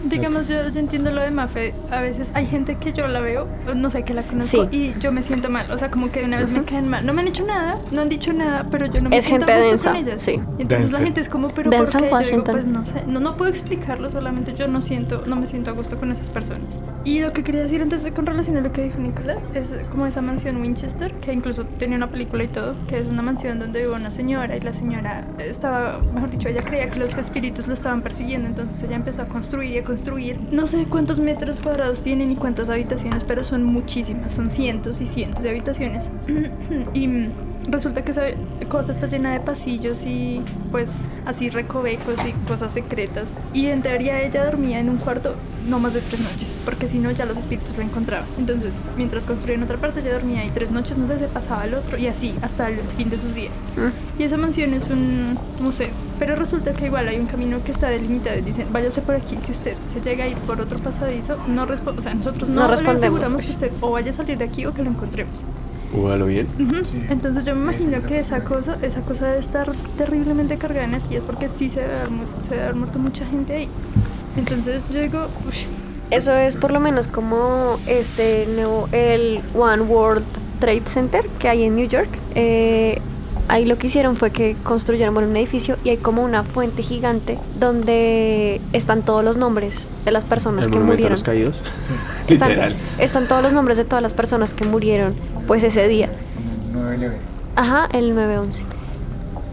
[0.03, 1.73] Digamos, yo, yo entiendo lo de Mafe.
[1.91, 4.93] A veces hay gente que yo la veo, no sé, que la conozco Sí.
[4.95, 5.69] y yo me siento mal.
[5.71, 7.05] O sea, como que de una vez me caen mal.
[7.05, 9.45] No me han hecho nada, no han dicho nada, pero yo no me Es siento
[9.45, 10.21] gente a gusto densa, con ellas.
[10.21, 10.31] sí.
[10.31, 10.99] Y entonces Densa.
[10.99, 11.91] la gente es como, pero ¿por qué?
[11.93, 12.53] Yo digo, Washington.
[12.53, 13.03] pues no sé.
[13.07, 16.29] No, no puedo explicarlo, solamente yo no siento, no me siento a gusto con esas
[16.29, 16.79] personas.
[17.05, 19.77] Y lo que quería decir antes de con relación a lo que dijo Nicolás es
[19.89, 23.59] como esa mansión Winchester, que incluso tenía una película y todo, que es una mansión
[23.59, 27.67] donde vive una señora y la señora estaba, mejor dicho, ella creía que los espíritus
[27.67, 29.92] la estaban persiguiendo, entonces ella empezó a construir y a construir.
[30.51, 35.05] No sé cuántos metros cuadrados tienen y cuántas habitaciones, pero son muchísimas, son cientos y
[35.05, 36.11] cientos de habitaciones.
[36.93, 37.29] y
[37.67, 38.25] resulta que esa
[38.69, 40.41] cosa está llena de pasillos y
[40.71, 43.33] pues así recovecos y cosas secretas.
[43.53, 45.35] Y en teoría ella dormía en un cuarto
[45.67, 48.27] no más de tres noches, porque si no ya los espíritus la encontraban.
[48.37, 51.73] Entonces, mientras construían otra parte, ella dormía ahí tres noches, no sé, se pasaba al
[51.73, 53.53] otro y así hasta el fin de sus días.
[53.77, 54.19] Mm.
[54.21, 57.89] Y esa mansión es un museo, pero resulta que igual hay un camino que está
[57.89, 61.37] delimitado y dicen, váyase por aquí, si usted se llega a ir por otro pasadizo,
[61.47, 63.57] no responde, o sea, nosotros no, No le aseguramos pues.
[63.57, 65.43] que usted o vaya a salir de aquí o que lo encontremos.
[65.93, 66.47] Júgalo bien.
[66.83, 67.03] Sí.
[67.09, 71.23] Entonces yo me imagino que esa cosa, esa cosa debe estar terriblemente cargada de energías
[71.23, 72.11] porque sí se debe haber,
[72.41, 73.69] se debe haber muerto mucha gente ahí.
[74.35, 75.55] Entonces yo digo, uy,
[76.09, 80.25] Eso es por lo menos como este nuevo, el One World
[80.59, 82.09] Trade Center que hay en New York.
[82.35, 82.99] Eh,
[83.47, 86.81] ahí lo que hicieron fue que construyeron bueno, un edificio y hay como una fuente
[86.83, 91.11] gigante donde están todos los nombres de las personas El que a murieron.
[91.11, 91.63] los caídos.
[92.27, 92.75] Están, Literal.
[92.99, 95.13] están todos los nombres de todas las personas que murieron
[95.45, 96.09] pues ese día.
[97.55, 98.63] Ajá, el 911.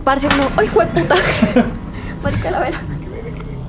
[0.05, 0.45] Parce, no.
[0.57, 0.93] ¡Ay, puta!
[2.23, 2.81] Marica la vela.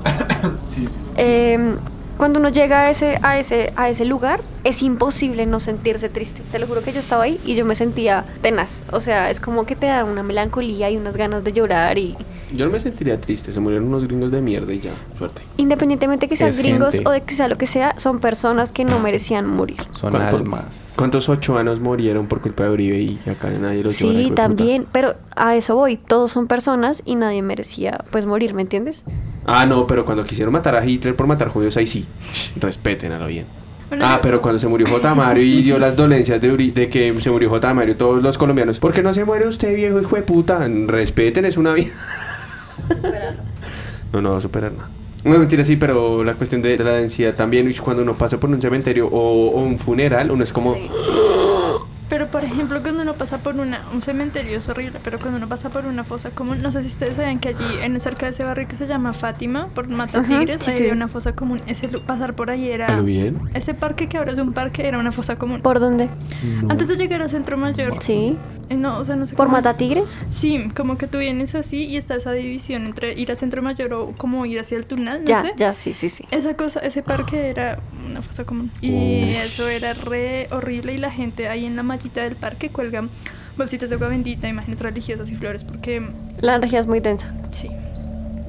[0.66, 1.10] Sí, sí, sí.
[1.16, 1.76] Em,
[2.16, 6.42] cuando uno llega a ese, a, ese, a ese lugar, es imposible no sentirse triste.
[6.50, 8.82] Te lo juro que yo estaba ahí y yo me sentía tenaz.
[8.92, 11.98] O sea, es como que te da una melancolía y unas ganas de llorar.
[11.98, 12.16] Y
[12.54, 13.52] Yo no me sentiría triste.
[13.52, 14.92] Se murieron unos gringos de mierda y ya.
[15.18, 15.42] Suerte.
[15.56, 17.08] independientemente que sean Es gringos gente.
[17.08, 19.78] o de que sea lo que sea, son personas que no merecían morir.
[19.92, 20.94] Son ¿Cuánto- almas.
[20.96, 25.14] ¿Cuántos ochoanos murieron por culpa de Uribe y acá nadie los llora, Sí, también, pero
[25.36, 25.96] a eso voy.
[25.96, 29.04] Todos son personas y nadie merecía pues morir, ¿me entiendes?
[29.46, 32.06] Ah, no, pero cuando quisieron matar a Hitler por matar judíos, ahí sí.
[32.60, 33.46] Respeten a lo bien.
[33.92, 35.14] Bueno, Ah, pero cuando se murió J.
[35.14, 37.74] Mario y dio las dolencias de, Uri- de que se murió J.
[37.74, 38.80] Mario, todos los colombianos.
[38.80, 40.66] ¿Por qué no se muere usted, viejo hijo de puta?
[40.86, 41.90] Respeten, es una vida.
[44.12, 44.88] No, no va a superar nada.
[45.24, 48.50] No, mentira, sí, pero la cuestión de, de la densidad también, cuando uno pasa por
[48.50, 50.74] un cementerio o, o un funeral, uno es como...
[50.74, 50.88] Sí.
[52.42, 55.70] Por ejemplo, cuando uno pasa por una, un cementerio es horrible, pero cuando uno pasa
[55.70, 58.42] por una fosa común, no sé si ustedes saben que allí, en cerca de ese
[58.44, 60.86] barrio que se llama Fátima, por Mata Ajá, Tigres, sí, hay sí.
[60.90, 61.62] una fosa común.
[61.66, 62.96] Ese pasar por ahí ¿A era.
[62.96, 63.38] lo bien?
[63.54, 65.60] Ese parque que ahora es un parque era una fosa común.
[65.62, 66.08] ¿Por dónde?
[66.68, 68.36] Antes de llegar a Centro Mayor, Sí.
[68.68, 70.18] eh, no, o sea, no sé ¿Por cómo- Matatigres?
[70.30, 73.92] Sí, como que tú vienes así y está esa división entre ir a Centro Mayor
[73.94, 75.52] o como ir hacia el túnel, no ya, sé.
[75.56, 76.24] ya, sí, sí, sí.
[76.32, 77.78] Esa cosa, ese parque era
[78.08, 78.70] una fosa común.
[78.80, 80.94] Y eso era re horrible.
[80.94, 83.04] Y la gente ahí en la mallita del parque cuelga
[83.56, 85.64] bolsitas de agua bendita, imágenes religiosas y flores.
[85.64, 86.02] Porque
[86.40, 87.32] La energía es muy densa.
[87.50, 87.68] sí.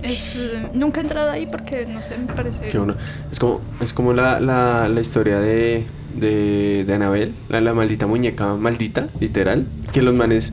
[0.01, 0.38] Es,
[0.73, 2.68] nunca he entrado ahí porque no sé, me parece.
[2.68, 2.95] Que uno,
[3.31, 8.05] es como, es como la, la, la historia de, de, de Anabel, la, la maldita
[8.05, 10.51] muñeca maldita, literal, que los manes,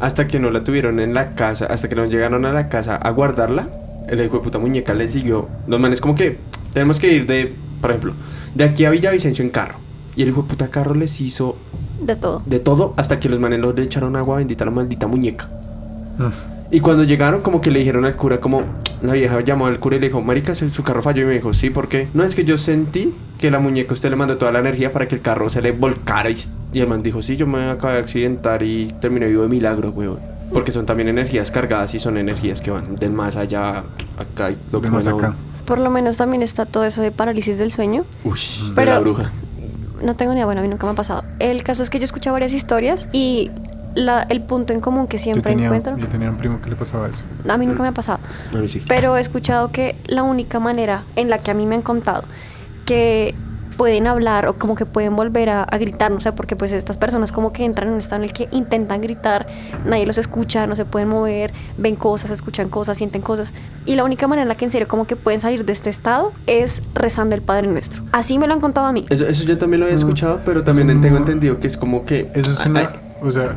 [0.00, 2.96] hasta que no la tuvieron en la casa, hasta que no llegaron a la casa
[2.96, 3.68] a guardarla,
[4.08, 5.48] el hijo de puta muñeca le siguió.
[5.68, 6.38] Los manes como que
[6.72, 8.14] tenemos que ir de, por ejemplo,
[8.56, 9.76] de aquí a Villavicencio en carro.
[10.16, 11.56] Y el hijo de puta carro les hizo
[12.00, 12.42] De todo.
[12.46, 15.48] de todo hasta que los manes le echaron agua bendita a la maldita muñeca.
[16.18, 16.50] Mm.
[16.72, 18.62] Y cuando llegaron como que le dijeron al cura como,
[19.02, 21.22] La vieja llamó al cura y le dijo, marica, su carro falló.
[21.22, 22.08] Y me dijo, sí, ¿por qué?
[22.14, 25.08] No, es que yo sentí que la muñeca usted le mandó toda la energía para
[25.08, 26.30] que el carro se le volcara.
[26.30, 26.36] Y,
[26.72, 29.90] y el man dijo, sí, yo me acabé de accidentar y terminé vivo de milagro,
[29.90, 30.18] weón.
[30.52, 33.84] Porque son también energías cargadas y son energías que van del más allá
[34.18, 34.50] acá.
[34.50, 35.34] y Lo De que más van a acá.
[35.64, 38.04] Por lo menos también está todo eso de parálisis del sueño.
[38.24, 39.30] Ush, de la bruja.
[40.02, 41.24] No tengo ni idea, bueno, a mí nunca me ha pasado.
[41.38, 43.50] El caso es que yo he escuchado varias historias y
[43.94, 46.70] la- el punto en común que Yo siempre tenía, encuentro, yo tenía un primo que
[46.70, 47.22] le pasaba eso.
[47.48, 48.20] a mí nunca me ha pasado,
[48.54, 48.82] A mí sí.
[48.86, 52.22] pero he escuchado que la única manera en la que a mí me han contado
[52.86, 53.34] que
[53.80, 56.98] pueden hablar o como que pueden volver a, a gritar, no sé, porque pues estas
[56.98, 59.46] personas como que entran en un estado en el que intentan gritar,
[59.86, 63.54] nadie los escucha, no se pueden mover, ven cosas, escuchan cosas, sienten cosas.
[63.86, 65.88] Y la única manera en la que en serio como que pueden salir de este
[65.88, 68.02] estado es rezando el Padre Nuestro.
[68.12, 69.06] Así me lo han contado a mí.
[69.08, 70.00] Eso, eso yo también lo había Mm.
[70.00, 72.30] escuchado, pero también Eso tengo no- entendido que es como que...
[72.34, 72.92] Eso es hay- una.
[73.22, 73.54] O sea,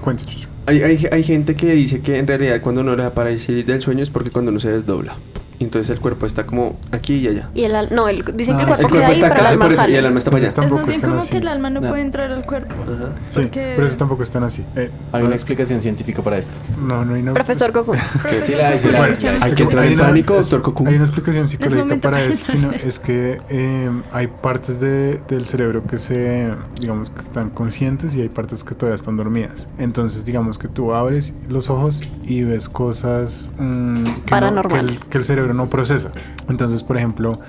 [0.00, 0.22] cuente.
[0.66, 3.82] Hay, hay, hay gente que dice que en realidad cuando uno le da parálisis del
[3.82, 5.16] sueño es porque cuando uno se desdobla.
[5.60, 7.48] Entonces el cuerpo está como aquí y allá.
[7.54, 9.28] Y el al- no, el- dicen que el Ah, cuerpo, El cuerpo queda ahí, está
[9.28, 9.98] pero el acá alma por eso, y sale.
[9.98, 10.66] el alma está para Eso allá.
[10.66, 11.30] Es más bien están como así.
[11.30, 11.88] que el alma no, No.
[11.88, 12.74] puede entrar al cuerpo.
[12.82, 13.12] Ajá.
[13.26, 14.64] Sí, Porque- pero eso tampoco están así.
[14.76, 16.52] Eh, Hay una explicación científica para esto.
[16.80, 17.34] no, no hay nada.
[17.34, 17.94] Profesor Goku.
[18.42, 19.06] sí la hay, sí la la
[19.44, 19.54] hay.
[19.54, 20.86] Que entrar Hay en una- pánico, doctor Cocu.
[20.88, 25.84] Hay una explicación psicológica para eso, sino es que eh, hay partes de- del cerebro
[25.86, 29.68] que se, digamos, que están conscientes y hay partes que todavía están dormidas.
[29.78, 35.04] Entonces, digamos que tú abres los ojos y ves cosas mm, que, no- que, Paranormales.
[35.04, 36.12] que el cerebro no procesa.
[36.48, 37.40] Entonces, por ejemplo,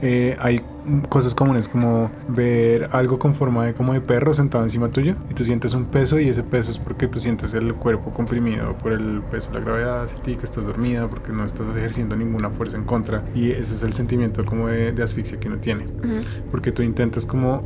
[0.00, 0.62] eh, hay
[1.08, 5.34] cosas comunes como ver algo con forma de como de perro sentado encima tuyo y
[5.34, 8.92] tú sientes un peso y ese peso es porque tú sientes el cuerpo comprimido por
[8.92, 12.50] el peso de la gravedad hacia ti, que estás dormida porque no estás ejerciendo ninguna
[12.50, 13.22] fuerza en contra.
[13.34, 15.86] Y ese es el sentimiento como de, de asfixia que uno tiene.
[16.50, 17.62] Porque tú intentas como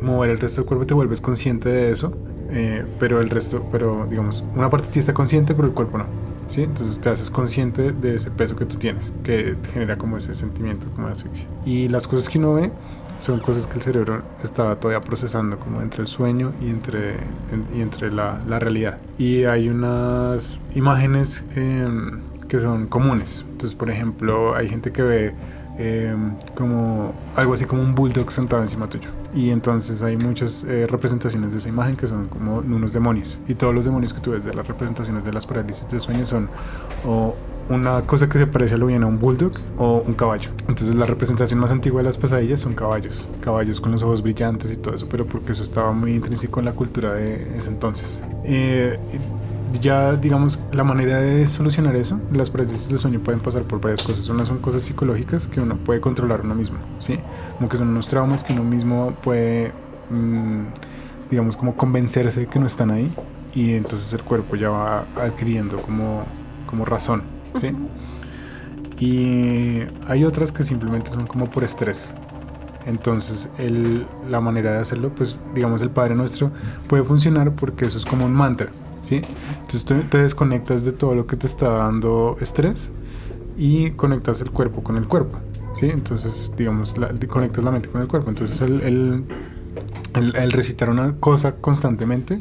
[0.00, 2.14] mover el resto del cuerpo y te vuelves consciente de eso
[2.50, 5.98] eh, pero el resto, pero digamos, una parte de ti está consciente pero el cuerpo
[5.98, 6.04] no
[6.48, 6.62] ¿sí?
[6.62, 10.86] Entonces te haces consciente de ese peso que tú tienes, que genera como ese sentimiento
[10.94, 11.46] como de asfixia.
[11.64, 12.70] Y las cosas que uno ve
[13.18, 17.66] son cosas que el cerebro estaba todavía procesando como entre el sueño y entre, en-
[17.74, 18.98] y entre la, la realidad.
[19.18, 23.44] Y hay unas imágenes em, que son comunes.
[23.52, 25.34] Entonces, por ejemplo, hay gente que ve
[25.78, 29.08] em, como algo así como un bulldog sentado encima tuyo.
[29.36, 33.38] Y entonces hay muchas eh, representaciones de esa imagen que son como unos demonios.
[33.46, 36.24] Y todos los demonios que tú ves de las representaciones de las parálisis del sueño
[36.24, 36.48] son
[37.04, 37.34] o
[37.68, 40.50] una cosa que se parece a lo bien a un bulldog o un caballo.
[40.68, 43.28] Entonces la representación más antigua de las pesadillas son caballos.
[43.42, 46.66] Caballos con los ojos brillantes y todo eso, pero porque eso estaba muy intrínseco en
[46.66, 48.22] la cultura de ese entonces.
[48.44, 48.98] Eh,
[49.80, 54.02] ya digamos la manera de solucionar eso las parálisis del sueño pueden pasar por varias
[54.02, 54.28] cosas.
[54.28, 57.18] Una son cosas psicológicas que uno puede controlar uno mismo sí
[57.56, 59.72] como que son unos traumas que uno mismo puede
[60.10, 60.62] mm,
[61.30, 63.12] digamos como convencerse de que no están ahí
[63.54, 66.24] y entonces el cuerpo ya va adquiriendo como
[66.66, 67.22] como razón
[67.60, 67.72] sí
[68.98, 72.12] y hay otras que simplemente son como por estrés.
[72.86, 76.50] Entonces, el- la manera de hacerlo, pues digamos el Padre Nuestro
[76.86, 78.68] puede funcionar porque eso es como un mantra,
[79.06, 79.20] ¿sí?
[79.60, 82.90] Entonces tú te desconectas de todo lo que te está dando estrés
[83.56, 85.38] y conectas el cuerpo con el cuerpo,
[85.78, 85.86] ¿sí?
[85.86, 88.28] Entonces, digamos, la- conectas la mente con el cuerpo.
[88.30, 89.24] Entonces, el, el-
[90.14, 92.40] el- el recitar una cosa constantemente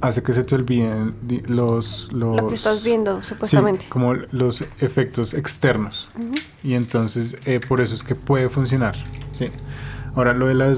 [0.00, 1.14] hace que se te olviden
[1.48, 2.10] los...
[2.12, 3.82] los Lo que estás viendo, supuestamente.
[3.84, 6.08] Sí, como los efectos externos.
[6.64, 8.94] Y entonces eh, por eso es que puede funcionar.
[9.32, 9.46] Sí.
[10.14, 10.72] Ahora, lo, de la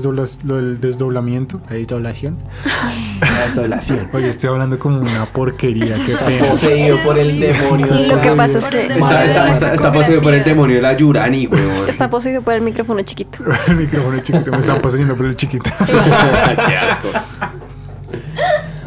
[0.45, 2.37] lo del desdoblamiento, la desdoblación.
[3.23, 4.11] La desdoblación.
[4.13, 5.95] Oye, estoy hablando como una porquería.
[5.95, 6.47] Qué pena.
[6.49, 7.87] Poseído por el demonio.
[7.87, 10.95] Lo que pasa es que Está, está, está, está poseído por el demonio de la
[10.95, 11.71] Yurani, weón.
[11.89, 13.39] está poseído por el micrófono chiquito.
[13.69, 15.71] el micrófono chiquito, me están pasando por el chiquito.
[15.87, 17.09] Qué asco.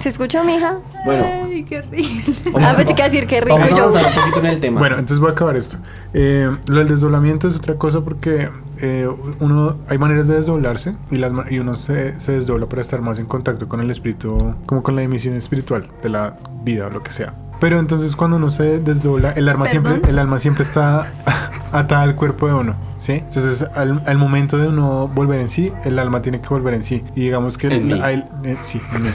[0.05, 0.77] ¿Se escuchó, mija?
[1.03, 2.63] Bueno, Ay, qué horrible.
[2.63, 4.77] A ver si quiere decir que rico vamos a avanzar poquito en el tema.
[4.79, 5.77] Bueno, entonces voy a acabar esto.
[6.13, 8.49] Eh, lo del desdoblamiento es otra cosa porque
[8.81, 9.09] eh,
[9.39, 13.01] uno hay maneras de desdoblarse y, las, ma- y uno se, se desdobla para estar
[13.01, 16.89] más en contacto con el espíritu, como con la dimensión espiritual de la vida o
[16.91, 17.33] lo que sea.
[17.59, 21.07] Pero entonces cuando uno se desdobla, el alma, siempre, el alma siempre está
[21.71, 23.13] atada al cuerpo de uno, ¿sí?
[23.13, 26.83] Entonces al, al momento de uno volver en sí, el alma tiene que volver en
[26.83, 27.03] sí.
[27.15, 27.67] Y digamos que...
[27.67, 27.99] En mí.
[28.01, 29.09] hay- eh, sí, en mí.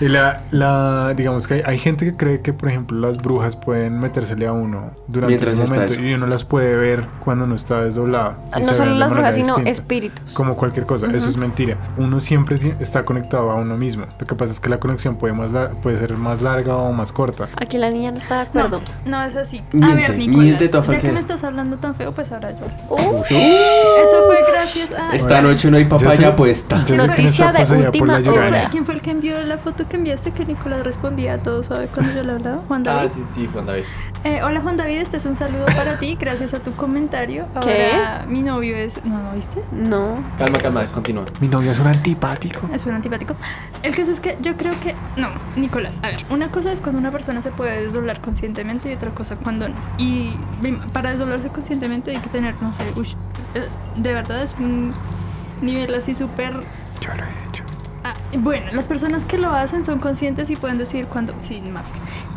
[0.00, 3.56] Y la, la- digamos que hay, hay gente que cree que, por ejemplo, las brujas
[3.56, 6.02] pueden metérsele a uno durante Mientras ese momento eso.
[6.02, 8.36] y uno las puede ver cuando no está desdoblado.
[8.56, 9.70] y No solo las brujas, sino distinta.
[9.70, 10.32] espíritus.
[10.34, 11.76] Como cualquier cosa, eso es mentira.
[11.96, 14.04] Uno siempre está conectado a uno mismo.
[14.20, 16.92] Lo que pasa es que la conexión puede, más la- puede ser más larga o
[16.92, 17.48] más corta.
[17.56, 18.80] Aquí la niña no está de No, acuerdo.
[19.06, 19.62] no es así.
[19.72, 22.66] Miente, a ver, Nicolás, miente ya que me estás hablando tan feo, pues ahora yo.
[22.90, 25.14] Uh, Eso fue gracias a...
[25.14, 26.84] Esta noche no hay papaya puesta.
[26.88, 30.82] Noticia de última la ¿Quién fue, el que envió la foto que enviaste que Nicolás
[30.82, 32.62] respondía a todo, ¿sabe cuando yo le hablaba?
[32.68, 33.08] Juan David.
[33.10, 33.84] Ah, sí, sí, Juan David.
[34.24, 37.46] Eh, hola Juan David, este es un saludo para ti, gracias a tu comentario.
[37.62, 37.92] ¿Qué?
[37.92, 39.04] Ahora mi novio es...
[39.04, 39.62] ¿No lo viste?
[39.72, 40.24] No.
[40.38, 41.24] Calma, calma, continúa.
[41.40, 42.68] Mi novio es un antipático.
[42.72, 43.34] Es un antipático.
[43.82, 44.94] El caso es que yo creo que...
[45.16, 48.94] No, Nicolás, a ver, una cosa es cuando una persona se puede desdoblar conscientemente y
[48.94, 49.74] otra cosa cuando no.
[49.98, 50.34] Y
[50.92, 53.14] para desdoblarse conscientemente hay que tener, no sé, ush,
[53.54, 53.66] eh,
[53.96, 54.92] de verdad es un
[55.62, 56.52] nivel así súper...
[57.00, 57.64] Yo lo he hecho.
[58.04, 61.34] Ah, bueno, las personas que lo hacen son conscientes y pueden decir cuando...
[61.40, 61.90] Sí, más.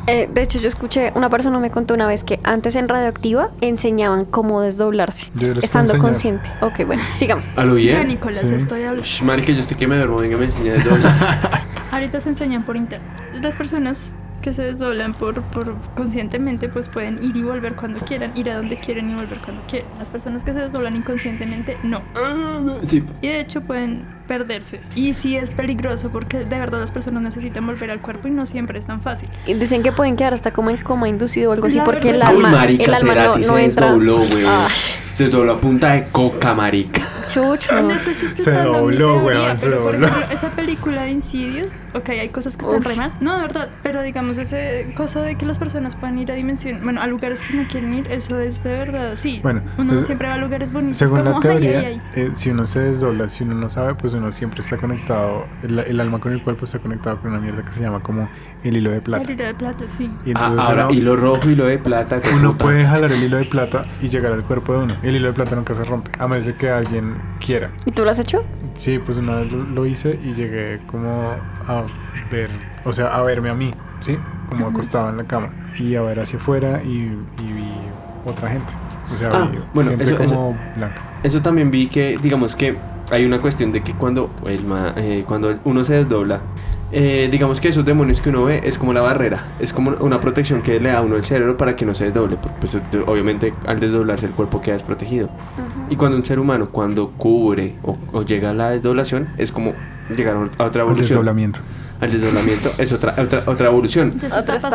[0.07, 3.51] Eh, de hecho, yo escuché, una persona me contó una vez que antes en Radioactiva
[3.61, 6.49] enseñaban cómo desdoblarse, Yo les puedo estando consciente.
[6.61, 7.45] Ok, bueno, sigamos.
[7.55, 8.07] ¿A lo Ya, bien?
[8.07, 8.55] Nicolás, Sí.
[8.55, 9.03] estoy hablando.
[9.03, 10.17] Shh, marica, yo estoy que me duermo.
[10.17, 11.05] Venga, me enseña de doble.
[11.91, 13.07] Ahorita se enseñan por internet.
[13.41, 18.35] Las personas que se desdoblan por, por conscientemente pues pueden ir y volver cuando quieran,
[18.35, 19.89] ir a donde quieren y volver cuando quieran.
[19.97, 22.01] Las personas que se desdoblan inconscientemente no.
[22.85, 23.03] Sí.
[23.21, 24.79] Y de hecho pueden perderse.
[24.95, 28.45] Y sí es peligroso porque de verdad las personas necesitan volver al cuerpo y no
[28.45, 29.27] siempre es tan fácil.
[29.45, 32.11] Y dicen que pueden quedar hasta como en coma inducido o algo así La porque
[32.11, 33.85] el Uy, alma, marica, el alma no, Cerati no se entra.
[33.87, 34.29] desdobló, weón.
[34.31, 34.71] Ay,
[35.13, 37.01] Se desdobló a punta de coca, marica.
[37.27, 37.81] chucho.
[37.81, 40.07] No estoy sustentando dobló, mi teoría, weón, se pero por dobló.
[40.07, 42.85] ejemplo, esa película de Insidious, ok, hay cosas que están Uf.
[42.87, 46.31] re mal, no, de verdad, pero digamos ese cosa de que las personas puedan ir
[46.31, 49.39] a dimensión, bueno, a lugares que no quieren ir, eso es de verdad, sí.
[49.43, 52.01] Bueno, uno pues, siempre va a lugares bonitos Según como, la ay, teoría, ay, ay.
[52.15, 55.79] eh, si uno se desdobla, si uno no sabe, pues uno siempre está conectado, el,
[55.79, 58.27] el alma con el cuerpo está conectado con una mierda que se llama como
[58.63, 59.23] el hilo de plata.
[59.23, 60.11] El hilo de plata, sí.
[60.25, 62.19] Y Ah, ahora, uno, hilo rojo, hilo de plata.
[62.37, 62.65] uno puta.
[62.65, 64.93] puede jalar el hilo de plata y llegar al cuerpo de uno.
[65.01, 67.71] El hilo de plata nunca se rompe, a menos de que alguien quiera.
[67.85, 68.43] ¿Y tú lo has hecho?
[68.75, 71.31] Sí, pues una vez lo, lo hice y llegué como
[71.67, 71.83] a
[72.29, 72.49] ver,
[72.83, 73.71] o sea, a verme a mí,
[74.01, 74.17] ¿sí?
[74.49, 75.49] Como acostado en la cama
[75.79, 76.89] y a ver hacia afuera y,
[77.41, 77.71] y vi
[78.25, 78.73] otra gente.
[79.11, 81.01] O sea, Ah, vi bueno, gente eso- eso- como blanca.
[81.23, 82.77] Eso también vi que, digamos que
[83.11, 86.41] hay una cuestión de que cuando, el ma- eh, cuando uno se desdobla,
[86.93, 90.19] eh, digamos que esos demonios que uno ve es como la barrera, es como una
[90.19, 92.73] protección que le da a uno el cerebro para que no se desdoble, porque pues,
[92.91, 95.29] de- obviamente al desdoblarse el cuerpo queda desprotegido.
[95.89, 99.73] Y cuando un ser humano, cuando cubre o, o llega a la desdoblación, es como
[100.15, 101.07] llegar a otra El evolución.
[101.07, 101.59] desdoblamiento.
[102.01, 104.11] Al desdoblamiento es otra, otra, otra evolución.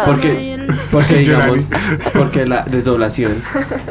[0.06, 0.66] Porque- el...
[0.92, 1.68] Porque digamos,
[2.14, 3.42] porque la desdoblación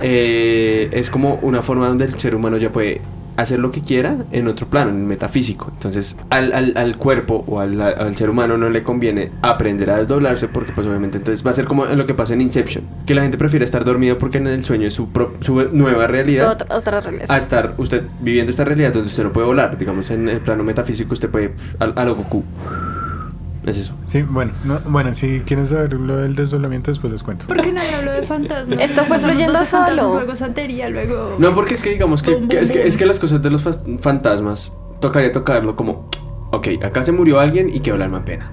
[0.02, 3.02] eh, es como una forma donde el ser humano ya puede
[3.38, 5.70] hacer lo que quiera en otro plano, en el metafísico.
[5.74, 9.98] Entonces, al, al, al cuerpo o al, al ser humano no le conviene aprender a
[9.98, 12.84] desdoblarse porque pues obviamente entonces va a ser como en lo que pasa en Inception,
[13.06, 16.06] que la gente prefiere estar dormido porque en el sueño es su, pro- su nueva
[16.06, 16.52] Es realidad.
[16.52, 17.26] otra, otra realidad.
[17.30, 20.64] A estar usted viviendo esta realidad donde usted no puede volar, digamos en el plano
[20.64, 22.44] metafísico usted puede a, a lo Goku.
[23.66, 23.96] Es eso.
[24.06, 27.48] Sí, bueno, no, bueno, si quieren saber lo del desdoblamiento, después les cuento.
[27.48, 28.80] ¿Por qué nadie habló de fantasmas?
[28.80, 30.14] Esto fue fluyendo solo.
[30.14, 31.36] Luego santería, luego...
[31.40, 33.64] No, porque es que digamos que, que es, que es que las cosas de los
[34.02, 36.10] fantasmas tocaría tocarlo como,
[36.52, 38.52] ok, acá se murió alguien y quedó el alma en pena.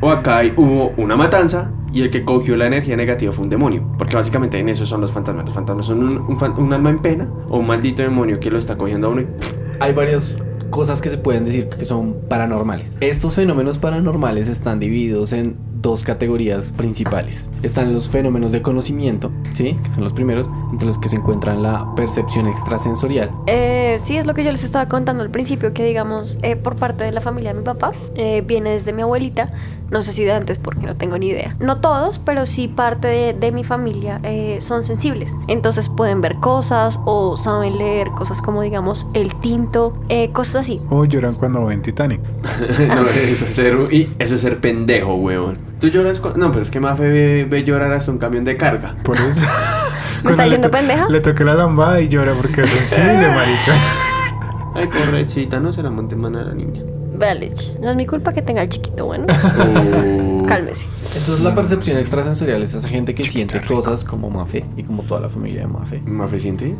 [0.00, 3.50] O acá hay- hubo una matanza y el que cogió la energía negativa fue un
[3.50, 3.84] demonio.
[3.98, 5.44] Porque básicamente en eso son los fantasmas.
[5.44, 8.58] Los fantasmas son un, un un alma en pena o un maldito demonio que lo
[8.58, 9.26] está cogiendo a uno y
[9.80, 10.38] Hay varias
[10.72, 12.96] cosas que se pueden decir que son paranormales.
[13.00, 17.50] Estos fenómenos paranormales están divididos en dos categorías principales.
[17.62, 19.76] Están los fenómenos de conocimiento, ¿sí?
[19.82, 23.30] Que son los primeros, entre los que se encuentran la percepción extrasensorial.
[23.48, 26.76] Eh, sí, es lo que yo les estaba contando al principio, que digamos, eh, por
[26.76, 29.52] parte de la familia de mi papá, eh, viene desde mi abuelita,
[29.92, 31.54] no sé si de antes porque no tengo ni idea.
[31.60, 35.36] No todos, pero sí parte de, de mi familia eh, son sensibles.
[35.46, 40.80] Entonces pueden ver cosas o saben leer cosas como, digamos, el tinto, eh, cosas así.
[40.90, 42.20] O lloran cuando ven Titanic.
[42.88, 45.58] no, eso es ser, y eso es ser pendejo, weón.
[45.78, 48.56] Tú lloras cu- No, pero es que Mafe ve, ve llorar hasta un camión de
[48.56, 48.96] carga.
[49.04, 49.44] Por eso.
[50.24, 51.08] ¿Me está Cuando le diciendo pendeja?
[51.08, 53.74] Le toca la lambada y llora porque es sensible, marica.
[54.74, 56.82] Ay, pobrecita, no se la monte en mano a la niña.
[57.80, 59.26] No es mi culpa que tenga el chiquito, bueno.
[60.46, 60.86] Cálmese.
[61.18, 65.20] Entonces la percepción extrasensorial es esa gente que siente cosas como Mafe y como toda
[65.20, 66.00] la familia de Mafe.
[66.04, 66.74] ¿Mafe siente?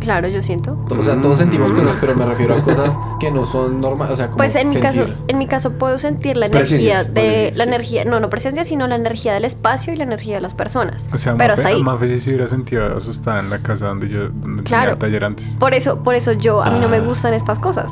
[0.00, 0.76] Claro, yo siento.
[0.90, 4.12] O sea, todos sentimos cosas, pero me refiero a cosas que no son normales.
[4.12, 4.82] O sea, como Pues en mi sentir.
[5.04, 7.68] caso, en mi caso puedo sentir la energía Presencias, de la sí.
[7.68, 11.08] energía, no, no presencia, sino la energía del espacio y la energía de las personas.
[11.12, 11.82] O sea, Pero Mafe, hasta ahí.
[11.82, 14.90] Mafe sí se hubiera sentido asustada en la casa donde yo donde Claro.
[14.92, 15.48] tenía taller antes.
[15.58, 17.90] Por eso, por eso yo a mí no me gustan estas cosas.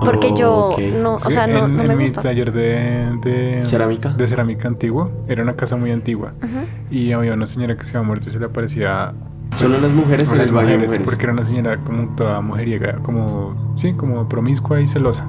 [0.00, 0.78] Porque yo Ok.
[1.02, 2.22] no, o Sí, sea, no, en, no en me mi gusta.
[2.22, 4.10] taller de, de ¿Cerámica?
[4.10, 6.66] de cerámica antigua, era una casa muy antigua Ujú.
[6.94, 9.12] y había una señora que se había muerto y se le aparecía
[9.56, 11.06] Solo las mujeres en baño de mujeres, mujeres.
[11.06, 15.26] porque era una señora como toda mujeriega, como sí, como promiscua y celosa.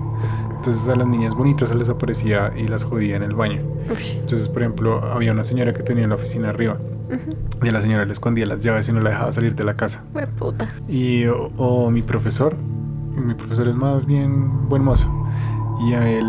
[0.57, 3.61] Entonces a las niñas bonitas se les aparecía y las jodía en el baño.
[3.89, 6.77] Uy, Entonces, por ejemplo, había una señora que tenía la oficina arriba
[7.07, 7.65] ujú.
[7.65, 9.75] y a la señora le escondía las llaves y no la dejaba salir de la
[9.75, 10.03] casa.
[10.13, 10.67] Hue puta.
[10.89, 12.55] Y o, o mi profesor
[13.19, 15.07] mi profesor es más bien buen mozo.
[15.87, 16.25] Y a él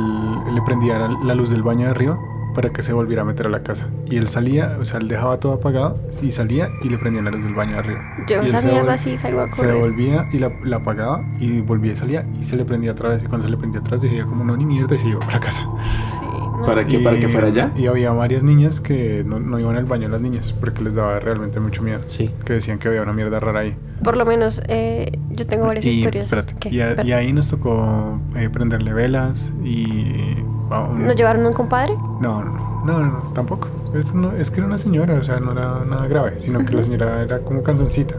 [0.54, 2.18] le prendía la- luz del baño de arriba
[2.55, 3.89] para que se volviera a meter a la casa.
[4.06, 7.31] Y él salía, o sea, él dejaba todo apagado y salía y le prendían la
[7.31, 8.01] luz del baño de arriba.
[8.28, 9.74] Yo Y él esa se mierda vol- sí salgo a Se correr.
[9.74, 13.22] devolvía y la, la apagaba y volvía y salía y se le prendía otra vez.
[13.22, 15.20] Y cuando se le prendía otra vez decía como no ni mierda y se iba
[15.20, 15.62] para la casa.
[16.09, 16.64] Sí, no.
[16.66, 16.98] ¿Para qué?
[17.01, 17.72] Y- ¿Para que fuera allá?
[17.77, 21.18] Y había varias niñas que no, no iban al baño las niñas porque les daba
[21.20, 22.01] realmente mucho miedo.
[22.06, 22.31] Sí.
[22.44, 23.74] Que decían que había una mierda rara ahí.
[24.05, 26.24] Por lo menos eh, yo tengo varias Y, historias.
[26.32, 30.35] espérate, y, a- y ahí nos tocó eh, prenderle velas y...
[30.70, 31.94] a un- ¿Nos llevaron un compadre?
[32.20, 33.68] No, no, no, no, no, tampoco.
[33.94, 36.74] Eso no, es que era una señora, o sea, no era nada grave, sino que
[36.74, 38.14] la señora era como canzoncita.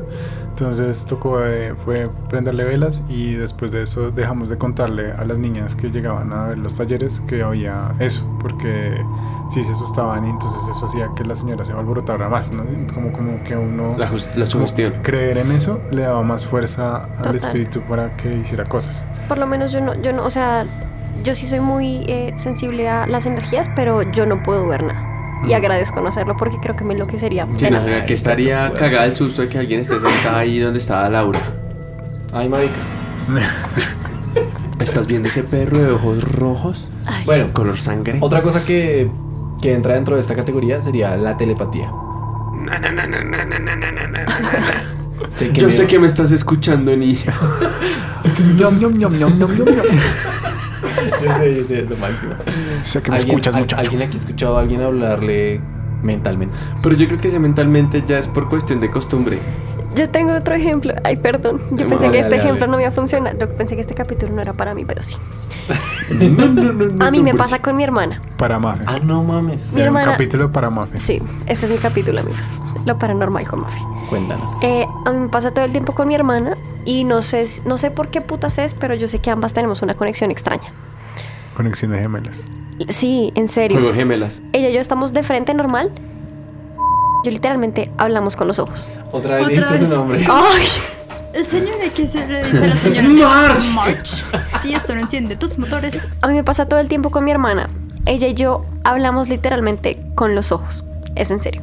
[0.49, 5.40] Entonces tocó, eh, fue prenderle velas y después de eso dejamos de contarle a las
[5.40, 9.02] niñas que llegaban a ver los talleres que había eso, porque
[9.49, 12.64] sí se asustaban y entonces eso hacía que la señora se alborotara más, ¿no?
[12.94, 13.95] Como, como que uno...
[13.98, 14.94] La, la sugestión.
[15.02, 17.36] Creer en eso le daba más fuerza al Total.
[17.36, 19.07] espíritu para que hiciera cosas.
[19.30, 20.65] Por lo menos yo no, yo no, o sea,
[21.23, 25.07] yo sí soy muy eh, sensible a las energías, pero yo no puedo ver nada.
[25.45, 27.48] Y agradezco no hacerlo porque creo que me enloquecería.
[27.57, 31.10] Sí, no, que estaría cagada el susto de que alguien esté sentada ahí donde estaba
[31.10, 31.39] Laura.
[32.31, 32.76] Ay, marica.
[34.80, 36.89] ¿Estás viendo ese perro de ojos rojos?
[37.26, 38.18] Bueno, Color sangre.
[38.22, 39.10] otra cosa que,
[39.61, 41.91] que entra dentro de esta categoría sería la telepatía.
[45.30, 47.15] Sé que Yo me- sé que me estás escuchando, ñom,
[48.98, 49.14] ñom.
[51.24, 52.34] Yo sé, yo sé, es lo máximo.
[52.84, 53.82] Sé que me ¿Alguien- escuchas, al- muchacho.
[53.82, 55.62] ¿Alguien aquí ha escuchado a alguien hablarle
[56.04, 56.56] mentalmente?
[56.82, 59.40] Pero yo creo que ese mentalmente ya es por cuestión de costumbre.
[59.94, 60.94] Yo tengo otro ejemplo.
[61.04, 61.60] Ay, perdón.
[61.72, 63.38] Yo No, pensé dale, que este dale, ejemplo no iba a funcionar.
[63.38, 65.18] Yo pensé que este capítulo no era para mí, pero sí.
[66.12, 67.44] No, no, no, no, A mí no, me pues.
[67.44, 68.22] pasa con mi hermana.
[68.38, 68.84] Para Mafe.
[68.88, 69.62] Ah, no mames.
[69.74, 70.98] Mi Era un hermana- capítulo para Mafe.
[70.98, 72.60] Sí, este es mi capítulo, amigos.
[72.86, 73.80] Lo paranormal con Mafe.
[74.10, 74.62] Cuéntanos.
[74.64, 76.56] Eh, a mí me pasa todo el tiempo con mi hermana
[76.86, 79.82] y no sé, no sé por qué putas es, pero yo sé que ambas tenemos
[79.82, 80.72] una conexión extraña.
[81.62, 82.44] Conexión de gemelos.
[82.90, 83.80] Sí, en serio.
[83.80, 84.42] Juego gemelas.
[84.52, 85.92] Ella y yo estamos de frente normal.
[87.24, 88.90] Yo literalmente hablamos con los ojos.
[89.12, 89.90] Otra vez Otra dijiste su vez.
[89.92, 90.26] nombre.
[90.30, 90.66] ¡Ay!
[91.34, 93.74] El señor X le dice a la señora March.
[93.76, 94.24] March.
[94.60, 96.14] Si esto no enciende tus motores.
[96.22, 97.70] A mí me pasa todo el tiempo con mi hermana.
[98.06, 100.84] Ella y yo hablamos literalmente con los ojos.
[101.16, 101.62] Es en serio.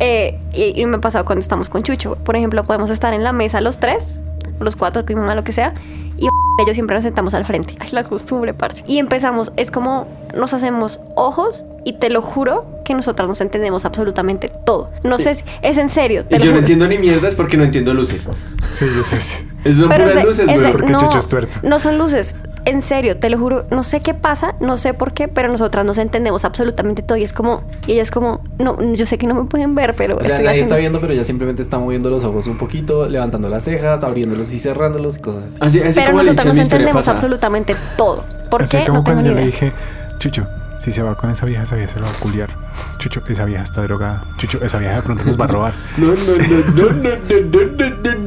[0.00, 2.16] Eh, y, y me ha pasado cuando estamos con Chucho.
[2.16, 4.18] Por ejemplo, podemos estar en la mesa los tres,
[4.58, 5.74] los cuatro, con mi mamá, lo que sea.
[6.18, 6.28] Y
[6.62, 7.76] ellos siempre nos sentamos al frente.
[7.80, 8.82] Ay, la costumbre, parce.
[8.86, 13.84] Y empezamos, es como nos hacemos ojos y te lo juro que nosotras nos entendemos
[13.84, 14.90] absolutamente todo.
[15.04, 16.24] No sé si es en serio.
[16.26, 18.28] Te Y lo yo no entiendo ni mierdas porque no entiendo luces.
[18.68, 19.20] Sí, yo sé.
[19.20, 19.48] sí.
[19.64, 20.72] Eso son Pero es de- luces, es güey.
[20.72, 21.58] porque no, Chucho es tuerto.
[21.62, 22.34] No son luces.
[22.68, 25.86] En serio, te lo juro, no sé qué pasa, no sé por qué, pero nosotras
[25.86, 29.26] nos entendemos absolutamente todo y es como, y ella es como, no, yo sé que
[29.26, 30.74] no me pueden ver, pero O sea, estoy nadie haciendo.
[30.74, 34.52] está viendo, pero ella simplemente está moviendo los ojos un poquito, levantando las cejas, abriéndolos
[34.52, 35.56] y cerrándolos y cosas así.
[35.60, 37.14] Así, así pero como nosotras nos entendemos pasada.
[37.14, 38.22] absolutamente todo.
[38.50, 38.84] ¿Por Así qué?
[38.84, 39.72] como No tengo cuando ni yo le dije,
[40.18, 40.46] Chucho,
[40.78, 42.50] si se va con esa vieja, esa vieja se la va a culiar.
[42.98, 44.24] Chucho, esa vieja está drogada.
[44.38, 45.74] Chucho, esa vieja de pronto nos va a robar.
[45.96, 47.18] No, no, no, no,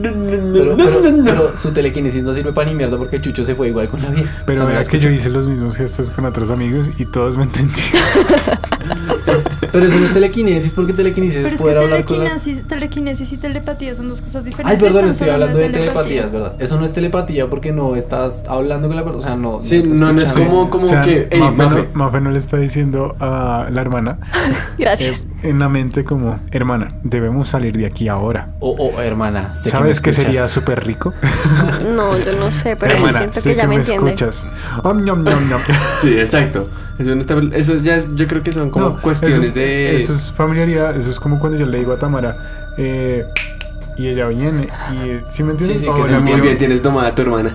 [0.01, 3.69] no, no, no, Pero su telequinesis no sirve para ni mierda porque Chucho se fue
[3.69, 4.43] igual con la vieja.
[4.45, 8.01] Pero verás que yo hice los mismos gestos con otros amigos y todos me entendieron.
[9.71, 12.43] Pero eso no es telequinesis porque telequinesis es poder hablar con las...
[12.67, 14.77] telequinesis y telepatía son dos cosas diferentes.
[14.77, 16.55] Ay, perdón, estoy hablando de telepatía, es verdad.
[16.59, 19.61] Eso no es telepatía porque no estás hablando con la persona, o sea, no...
[19.61, 21.29] Sí, no, es como, como que...
[21.93, 24.17] Mafe no les está diciendo a la hermana
[24.77, 25.21] Gracias.
[25.43, 28.55] eh, en la mente como, hermana, debemos salir de aquí ahora.
[28.59, 31.13] O, o, hermana, sé ¿Sabes que qué me sería súper rico?
[31.95, 34.11] No, yo no sé, pero yo hermana, siento sé que ya me entiende.
[34.13, 34.45] escuchas.
[34.83, 35.05] Om.
[36.01, 36.69] Sí, exacto.
[36.99, 39.53] Eso, no está- eso ya es- yo creo que son como No, cuestiones eso es-
[39.53, 39.95] de...
[39.95, 42.35] Eso es familiaridad, eso es como cuando yo le digo a Tamara,
[42.77, 43.23] eh,
[44.01, 45.81] y ella viene, y ¿sí me entiendes?
[45.81, 47.51] Sí, que se Muy bien, tienes domada a tu hermana.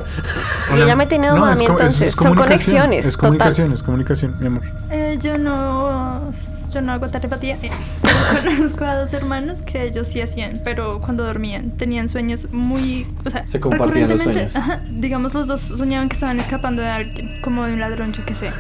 [0.77, 2.15] Y ella me tiene domada a mí, entonces.
[2.15, 3.29] Son conexiones, Es total.
[3.31, 4.63] comunicación, es comunicación, mi amor.
[4.91, 6.31] Eh, yo no,
[6.73, 7.59] yo no hago telepatía.
[7.63, 7.71] Eh,
[8.45, 13.31] conozco a dos hermanos que ellos sí hacían, pero cuando dormían tenían sueños muy, o
[13.31, 14.55] sea, Se compartían los sueños.
[14.57, 18.25] ajá, digamos los dos soñaban que estaban escapando de alguien, como de un ladrón, yo
[18.25, 18.51] qué sé.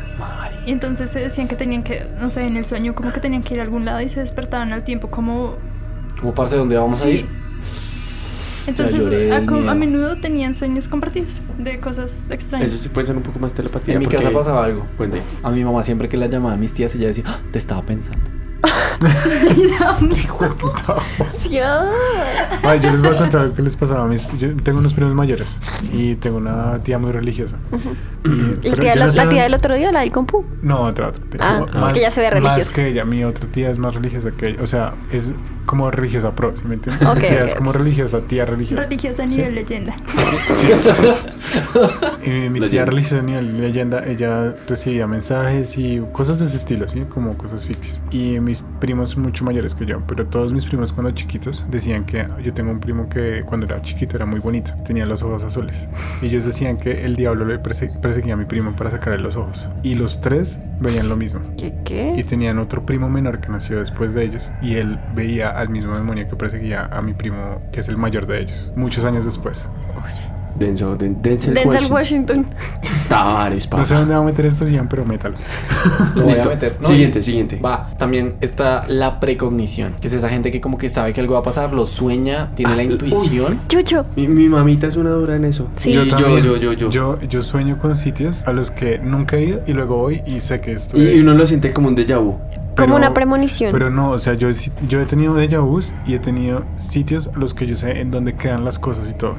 [0.66, 3.42] Y entonces se decían que tenían que, no sé, en el sueño como que tenían
[3.42, 5.54] que ir a algún lado y se despertaban al tiempo como
[6.20, 7.08] Como parce, ¿dónde vamos a Sí.
[7.10, 7.45] ir?
[8.66, 9.36] Entonces a,
[9.70, 12.68] a menudo tenían sueños compartidos de cosas extrañas.
[12.72, 13.94] Eso sí puede ser un poco más telepatía.
[13.94, 14.86] En mi casa pasaba algo.
[14.97, 15.22] Cuente.
[15.43, 17.82] A mi mamá siempre que la llamaba a mis tías, ella decía, "Ah, te estaba
[17.82, 18.22] pensando.
[21.38, 21.59] Sí.
[22.62, 24.26] Ay, yo les voy a contar algo que les pasaba a mis...
[24.38, 25.56] Yo tengo unos primos mayores
[25.93, 27.56] y tengo una tía muy religiosa.
[28.62, 30.44] Y- ¿La tía, la, no sé la tía del otro día, la del compu?
[30.62, 31.40] No, otra, otra tía.
[31.43, 32.74] Ah, es que ella se ve Más religiosa.
[32.74, 34.59] que ella, mi otra tía es más religiosa que ella.
[34.62, 35.32] O sea, es
[35.66, 37.06] como religiosa pro, ¿sí me entiendes?
[37.09, 38.82] Ok, Tía ok, es como religiosa, tía religiosa.
[38.84, 39.94] Religiosa a nivel leyenda.
[42.24, 42.84] Y mi tía Leyenda.
[42.86, 47.05] religiosa nivel leyenda, ella recibía mensajes y cosas de ese estilo, ¿sí?
[47.09, 48.01] Como cosas ficticias.
[48.10, 52.04] Y mis primos son mucho mayores que yo, pero todos mis primos cuando chiquitos decían
[52.04, 55.42] que yo tengo un primo que cuando era chiquito era muy bonito, tenía los ojos
[55.44, 55.88] azules.
[56.22, 59.36] Y ellos decían que el diablo le perse- perseguía a mi primo para sacarle los
[59.36, 59.68] ojos.
[59.82, 61.40] Y los tres veían lo mismo.
[61.56, 61.66] ¿Qué?
[61.66, 62.24] Y ¿Qué?
[62.28, 66.28] tenían otro primo menor que nació después de ellos y él veía al mismo demonio
[66.28, 69.68] que perseguía a mi primo, que es el mayor de ellos, muchos años después.
[70.58, 72.46] Denso, den- Denzel, Denzel Washington.
[72.46, 72.46] Washington.
[73.08, 73.80] Tavares, papá.
[73.82, 75.34] No sé dónde va a meter esto, Ian, pero métalo.
[76.14, 76.48] Lo voy a Listo.
[76.48, 76.76] meter.
[76.80, 77.60] No, Siguiente, siguiente.
[77.64, 81.34] Va, también está la precognición, que es esa gente que como que sabe que algo
[81.34, 83.60] va a pasar, lo sueña, tiene la intuición.
[83.68, 84.06] Chucho.
[84.16, 85.68] Mi, mi mamita es una dura en eso.
[85.76, 85.92] Sí.
[85.92, 86.42] Yo, yo, también.
[86.42, 86.90] yo, yo, yo.
[86.90, 87.20] yo.
[87.20, 90.60] yo sueño con sitios a los que nunca he ido y luego voy y sé
[90.60, 91.00] que estoy.
[91.00, 91.16] Y, ahí.
[91.16, 92.32] y uno lo siente como un déjà vu.
[92.32, 93.72] Como Pero- una premonición.
[93.72, 96.62] Pero no, o sea, yo, he si- yo he tenido déjà vus y he tenido
[96.76, 99.34] sitios a los que yo sé en dónde quedan las cosas y todo.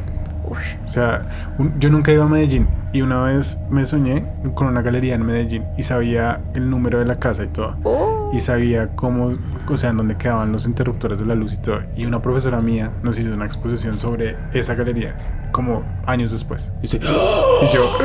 [0.49, 1.21] O sea,
[1.57, 5.15] un- yo nunca he ido a Medellín y una vez me soñé con una galería
[5.15, 7.75] en Medellín y sabía el número de la casa y todo.
[7.83, 8.31] Oh.
[8.33, 9.33] Y sabía cómo,
[9.67, 11.79] o sea, en dónde quedaban los interruptores de la luz y todo.
[11.95, 15.15] Y una profesora mía nos hizo una exposición sobre esa galería,
[15.51, 16.71] como años después.
[16.81, 17.97] Y Y yo,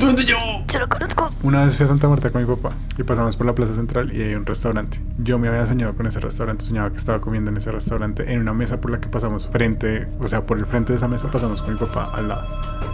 [0.00, 0.36] ¿Dónde yo?
[0.68, 1.30] Yo lo conozco.
[1.42, 4.12] una vez fui a Santa Marta con mi papá y pasamos por la Plaza Central
[4.12, 5.00] y hay un restaurante.
[5.18, 8.40] Yo me había soñado con ese restaurante, soñaba que estaba comiendo en ese restaurante, en
[8.40, 11.28] una mesa por la que pasamos frente, o sea, por el frente de esa mesa
[11.30, 12.46] pasamos con mi papá al lado.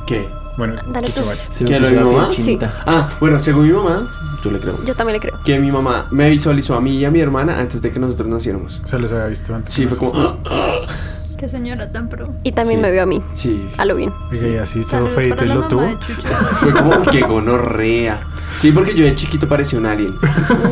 [0.07, 0.27] ¿Qué?
[0.57, 1.21] Bueno, Dale tú.
[1.51, 2.29] Se me ¿Qué, lo puso de la mi piel mamá?
[2.29, 2.83] chinita.
[2.87, 4.09] Ah, bueno, según mi mamá,
[4.43, 4.85] yo le creo.
[4.85, 5.39] Yo también le creo.
[5.45, 8.29] Que mi mamá me visualizó a mí y a mi hermana antes de que nosotros
[8.29, 8.81] naciéramos.
[8.85, 9.75] O sea, los había visto antes.
[9.75, 10.13] Sí, fue como.
[10.17, 10.37] "Ah".
[11.37, 12.29] Qué señora tan pro.
[12.45, 12.83] Y también Sí.
[12.83, 13.21] me vio a mí.
[13.35, 13.69] Sí.
[13.77, 14.13] A lo bien.
[14.33, 15.83] Y así todo Saludos feito para y la lo mamá tuvo.
[15.83, 16.29] de Chucho.
[16.61, 18.21] Fue como, "Uy, qué gonorrea.
[18.59, 20.15] Sí, porque yo de chiquito parecía un alien.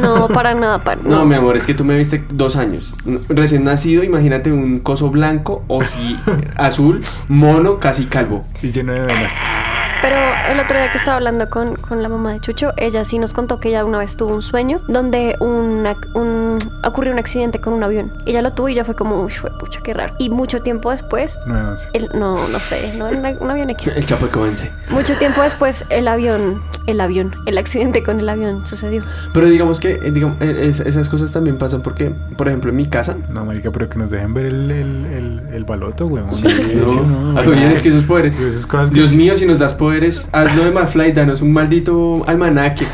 [0.00, 0.78] No, para nada.
[0.84, 2.94] Para, No, mi amor, es que tú me viste dos años.
[3.28, 6.16] Recién nacido, imagínate un coso blanco, oji
[6.56, 8.46] azul, mono, casi calvo.
[8.62, 9.32] Y lleno de venas.
[10.02, 10.16] Pero
[10.50, 13.32] el otro día que estaba hablando con, con la mamá de Chucho, ella sí nos
[13.32, 17.72] contó que ella una vez tuvo un sueño donde una- un, ocurrió un accidente con
[17.72, 18.12] un avión.
[18.26, 20.14] Ella lo tuvo y ya fue como, uy, fue pucha, qué raro.
[20.18, 21.88] Y mucho tiempo después, 9-11.
[21.92, 23.92] el, no, no sé, no una- un avión X.
[23.96, 24.72] El chapecoense.
[24.90, 29.04] Mucho tiempo después, el avión, el avión, el accidente con el avión sucedió.
[29.32, 32.76] Pero digamos que eh, digamos, eh, es- esas cosas también pasan porque, por ejemplo, en
[32.76, 33.16] mi casa.
[33.32, 36.28] No, marica, pero que nos dejen ver el, el, el, el baloto, weón.
[36.30, 36.88] Sí, Sí, no.
[36.88, 38.34] sí, no, bien es que esos poderes.
[38.90, 39.91] Dios mío, si nos das poderes,
[40.32, 42.86] hazlo de Malfly, danos un maldito almanaque.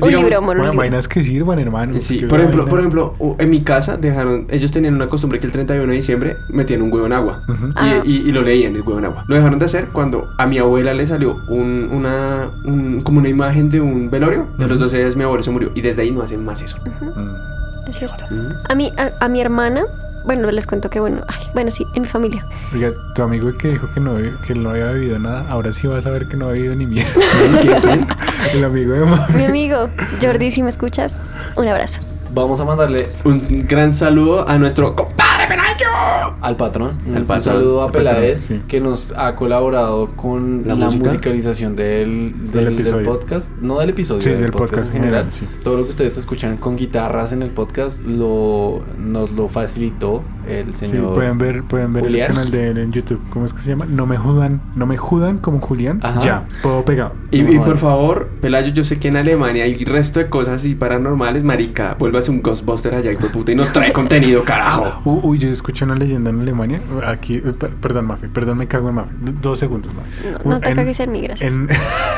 [0.00, 0.78] Un Digamos- libro, amor, un libro.
[0.78, 2.00] vainas que sirvan, hermano.
[2.00, 5.46] Sí, por ejemplo, vaina- por ejemplo, en mi casa dejaron, ellos tenían una costumbre que
[5.46, 7.42] el 31 de diciembre metían un huevo en agua
[7.74, 7.96] Ah.
[8.04, 9.24] y- y lo leían el huevo en agua.
[9.26, 13.28] Lo dejaron de hacer cuando a mi abuela le salió un, una, un- como una
[13.28, 14.46] imagen de un velorio.
[14.56, 14.84] De los Ujú.
[14.84, 16.78] 12 días mi abuelo se murió y desde ahí no hacen más eso.
[16.84, 17.88] Mm.
[17.88, 18.24] Es cierto.
[18.68, 19.82] A mí, a, a mi hermana,
[20.28, 22.44] bueno, les cuento que bueno, ay, bueno, sí, en mi familia.
[22.74, 26.04] Oiga, tu amigo que dijo que no, que no había bebido nada, ahora sí vas
[26.04, 27.10] a ver que no ha bebido ni mierda.
[28.52, 29.34] El amigo de mami.
[29.34, 29.88] Mi amigo,
[30.20, 31.14] Jordi, si me escuchas,
[31.56, 32.02] un abrazo.
[32.34, 36.34] Vamos a mandarle Un gran saludo a nuestro compadre Penayo.
[36.40, 36.98] al patrón.
[37.14, 37.42] Al Un patrón.
[37.42, 38.62] saludo a patrón, Peláez sí.
[38.68, 41.04] que nos ha colaborado con ¿La la, música?
[41.04, 43.04] musicalización del, del, Del del episodio.
[43.10, 43.52] podcast.
[43.60, 45.24] No del episodio, Sí, del, del podcast, podcast en general.
[45.26, 45.62] en general, sí.
[45.64, 50.76] Todo lo que ustedes escuchan con guitarras en el podcast lo, nos lo facilitó el
[50.76, 51.14] Sí, señor.
[51.14, 52.30] pueden ver, pueden ver Julián.
[52.30, 53.20] el canal de él en YouTube.
[53.30, 53.86] ¿Cómo es que se llama?
[53.86, 56.00] No me judan, no me judan como Julián.
[56.02, 56.20] Ajá.
[56.20, 57.12] Ya, todo pegado.
[57.30, 60.54] Y, No, y por favor, Pelayo, yo sé que en Alemania hay resto de cosas
[60.56, 61.96] así paranormales, marica.
[62.18, 64.88] Vuélvase un Ghostbuster allá, hijo de puta, y nos trae contenido, carajo.
[65.04, 66.80] Uh, uy, yo escuché una leyenda en Alemania.
[67.06, 69.10] Aquí, eh, per- perdón, Mafi, perdón, me cago en Mafi.
[69.20, 70.38] D- dos segundos, Mafi.
[70.44, 71.54] No, no te En- cagues en mí, gracias.
[71.54, 71.68] En,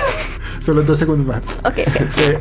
[0.61, 1.43] solo dos segundos más.
[1.65, 2.41] Ok, ok.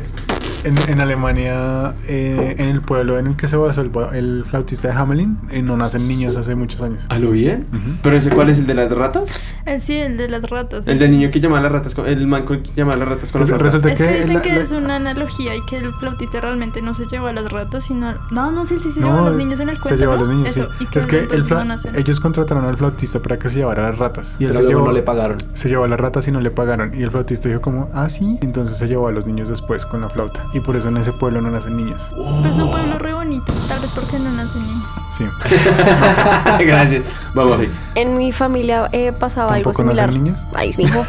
[0.59, 4.16] Eh, en, en Alemania, eh, en el pueblo en el que se basó el, ba-
[4.16, 7.04] el flautista de Hamelin, eh, no nacen niños hace muchos años.
[7.08, 7.66] ¿A lo bien?
[8.02, 9.40] ¿Pero ese cuál es el de las ratas?
[9.66, 10.86] El sí, el de las ratas.
[10.86, 12.06] El del niño que llama a las ratas con...
[12.08, 13.66] El man que llama a las ratas con las ratas.
[13.74, 16.82] Resulta Es que dicen la- que la- es una analogía y que el flautista realmente
[16.82, 18.14] no se lleva a las ratas, sino...
[18.30, 20.14] No, no, sí, sí se No, lleva a los niños en el cuento, Se lleva
[20.14, 20.84] a los niños, Eso, sí.
[20.84, 21.94] y que es que el no nacen.
[21.96, 24.36] ellos contrataron al flautista para que se llevara a las ratas.
[24.38, 25.38] Y él pero se llevó, no le pagaron.
[25.54, 26.92] se llevó a las ratas y no le pagaron.
[26.98, 28.38] Y el flautista dijo como, ah, sí.
[28.42, 30.44] Entonces se llevó a los niños después con la flauta.
[30.52, 32.00] Y por eso en ese pueblo no nacen niños.
[32.10, 34.88] Pero es un pueblo re bonito, tal vez porque no nacen niños.
[35.16, 35.24] Sí.
[36.64, 37.04] Gracias.
[37.34, 37.60] Vamos.
[37.94, 40.08] En mi familia eh, pasaba algo ¿Tampoco similar.
[40.08, 40.40] nacen niños?
[40.54, 41.04] Ay, mijo.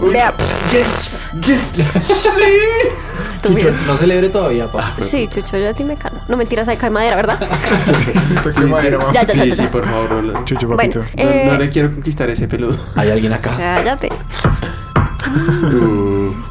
[0.12, 0.32] Vea.
[0.70, 1.72] Yes, yes.
[2.06, 2.30] Chucho,
[3.32, 3.72] Estúpido.
[3.86, 4.94] no celebre todavía, pa.
[4.98, 6.20] Sí, Chucho, yo a ti me calmo.
[6.28, 7.38] No mentiras, hay cae madera, ¿verdad?
[8.44, 9.12] Toque madera, mamá.
[9.12, 9.70] Ya, ya, ya, Sí, ya, sí, ya.
[9.72, 10.10] por favor.
[10.12, 11.02] No, no- Chucho, Bueno, papito.
[11.16, 12.78] eh, no le quiero conquistar ese peludo.
[12.94, 13.56] Hay alguien acá.
[13.56, 14.08] cállate.
[15.72, 15.97] Uh.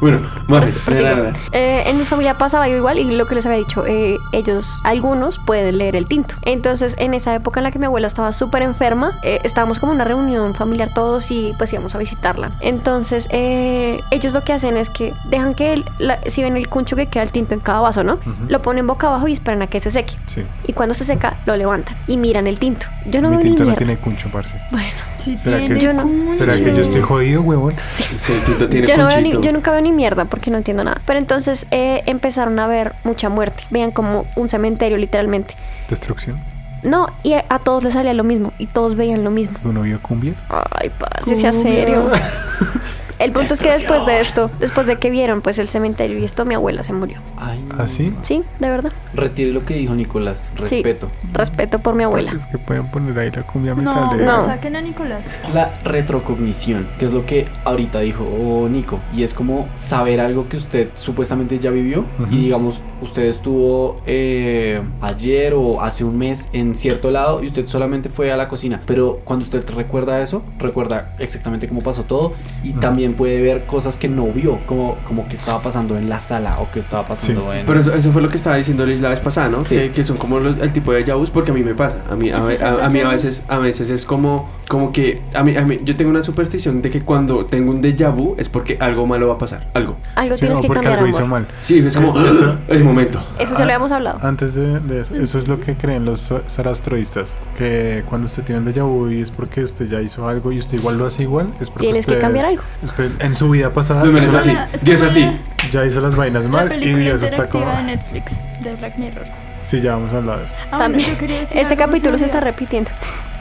[0.00, 1.32] Bueno, nada.
[1.52, 4.80] Eh, en mi familia pasaba algo igual y lo que les había dicho, eh, ellos,
[4.84, 6.34] algunos pueden leer el tinto.
[6.42, 9.92] Entonces, en esa época en la que mi abuela estaba súper enferma, eh, estábamos como
[9.92, 12.52] en una reunión familiar todos y pues íbamos a visitarla.
[12.60, 16.68] Entonces, eh, ellos lo que hacen es que dejan que, el- la- si ven el
[16.68, 18.18] cuncho que queda el tinto en cada vaso, ¿no?
[18.48, 20.14] Lo ponen boca abajo y esperan a que se seque.
[20.26, 20.42] Sí.
[20.66, 22.86] Y cuando se seca, lo levantan y miran el tinto.
[23.06, 23.78] Yo no Mi veo ni tinto no mierda.
[23.78, 24.54] tiene cuncho, parce.
[24.70, 24.86] Bueno,
[25.18, 26.08] Sí, ¿Será tiene que, Yo no.
[26.36, 27.74] ¿será que yo estoy jodido, huevón?
[27.88, 30.58] Sí, el tinto tiene yo, no veo ni- yo nunca veo ni mierda porque no
[30.58, 31.00] entiendo nada.
[31.06, 33.62] Pero entonces eh, empezaron a ver mucha muerte.
[33.70, 35.54] Vean como un cementerio literalmente.
[35.88, 36.42] Destrucción.
[36.82, 39.58] No, y a, a todos les salía lo mismo y todos veían lo mismo.
[39.64, 40.34] ¿Uno vio cumbia?
[40.48, 42.04] Ay, parce, sea serio.
[43.18, 46.24] El punto es que después de esto, después de que vieron pues el cementerio y
[46.24, 47.18] esto, mi abuela se murió.
[47.36, 47.82] Ay, no.
[47.82, 48.14] ¿Así?
[48.22, 48.92] Sí, de verdad.
[49.14, 50.48] Retire lo que dijo Nicolás.
[50.64, 50.76] Sí.
[50.76, 51.08] Respeto.
[51.32, 52.32] Respeto por mi abuela.
[52.32, 54.36] Es que pueden poner ahí la cumbia No, metalera.
[54.36, 54.40] No.
[54.40, 55.28] saquen a Nicolás.
[55.52, 60.48] La retrocognición, que es lo que ahorita dijo oh, Nico, y es como saber algo
[60.48, 66.48] que usted supuestamente ya vivió y digamos, usted estuvo eh, ayer o hace un mes
[66.52, 70.42] en cierto lado y usted solamente fue a la cocina, pero cuando usted recuerda eso,
[70.58, 72.32] recuerda exactamente cómo pasó todo
[72.62, 76.18] y también puede ver cosas que no vio, como, como que estaba pasando en la
[76.18, 77.66] sala o que estaba pasando en...
[77.66, 79.64] Pero eso, eso fue lo que estaba diciendo Liz la vez pasada, ¿no?
[79.64, 79.76] Sí.
[79.76, 81.98] Que, que son como los- el tipo de déjà vus, porque a mí me pasa.
[82.10, 84.92] A mí, a, ¿Ese ve- a- a mí a veces, a veces es como, como
[84.92, 88.10] que a mí, a mí- yo tengo una superstición de que cuando tengo un déjà
[88.14, 89.96] vu es porque algo malo va a pasar, algo.
[90.14, 91.46] Algo Sí, tienes no, que porque cambiar, algo hizo mal.
[91.60, 93.20] Sí, es como Eso- el momento.
[93.38, 94.18] Eso ya lo habíamos hablado.
[94.22, 98.60] Antes de, de eso, eso es lo que creen los zarastroístas, que cuando usted tiene
[98.60, 101.22] un déjà vu y es porque usted ya hizo algo y usted igual lo hace
[101.22, 102.62] igual, es porque Tienes que cambiar algo.
[102.82, 104.56] Usted en su vida pasada No, no, es así.
[104.72, 105.40] Es Dios como así.
[105.72, 107.66] ya hizo las vainas La mal y Dios está como...
[107.66, 109.26] de Netflix de Black Mirror.
[109.62, 110.58] Sí, ya vamos a hablar de esto.
[110.70, 111.10] Ah, bueno, También.
[111.10, 112.90] yo quería decir Este no capítulo se me está repitiendo.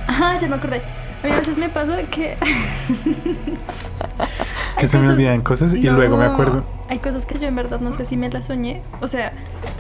[0.08, 0.82] Ajá, ya me acordé.
[1.24, 2.36] A mí a veces me pasa que.
[4.78, 6.64] Que se me cosas- olvidan cosas y luego me No, acuerdo.
[6.90, 8.82] Hay cosas que yo en verdad no sé si me las soñé.
[9.02, 9.34] O sea,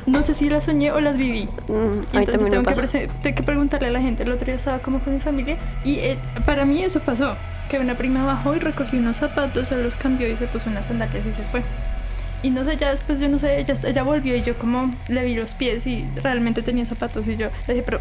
[0.07, 1.47] no sé si las soñé o las viví.
[1.67, 4.23] Mm, Entonces me tengo que, tengo que preguntarle a la gente.
[4.23, 7.35] El otro día estaba como con mi familia y eh, para mí eso pasó.
[7.69, 10.85] Que una prima bajó y recogió unos zapatos, se los cambió y se puso unas
[10.85, 11.63] sandalias y se fue.
[12.43, 15.23] Y no sé, ya después yo no sé, ella, ella volvió y yo como le
[15.25, 17.99] vi los pies y realmente tenía zapatos y yo le dije, pero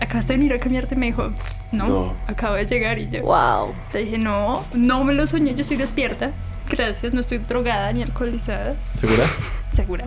[0.00, 0.94] acabaste de venir a cambiarte.
[0.94, 1.32] Y me dijo,
[1.72, 2.14] no, No.
[2.26, 3.72] acabo de llegar y yo Wow.
[3.94, 6.30] le dije, no, no me lo soñé, yo estoy despierta.
[6.68, 8.76] Gracias, no estoy drogada ni alcoholizada.
[8.94, 9.24] ¿Segura?
[9.70, 10.04] Segura.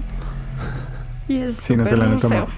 [1.28, 2.48] Y es Sí, no te la han tomado.
[2.48, 2.56] feo.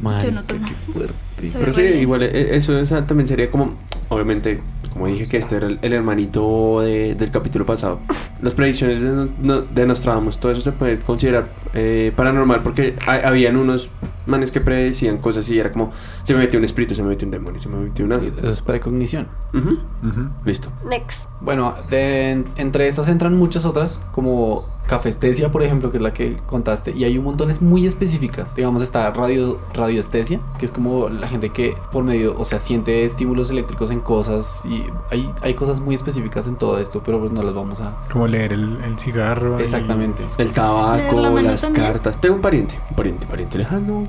[0.00, 0.66] Marica, no tomo.
[0.66, 1.46] qué fuerte.
[1.46, 3.76] Soy Pero sí, igual eh, eso esa también sería como,
[4.08, 4.60] obviamente,
[4.92, 8.00] como dije que este era el, el hermanito de- del capítulo pasado.
[8.40, 13.26] Las predicciones de, no- de Nostradamus, todo eso se puede considerar eh, paranormal porque ha-
[13.28, 13.88] habían unos
[14.26, 15.90] manes que predecían cosas y era como,
[16.22, 18.16] se me metió un espíritu, se me metió un demonio, se me metió una...
[18.16, 19.26] Eso es precognición.
[19.52, 19.70] Ujú,
[20.06, 20.28] Ujú.
[20.44, 20.68] Listo.
[20.88, 21.28] Next.
[21.40, 26.36] Bueno, de- entre estas entran muchas otras, como cafestesia, por ejemplo, que es la que
[26.46, 28.54] contaste, y hay un montones muy específicas.
[28.54, 33.04] Digamos, está radio, radioestesia, que es como la gente que por medio, o sea, siente
[33.04, 37.32] estímulos eléctricos en cosas, y hay, hay cosas muy específicas en todo esto, pero pues
[37.32, 37.96] no las vamos a...
[38.12, 39.58] Como leer el, el cigarro.
[39.58, 40.24] y- Exactamente.
[40.38, 41.86] El tabaco, la las también.
[41.86, 42.20] cartas.
[42.20, 44.08] Tengo un pariente, un pariente, pariente lejano.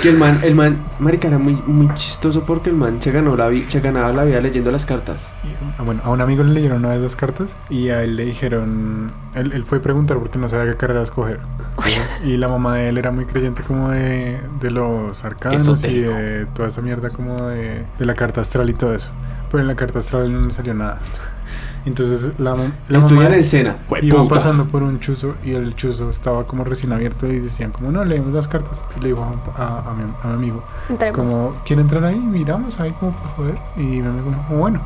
[0.00, 3.36] Que el man, el man, marica, era muy, muy chistoso porque el man se ganó
[3.36, 5.30] la vi- se ganaba la vida leyendo las cartas.
[5.44, 5.48] Y,
[5.78, 8.24] ah, bueno, a un amigo le leyeron una vez las cartas y a él le
[8.24, 11.40] dijeron, él, él fue a preguntar porque no sabía qué carrera escoger.
[12.24, 16.10] Y la mamá de él era muy creyente como de, de los arcanos Esotérico.
[16.10, 19.08] y de toda esa mierda como de, de la carta astral y todo eso.
[19.50, 21.00] Pero en la carta astral no le salió nada.
[21.84, 22.54] Entonces la,
[22.88, 23.70] la mamá en el Sena.
[24.02, 24.34] iban Jueputa.
[24.34, 28.04] pasando por un chuzo y el chuzo estaba como recién abierto y decían como no,
[28.04, 28.84] leemos las cartas.
[28.96, 29.22] Y le dijo
[29.56, 31.16] a, a- a mi, a mi amigo, Entremos.
[31.18, 32.18] como, ¿quiere entrar ahí?
[32.18, 33.58] Miramos ahí como por joder.
[33.76, 34.80] Y mi amigo dijo, como, bueno.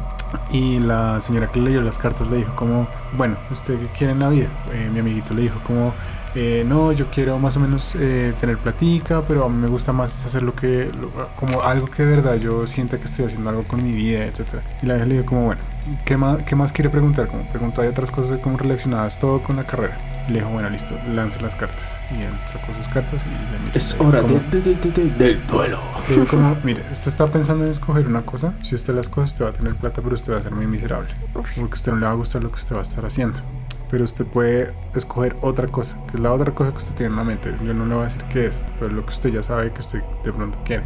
[0.50, 4.12] Y la señora que le leyó las cartas le dijo como, bueno, ¿usted qué quiere
[4.14, 4.48] en la vida?
[4.72, 5.92] Eh, mi amiguito le dijo como,
[6.36, 9.92] eh, no, yo quiero más o menos eh, tener platica, pero a mí me gusta
[9.92, 13.24] más es hacer lo que, lo- como algo que de verdad yo sienta que estoy
[13.24, 15.62] haciendo algo con mi vida, etcétera Y la vieja le dijo como, bueno,
[16.04, 17.28] ¿qué más, qué más quiere preguntar?
[17.28, 19.98] Como preguntó, hay otras cosas como relacionadas todo con la carrera.
[20.28, 21.98] Y le dijo, bueno, listo, lance las cartas.
[22.10, 23.72] Y él sacó sus cartas y le miró.
[23.74, 25.78] Es le dijo hora como- de- de- de- de- del duelo.
[26.10, 29.44] le como, mire, usted está pensando en escoger una cosa, si usted la escoge usted
[29.44, 31.98] va a tener plata, pero usted va a ser muy miserable, porque a usted no
[31.98, 33.38] le va a gustar lo que usted va a estar haciendo.
[33.90, 37.16] Pero usted puede escoger otra cosa, que es la otra cosa que usted tiene en
[37.16, 37.54] la mente.
[37.64, 39.80] Yo no le voy a decir qué es, pero lo que usted ya sabe que
[39.80, 40.84] usted de pronto quiere.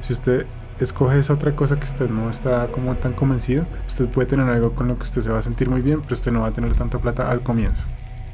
[0.00, 0.46] Si usted
[0.80, 4.74] escoge esa otra cosa que usted no está como tan convencido, usted puede tener algo
[4.74, 6.52] con lo que usted se va a sentir muy bien, pero usted no va a
[6.52, 7.84] tener tanta plata al comienzo.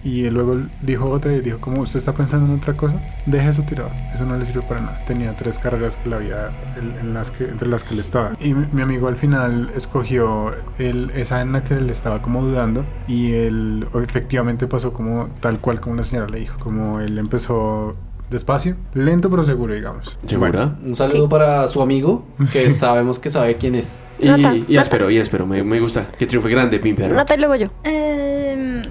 [0.07, 3.63] Y luego dijo otra y dijo como usted está pensando en otra cosa, deje eso
[3.63, 5.01] tirado, eso no le sirve para nada.
[5.05, 8.33] Tenía tres carreras que la había, en en las que, entre las que él estaba.
[8.41, 12.43] Y mi, mi amigo al final escogió el, esa en la que él estaba como
[12.43, 17.19] dudando y él efectivamente pasó como tal cual como la señora le dijo, como él
[17.19, 17.97] empezó
[18.31, 20.19] despacio, lento pero seguro digamos.
[20.27, 20.77] ¿Segura?
[20.85, 24.01] Un saludo para su amigo, que sabemos que sabe quién es.
[24.19, 26.07] Y, Nata, y espero, y espero, me, me gusta.
[26.19, 27.15] Que triunfe grande, mi perro.
[27.15, 27.69] Nata y luego yo.
[27.85, 28.26] Eh,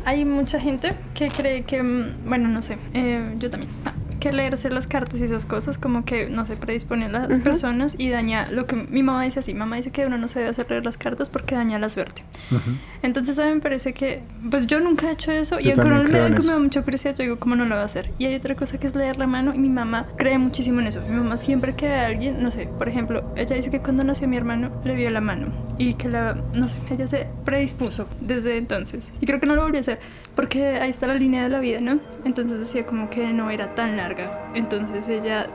[0.06, 3.94] hay mucha gente que cree que, mm, bueno, no sé, eh, yo también, ah,
[4.26, 7.42] que leerse las cartas y esas cosas como que, no sé, predispone a las Ujú.
[7.44, 10.40] personas y daña lo que mi mamá dice así, mamá dice que uno no se
[10.40, 12.24] debe hacer leer las cartas porque daña la suerte.
[12.50, 12.72] Ujú.
[13.04, 15.84] Entonces a mí me parece que, pues yo nunca he hecho eso y Yo aunque
[15.84, 18.12] también no me, da mucha curiosidad, yo digo, ¿cómo no lo va a hacer?
[18.18, 20.88] Y hay otra cosa que es leer la mano y mi mamá cree muchísimo en
[20.88, 21.02] eso.
[21.02, 24.04] Mi mamá siempre que ve a alguien, no sé, por ejemplo, ella dice que cuando
[24.04, 28.08] nació mi hermano le vio la mano y que la, no sé, ella se predispuso
[28.22, 29.12] desde entonces.
[29.22, 30.00] Y creo que no lo volvió a hacer
[30.36, 32.00] porque ahí está la línea de la vida, ¿no?
[32.26, 34.52] Entonces decía como que no era tan larga.
[34.54, 35.48] Entonces ella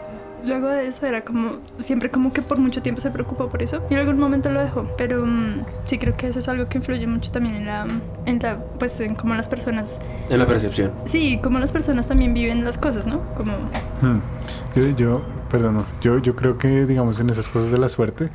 [0.45, 3.83] Luego de eso era como, siempre como que por mucho tiempo se preocupó por eso
[3.91, 6.79] y en algún momento lo dejó, pero mm, sí creo que eso es algo que
[6.79, 7.87] influye mucho también en la,
[8.25, 10.01] en la, pues en cómo las personas,
[10.31, 10.93] En la percepción.
[11.05, 13.21] sí, cómo las personas también viven las cosas, ¿no?
[13.35, 13.53] Como,
[14.01, 14.21] Hmm.
[14.75, 18.31] Yo, yo, perdón, yo, yo creo que, digamos, en esas cosas de la suerte,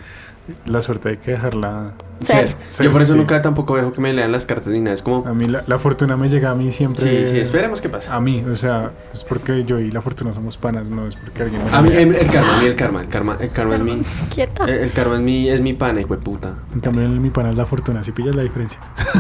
[0.66, 2.56] la suerte hay que dejarla Ser.
[2.66, 3.18] ser, Yo por eso sí.
[3.20, 4.94] nunca tampoco dejo que me lean las cartas ni nada.
[4.94, 7.26] Es como, A mí la, la fortuna me llega a mí siempre.
[7.26, 8.16] sí, sí, esperemos qué pasa.
[8.16, 11.44] A mí, o sea, es porque yo y la fortuna somos panas, no es porque
[11.44, 11.62] alguien...
[11.66, 13.82] me A mí, el, el karma, a mí el karma, el karma, el karma es
[13.82, 14.02] mi,
[14.34, 14.64] Quieta.
[14.64, 16.54] el, el karma es mi, es mi pana, hijo de puta.
[16.74, 18.80] En cambio, en mi pana es la fortuna, si pillas la diferencia.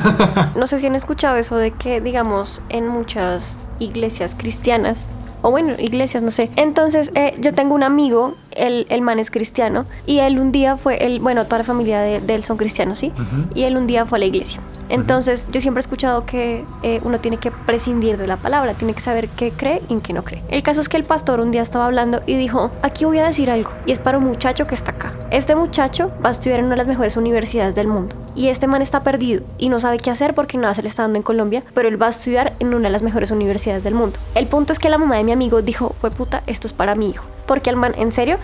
[0.55, 5.05] No sé si han escuchado eso de que, digamos, en muchas iglesias cristianas,
[5.45, 6.49] o bueno, iglesias, no sé.
[6.55, 10.75] Entonces, eh, yo tengo un amigo, el, el man es cristiano, y él un día
[10.75, 13.13] fue, él, bueno, toda la familia de, de él son cristianos, ¿sí?
[13.53, 14.59] Y él un día fue a la iglesia.
[14.89, 18.93] Entonces, yo siempre he escuchado que eh, uno tiene que prescindir de la palabra, tiene
[18.93, 20.43] que saber qué cree y en qué no cree.
[20.49, 23.25] El caso es que el pastor un día estaba hablando y dijo, aquí voy a
[23.25, 25.13] decir algo, y es para un muchacho que está acá.
[25.31, 28.67] Este muchacho va a estudiar en una de las mejores universidades del mundo, y este
[28.67, 31.23] man está perdido y no sabe qué hacer porque nada se le está dando en
[31.23, 34.19] Colombia, pero él va a estudiar en una de las mejores universidades del mundo.
[34.35, 36.95] El punto es que la mamá de mi amigo dijo, fue puta, esto es para
[36.95, 38.37] mi hijo, porque al man, en serio,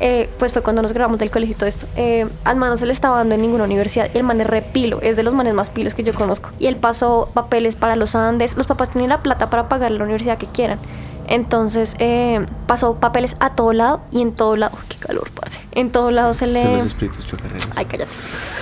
[0.00, 1.86] eh, pues fue cuando nos grabamos del colegio y todo esto.
[1.96, 4.08] Eh, al man no se le estaba dando en ninguna universidad.
[4.12, 6.50] Y el man es repilo, es de los manes más pilos que yo conozco.
[6.58, 8.56] Y él pasó papeles para los Andes.
[8.56, 10.78] Los papás tienen la plata para pagar la universidad que quieran.
[11.26, 14.76] Entonces eh, pasó papeles a todo lado y en todo lado.
[14.88, 15.58] ¡Qué calor, parce!
[15.72, 16.76] En todo lado se Son le.
[16.76, 17.68] los espíritus chocarreros.
[17.76, 18.10] Ay, cállate.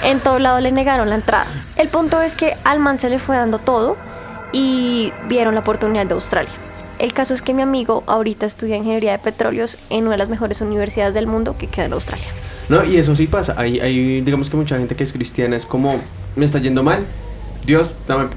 [0.04, 1.46] En todo lado le negaron la entrada.
[1.76, 3.96] El punto es que al man se le fue dando todo
[4.52, 6.52] y vieron la oportunidad de Australia.
[7.02, 10.28] El caso es que mi amigo ahorita estudia ingeniería de petróleos en una de las
[10.28, 12.28] mejores universidades del mundo que queda en Australia.
[12.68, 13.54] No, y eso sí pasa.
[13.58, 16.00] Hay, hay, digamos que mucha gente que es cristiana es como,
[16.36, 17.04] me está yendo mal.
[17.66, 18.28] Dios, dame.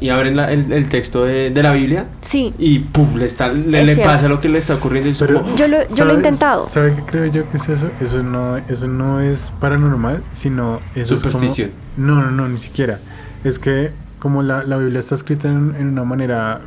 [0.00, 3.48] Y abren la- el, el texto de, de la Biblia Sí, y puf, le, está,
[3.48, 4.12] le, Es le cierto.
[4.12, 5.08] pasa lo que le está ocurriendo.
[5.10, 6.68] Y Pero- como, yo lo, yo lo he ¿Sabes- intentado.
[6.70, 7.88] ¿Sabe qué creo yo que es eso?
[8.00, 11.68] Eso no, eso no es paranormal, sino eso Superstición.
[11.70, 12.06] es como...
[12.06, 12.98] No, no, no, ni siquiera.
[13.44, 16.60] Es que como la, la Biblia está escrita en, en una manera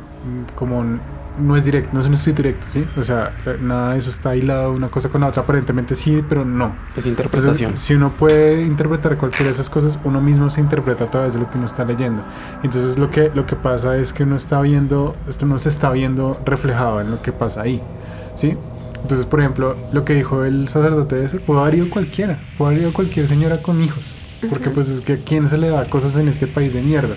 [0.54, 0.82] como...
[0.82, 0.98] n-
[1.40, 2.84] No es directo, no es un escrito directo, ¿sí?
[2.96, 5.42] O sea, eh, nada de eso está hilado una cosa con la otra.
[5.42, 6.66] Aparentemente sí, pero no.
[6.96, 7.76] Es Entonces, interpretación.
[7.76, 11.38] si uno puede interpretar cualquiera de esas cosas, uno mismo se interpreta a través de
[11.38, 12.22] lo que uno está leyendo.
[12.64, 15.92] Entonces lo que, lo que pasa es que uno está viendo, esto no se está
[15.92, 17.80] viendo reflejado en lo que pasa ahí,
[18.34, 18.56] ¿sí?
[19.02, 22.82] Entonces, por ejemplo, lo que dijo el sacerdote ese, puede haber ido cualquiera, puede haber
[22.82, 24.12] ido cualquier señora con hijos,
[24.50, 27.14] porque pues es que a quién se le da cosas en este país de mierda,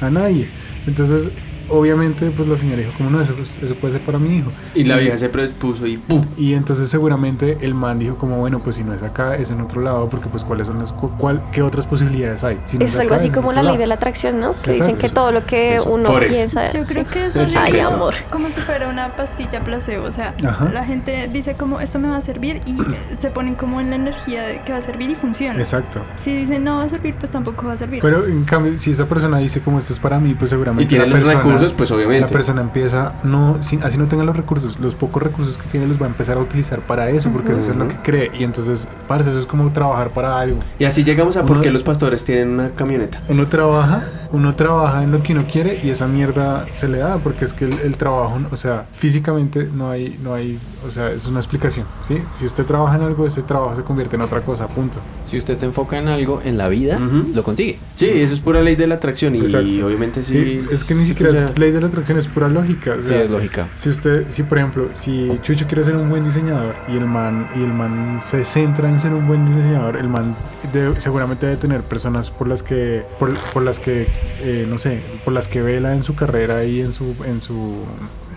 [0.00, 0.48] a nadie.
[0.86, 1.30] Entonces,
[1.68, 4.50] obviamente, pues la señora dijo, como no, eso, pues, eso puede ser para mi hijo.
[4.74, 6.24] y la vieja se predispuso y pum.
[6.36, 9.60] Y entonces seguramente el man dijo como, bueno, pues si no es acá, es en
[9.60, 12.58] otro lado, porque pues cuáles son las, cu- cuál, qué otras posibilidades hay.
[12.64, 14.52] Si no Es es algo acá, así como la ley de la atracción, ¿no?
[14.62, 15.14] Que Exacto, dicen que eso.
[15.14, 15.90] todo lo que Eso.
[15.90, 16.32] uno Forex.
[16.32, 16.70] piensa.
[16.72, 16.92] yo sí.
[16.94, 18.14] creo que es más Ay, amor.
[18.30, 20.70] como si fuera una pastilla placebo, o sea, Ajá.
[20.72, 22.84] la gente dice como esto me va a servir y eh,
[23.18, 25.58] se ponen como en la energía de que va a servir y funciona.
[25.58, 26.02] Exacto.
[26.16, 28.00] Si dicen no va a servir, pues tampoco va a servir.
[28.02, 30.86] Pero en cambio, si esa persona dice como esto es para mí, pues seguramente Y
[30.88, 32.22] tiene la los persona- recursos, pues obviamente.
[32.26, 35.86] La persona empieza, no, sin- así no tenga los recursos, los pocos recursos que tiene
[35.86, 38.30] los va a empezar a utilizar para eso, porque eso es lo que cree.
[38.38, 40.58] Y entonces, parce, eso es como trabajar para algo.
[40.78, 43.22] Y así llegamos a por Uno- qué los pastores tienen una camioneta.
[43.28, 44.02] Uno trabaja,
[44.32, 47.52] uno trabaja en lo que uno quiere y esa mierda se le da, porque es
[47.52, 51.38] que el, el trabajo, o sea, físicamente no hay, no hay, o sea, es una
[51.40, 52.18] explicación, ¿sí?
[52.30, 54.98] Si usted trabaja en algo, ese trabajo se convierte en otra cosa, punto.
[55.26, 57.30] Si usted se enfoca en algo en la vida, Ujú.
[57.34, 57.78] lo consigue.
[57.94, 59.86] Sí, eso es pura ley de la atracción y Exacto.
[59.86, 60.32] obviamente sí.
[60.34, 62.94] Sí, es que ni sí siquiera es ley de la atracción, es pura lógica.
[62.98, 63.68] o Sí, es lógica.
[63.74, 67.48] Si usted, si por ejemplo, si Chucho quiere ser un buen diseñador y el man
[67.56, 70.34] y el man se centra en ser un buen diseñador, el man
[70.72, 74.08] debe- seguramente debe tener personas por las que, por, por las que,
[74.40, 77.84] eh, no sé, por las que vela en su carrera y en su, en su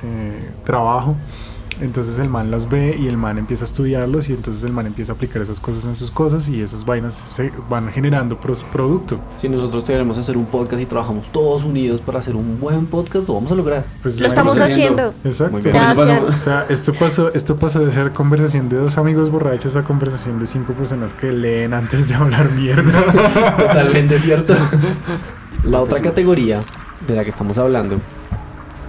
[0.04, 1.16] eh, trabajo.
[1.82, 4.88] Entonces el man los ve y el man empieza a estudiarlos y entonces el man
[4.88, 9.20] empieza a aplicar esas cosas en sus cosas y esas vainas se van generando producto.
[9.40, 13.28] Si nosotros queremos hacer un podcast y trabajamos todos unidos para hacer un buen podcast,
[13.28, 13.86] lo vamos a lograr.
[14.02, 15.14] Pues Lo estamos haciendo.
[15.24, 15.52] Exacto.
[15.54, 15.74] Muy bien.
[15.76, 19.30] Ya, Bueno, hacían- O sea, esto pasó, esto pasó de ser conversación de dos amigos
[19.32, 22.92] borrachos a conversación de cinco personas que leen antes de hablar mierda.
[23.58, 24.56] Totalmente cierto.
[25.64, 26.62] La otra categoría
[27.08, 27.98] de la que estamos hablando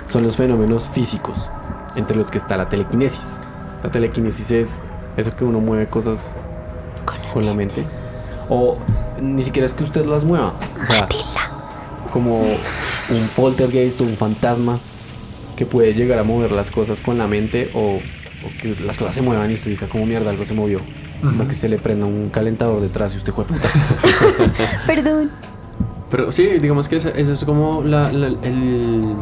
[0.06, 1.50] son los fenómenos físicos,
[1.98, 3.38] entre los que está la telequinesis.
[3.82, 4.82] La telequinesis es
[5.16, 6.32] eso que uno mueve cosas
[7.32, 7.84] con la, mente.
[8.48, 8.78] O
[9.20, 10.54] ni siquiera es que usted las mueva.
[10.82, 11.08] O sea,
[12.12, 14.80] como un poltergeist o un fantasma
[15.56, 18.00] que puede llegar a mover las cosas con la mente o, o
[18.60, 20.80] que las cosas se muevan y usted diga como mierda algo se movió.
[21.20, 23.68] Como que se le prenda un calentador detrás y usted fue puta.
[24.86, 25.32] Perdón.
[26.10, 29.16] Pero sí, digamos que esa es como la, la, el-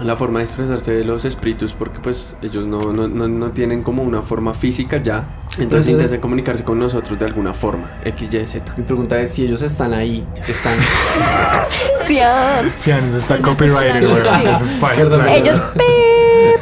[0.00, 3.82] la forma de expresarse de los espíritus, porque pues ellos no, no, no, no tienen
[3.82, 5.18] como una forma física ya.
[5.18, 8.74] Entonces Entonces- intentan comunicarse con nosotros de alguna forma, X, Y, Z.
[8.76, 10.74] Mi pregunta es si ellos están ahí, están...
[12.06, 15.58] Sí, ah, Sí, eso está Ellos copyrighted, pa- Perdón, ellos.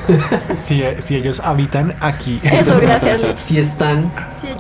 [0.57, 2.41] Si, si ellos habitan aquí.
[2.43, 3.41] Eso, gracias.
[3.41, 4.11] Si están,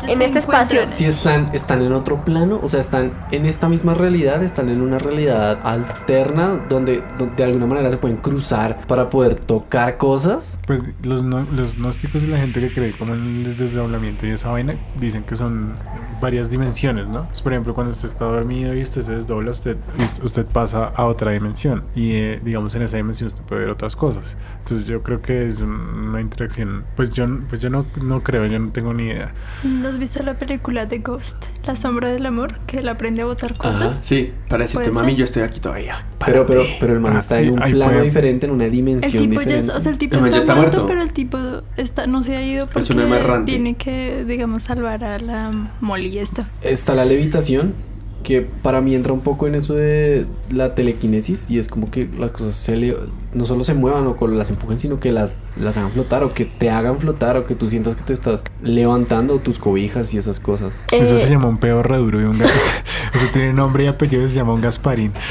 [0.09, 0.87] En este espacio.
[0.87, 4.81] si están, están en otro plano, o sea, están en esta misma realidad, están en
[4.81, 10.59] una realidad alterna donde, donde de alguna manera se pueden cruzar para poder tocar cosas.
[10.67, 14.31] Pues los, no- los gnósticos y la gente que cree como en el desdoblamiento y
[14.31, 15.75] esa vaina dicen que son
[16.23, 17.25] varias dimensiones, ¿no?
[17.27, 19.77] Pues, por ejemplo, cuando usted está dormido y usted se desdobla, usted,
[20.23, 23.97] usted- pasa a otra dimensión y eh, digamos en esa dimensión usted puede ver otras
[23.97, 24.37] cosas.
[24.61, 28.59] Entonces yo creo que es una interacción, pues yo, pues yo no, no creo, yo
[28.59, 29.33] no tengo ni idea.
[29.65, 31.47] ¿No has visto la película de Ghost?
[31.67, 33.99] La sombra del amor, que él aprende a botar cosas.
[34.05, 35.19] Sí, para decirte, ¿Puede mami, ser?
[35.19, 36.05] yo estoy aquí todavía.
[36.25, 38.71] Pero, pero, pero el man Ah, está en un plano puede- diferente, en una El
[38.73, 39.67] dimensión tipo ya, diferente.
[39.73, 40.87] es- o sea, el tipo El está, ya está muerto, muerto.
[40.87, 41.39] pero el tipo
[41.77, 42.95] está, no se ha ido porque
[43.47, 45.51] tiene que, digamos, salvar a la
[45.81, 46.45] Molly y esto.
[46.63, 47.75] Está la levitación,
[48.23, 52.09] que para mí entra un poco en eso de la telequinesis y es como que
[52.19, 52.97] las cosas se le-
[53.35, 56.45] no solo se muevan o las empujen, sino que las, las hagan flotar o que
[56.45, 60.39] te hagan flotar o que tú sientas que te estás levantando tus cobijas y esas
[60.39, 60.85] cosas.
[60.93, 62.53] Eso Eh, se llama un peor reduro y un gas.
[63.15, 65.13] Eso tiene nombre y apellido, se llama un Gasparín.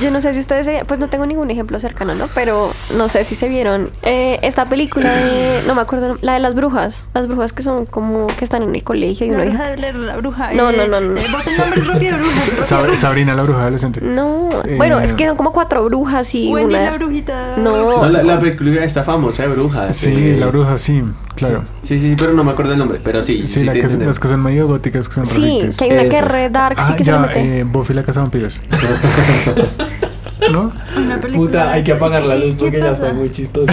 [0.00, 2.26] Yo no sé si ustedes, se- pues no tengo ningún ejemplo cercano, ¿no?
[2.34, 6.40] Pero no sé si se vieron eh, esta película de, no me acuerdo, la de
[6.40, 9.52] las brujas, las brujas que son como que están en el colegio y La bruja
[9.54, 9.70] hija.
[9.70, 10.52] de la bruja.
[10.54, 11.16] No, eh, no, no, no.
[11.20, 12.40] eh, bota el nombre rápido, bruja.
[12.46, 12.96] rápido, Sab- bruja.
[12.98, 14.00] Sabrina la bruja adolescente.
[14.00, 16.84] No, Eh, bueno, es que son como cuatro brujas y Wendy una.
[16.84, 17.56] la brujita.
[17.58, 18.00] No.
[18.02, 19.96] No, la, la película está famosa de brujas.
[19.96, 21.02] Sí, eh, la bruja, sí,
[21.48, 21.64] claro.
[21.82, 24.28] Sí, sí, pero no me acuerdo el nombre, pero sí, Sí, la que, las que
[24.28, 26.96] son medio góticas, que son Sí, que hay una que es re dark, sí Ah,
[26.96, 27.60] que se le ya, mete.
[27.60, 28.60] eh, Buffy la casa de vampiros.
[30.50, 30.72] ¿No?
[30.96, 33.72] Una película Puta, hay que apagar la ¿Y luz porque ya está muy chistosito.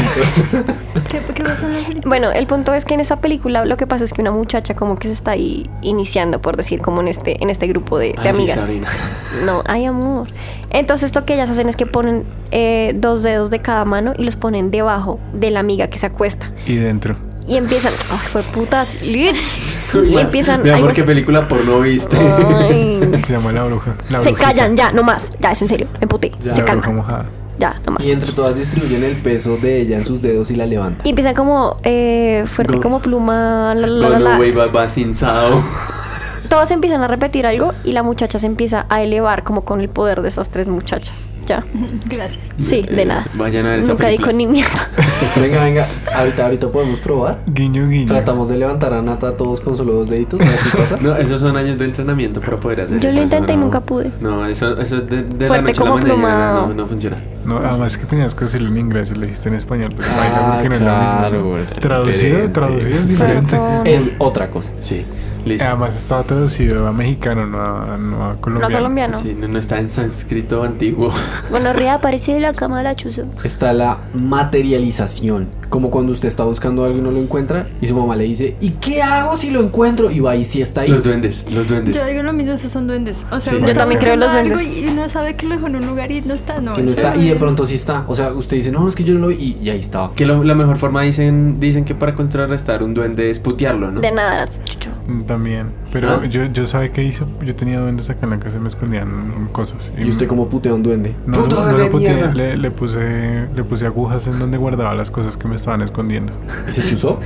[1.09, 2.01] ¿Qué, ¿Qué pasa en la película?
[2.05, 4.75] Bueno, el punto es que en esa película lo que pasa es que una muchacha
[4.75, 8.09] como que se está ahí iniciando, por decir, como en este, en este grupo de,
[8.21, 8.67] de Ah, amigas.
[9.45, 10.27] No, ay amor.
[10.69, 14.23] Entonces lo que ellas hacen es que ponen eh, dos dedos de cada mano y
[14.23, 16.51] los ponen debajo de la amiga que se acuesta.
[16.65, 17.15] Y dentro.
[17.47, 19.59] Y empiezan, ay, fue putas, lich.
[20.05, 21.07] Y empiezan Mira, algo ¿por qué así.
[21.07, 22.17] película porno viste?
[22.17, 22.99] Ay.
[23.25, 23.95] Se llama la bruja.
[24.09, 24.49] La Se brujita.
[24.49, 25.31] callan, ya, no más.
[25.39, 26.31] Ya, es en serio, me emputé.
[26.43, 27.25] Ya, se calman.
[27.57, 28.05] Ya, no más.
[28.05, 31.07] y entre todas distribuyen el peso de ella en sus dedos y la levantan.
[31.07, 34.35] Y empiezan como eh, fuerte Go- como pluma, la, la, la, la.
[34.35, 34.51] away.
[36.49, 39.89] Todas empiezan a repetir algo y la muchacha se empieza a elevar como con el
[39.89, 41.31] poder de esas tres muchachas.
[41.45, 41.63] Ya.
[42.09, 42.43] Gracias.
[42.57, 43.25] Sí, de Eh, nada.
[43.35, 44.69] Vayan a ver esa Nunca dijo ni mierda.
[45.41, 47.39] Venga, venga, ahorita, ahorita podemos probar.
[47.47, 48.05] Guiño, guiño.
[48.07, 50.39] Tratamos de levantar a Nata todos con solo dos deditos.
[50.41, 50.97] a ver si pasa.
[51.01, 53.55] No, esos son años de entrenamiento para poder hacer Yo eso, lo eso intenté y
[53.57, 54.11] no- nunca pude.
[54.19, 56.67] No, eso, eso de, de la Fuerte noche a la como mañana pluma.
[56.67, 57.17] no, no funciona.
[57.45, 59.93] No, además que tenías que decirlo en inglés y lo dijiste en español.
[59.95, 61.57] Pues, Ah, porque no es lo claro, mismo.
[61.57, 62.53] es Traducido, diferente.
[62.53, 63.51] traducido es diferente.
[63.57, 63.87] Perdón.
[63.87, 64.71] Es otra cosa.
[64.81, 65.05] Sí,
[65.45, 65.67] listo.
[65.67, 68.75] Además estaba traducido a mexicano, no a, no a No colombiano.
[68.77, 69.21] colombiano.
[69.21, 71.11] Sí, no, no está en sánscrito antiguo.
[71.49, 73.23] Bueno, Ría aparece de la cámara, chuzo.
[73.43, 75.47] Está la materialización.
[75.69, 78.55] Como cuando usted está buscando algo y no lo encuentra y su mamá le dice,
[78.61, 80.09] ¿y qué hago si lo encuentro?
[80.09, 80.89] Y va y sí está ahí.
[80.89, 81.95] Los duendes, los duendes.
[81.95, 83.27] Yo digo lo mismo, esos son duendes.
[83.31, 83.59] O sea, Sí.
[83.65, 84.67] Yo también creo en los duendes.
[84.67, 86.73] Y uno sabe que lo dejó en un lugar y no está, no.
[86.73, 88.05] que no está no y de pronto sí está.
[88.07, 90.13] O sea, usted dice, no, es que yo no lo vi y, y ahí estaba.
[90.15, 93.99] Que lo- la mejor forma dicen, dicen que para contrarrestar un duende es putearlo, ¿no?
[94.01, 94.89] De nada, chucho.
[95.37, 95.67] También.
[95.91, 96.25] Pero ¿Ah?
[96.25, 97.27] yo, yo ¿sabe qué hizo?
[97.45, 99.93] Yo tenía duendes acá en la casa y me escondían cosas.
[99.95, 101.15] ¿Y usted cómo putea un duende?
[101.27, 104.95] No, ¡Puto no, no lo puteé, le, le puse, le puse agujas en donde guardaba
[104.95, 106.33] las cosas que me estaban escondiendo.
[106.67, 107.19] ¿Y se chuzó?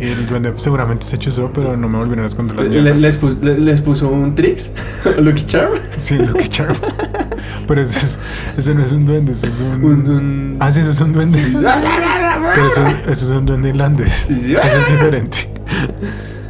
[0.00, 3.16] Y el duende seguramente se chuzó, pero no me volvieron a esconder las Le- les,
[3.16, 4.72] pus- le- les puso un tricks,
[5.20, 5.70] Lucky Charm.
[5.96, 6.74] Sí, Lucky Charm.
[7.68, 8.18] Pero ese, es-
[8.58, 9.84] ese no es un duende, ese es un...
[9.84, 11.38] Un- un- Ah, sí, ese es un duende.
[11.52, 14.12] Pero eso, eso es un duende irlandés.
[14.26, 14.54] Sí, sí.
[14.56, 15.48] Eso es diferente.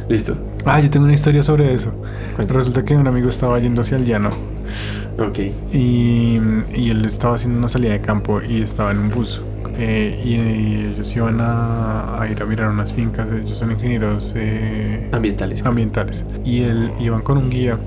[0.09, 0.35] Listo.
[0.65, 1.93] Ah, yo tengo una historia sobre eso.
[2.35, 2.59] Cuéntame.
[2.59, 4.29] Resulta que un amigo estaba yendo hacia el llano
[5.19, 5.39] Ok.
[5.71, 6.39] y,
[6.73, 9.41] y él estaba haciendo una salida de campo y estaba en un bus.
[9.75, 10.35] Eh, y,
[10.93, 13.27] ellos iban a, a ir a mirar unas fincas.
[13.31, 15.65] Ellos son ingenieros eh, Ambientales.
[15.65, 16.25] ambientales.
[16.45, 17.77] Y él iban con un guía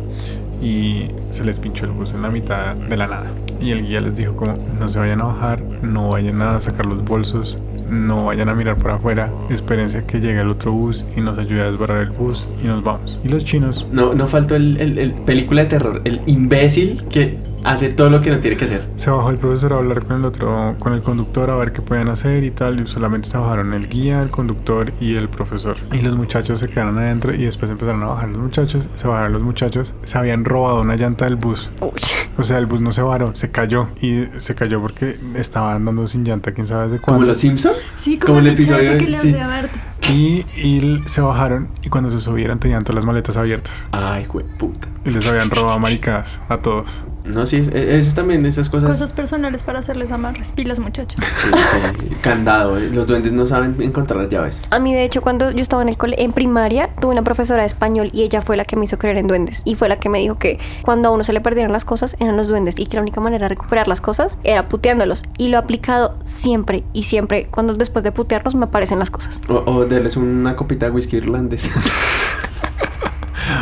[0.62, 3.30] y se les pinchó el bus en la mitad de la nada.
[3.60, 6.86] Y el guía les dijo como no se vayan a bajar, no vayan a sacar
[6.86, 7.56] los bolsos,
[7.90, 11.38] no vayan a mirar por afuera, espérense a que llegue el otro bus y nos
[11.38, 13.18] ayude a desbarrar el bus y nos vamos.
[13.24, 17.38] Y los chinos No, no faltó el, el- el película de terror, el imbécil que
[17.64, 18.86] hace todo lo que no tiene que hacer.
[18.94, 21.82] se bajó el profesor a hablar con el otro, con el conductor a ver qué
[21.82, 22.78] pueden hacer y tal.
[22.78, 25.76] Y solamente se bajaron el guía, el conductor y el profesor.
[25.92, 28.88] Y los muchachos se quedaron adentro y después empezaron a bajar los muchachos.
[28.94, 29.94] Se bajaron los muchachos.
[30.04, 31.72] Se habían robado una llanta del bus.
[31.80, 31.90] Uy.
[32.38, 33.88] O sea, el bus no se varó, se cayó.
[34.00, 37.26] Y se cayó porque estaba andando sin llanta, quién sabe desde Como cuándo.
[37.32, 37.72] los Simpson.
[37.94, 39.28] Sí, Como como, el episodio que le sí.
[39.30, 39.72] hace a Bart.
[40.10, 43.72] Y, y se bajaron y cuando se subieron tenían todas las maletas abiertas.
[43.92, 44.88] Ay, jue puta.
[45.04, 47.04] Y les habían robado maricadas a todos.
[47.24, 48.88] No, sí, es, es también esas cosas.
[48.88, 50.52] Cosas personales para hacerles amarres.
[50.52, 51.20] Pilas, muchachos.
[51.42, 52.78] Sí, sí, Candado.
[52.78, 52.88] eh.
[52.92, 54.62] Los duendes no saben encontrar las llaves.
[54.70, 57.62] A mí, de hecho, cuando yo estaba en, el cole- en primaria, tuve una profesora
[57.62, 59.62] de español y ella fue la que me hizo creer en duendes.
[59.64, 62.14] Y fue la que me dijo que cuando a uno se le perdieron las cosas
[62.20, 65.24] eran los duendes y que la única manera de recuperar las cosas era puteándolos.
[65.36, 67.48] Y lo he aplicado siempre y siempre.
[67.50, 69.40] Cuando después de putearlos me aparecen las cosas.
[69.48, 71.70] O, o darles una copita de whisky irlandés.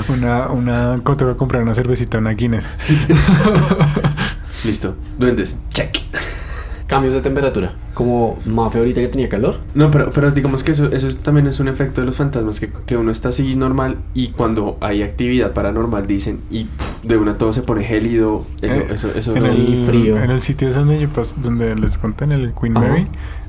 [0.08, 2.66] Una, una, co- tengo que comprar una cervecita, una Guinness.
[4.64, 4.96] Listo.
[5.18, 5.58] Duendes.
[5.70, 5.96] Check.
[6.86, 7.72] Cambios de temperatura.
[7.94, 9.60] Como Mafe ahorita que tenía calor.
[9.74, 12.60] No, pero, pero digamos que eso, eso es- también es un efecto de los fantasmas,
[12.60, 17.16] que, que uno está así normal y cuando hay actividad paranormal dicen y pff, de
[17.16, 18.44] una todo se pone gélido.
[18.60, 20.18] Eso, Eh, eso, eso en, Sí, el, frío.
[20.18, 22.88] en el sitio donde, yo pas- donde les conté, en el Queen Ajá.
[22.88, 23.06] Mary,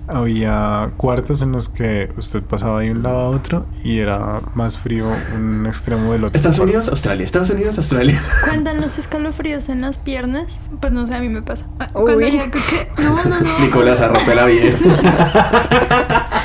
[0.07, 4.77] había cuartos en los que usted pasaba de un lado a otro y era más
[4.77, 6.35] frío un extremo del otro.
[6.35, 6.59] Estados.
[6.59, 7.25] Unidos, Australia.
[7.25, 8.21] Estados Unidos, Australia.
[8.47, 10.61] Cuentan los escalofríos en las piernas.
[10.79, 11.65] Pues no sé, a mí me pasa.
[11.79, 12.03] Ah, Uy.
[12.03, 13.59] Cuando algo que- No, no, no.
[13.59, 14.71] Nicolás arrope la vida.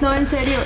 [0.00, 0.56] No, en serio.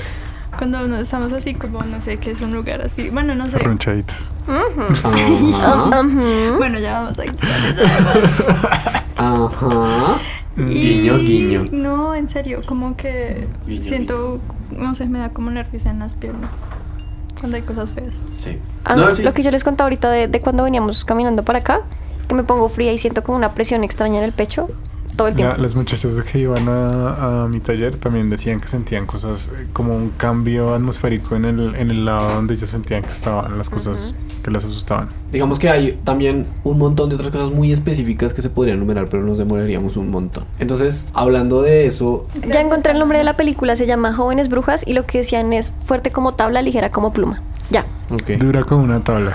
[0.58, 3.08] Cuando estamos así, como no sé qué es un lugar así.
[3.08, 3.56] Bueno, no sé.
[3.56, 4.28] Arrunchaditos.
[4.46, 6.00] Ajá.
[6.00, 6.58] Ujú.
[6.58, 7.48] Bueno, ya vamos a quitar
[9.16, 10.18] Ajá.
[10.56, 11.64] Guiño, Y- guiño.
[11.72, 14.40] No, en serio, como que Guiño, siento,
[14.76, 16.50] no sé, me da como nervios en las piernas.
[17.38, 18.20] Cuando hay cosas feas.
[18.36, 18.58] Sí.
[18.84, 19.22] Ah, No, sí.
[19.22, 21.80] Lo que yo les contaba ahorita de, de cuando veníamos caminando para acá,
[22.28, 24.68] que me pongo fría y siento como una presión extraña en el pecho
[25.16, 25.56] todo el La- tiempo.
[25.62, 29.94] las muchachas que iban a, a mi taller también decían que sentían cosas eh, como
[29.96, 34.14] un cambio atmosférico en el, en el lado donde ellos sentían que estaban las cosas
[34.42, 35.08] que las asustaban.
[35.30, 39.06] Digamos que hay también un montón de otras cosas muy específicas que se podrían enumerar,
[39.08, 40.44] pero nos demoraríamos un montón.
[40.58, 44.84] Entonces, hablando de eso, Ya encontré el nombre de la película, se llama Jóvenes Brujas
[44.86, 47.42] y lo que decían es fuerte como tabla, ligera como pluma.
[47.72, 47.86] Ya.
[48.38, 49.32] Dura como una tabla.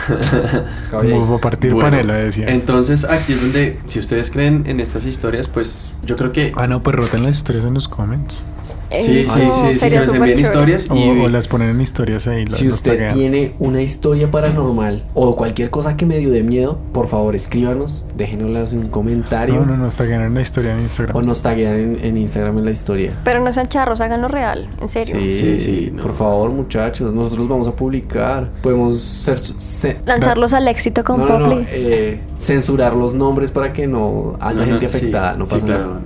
[0.91, 2.45] como para partir Bueno, panela, decía.
[2.47, 6.51] Entonces, aquí es donde, si ustedes creen en estas historias, pues yo creo que.
[6.55, 8.43] Ah, no, pues roten las historias en los comments.
[8.89, 11.09] Sí, Eso sí, sí, sí, que nos envíen historias O, y.
[11.09, 12.45] o las ponen en historias ahí.
[12.47, 13.13] Si usted taguean.
[13.15, 18.73] tiene una historia paranormal o cualquier cosa que medio de miedo, por favor escríbanos, déjenoslas
[18.73, 21.15] en un comentario No, no, nos taguean en la historia en Instagram.
[21.17, 23.13] o nos taguean en, en Instagram en la historia.
[23.23, 25.15] Pero no sean charros, háganlo real, en serio.
[25.19, 26.03] Sí, Sí, sí, no.
[26.03, 31.39] por favor muchachos, nosotros vamos a publicar, podemos ser, Lanzarlos al éxito con no, no,
[31.39, 31.65] no, Poply.
[31.71, 35.53] eh, censurar los nombres para que no haya No, no, gente sí, afectada, no sí,
[35.55, 36.01] pasa claro, nada.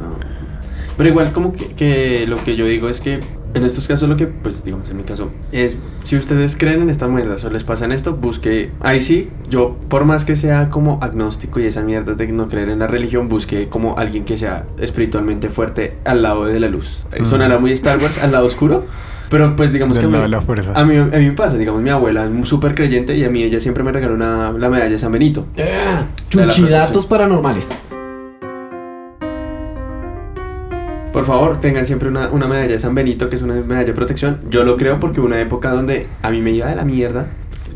[1.01, 3.21] Pero igual como que, que lo que yo digo es que
[3.55, 6.91] en estos casos lo que, pues digamos en mi caso, es si ustedes creen en
[6.91, 10.99] esta mierda o les pasan esto, busque, ahí sí, yo por más que sea como
[11.01, 14.67] agnóstico y esa mierda de no creer en la religión, busque como alguien que sea
[14.77, 17.03] espiritualmente fuerte al lado de la luz.
[17.15, 17.25] Ujú.
[17.25, 18.85] Sonará muy Star Wars, al lado oscuro,
[19.31, 20.11] pero pues digamos Del que...
[20.11, 20.73] lado me- de la fuerza.
[20.75, 23.41] a mí, a mí me pasa, digamos, mi abuela es súper creyente y a mí
[23.41, 25.47] ella siempre me regaló una, la medalla de San Benito.
[25.57, 25.73] Eh,
[26.29, 27.69] chuchidatos paranormales.
[31.11, 33.93] Por favor, tengan siempre una, una medalla de San Benito, que es una medalla de
[33.93, 34.39] protección.
[34.49, 37.27] Yo lo creo porque hubo una época donde a mí me iba de la mierda.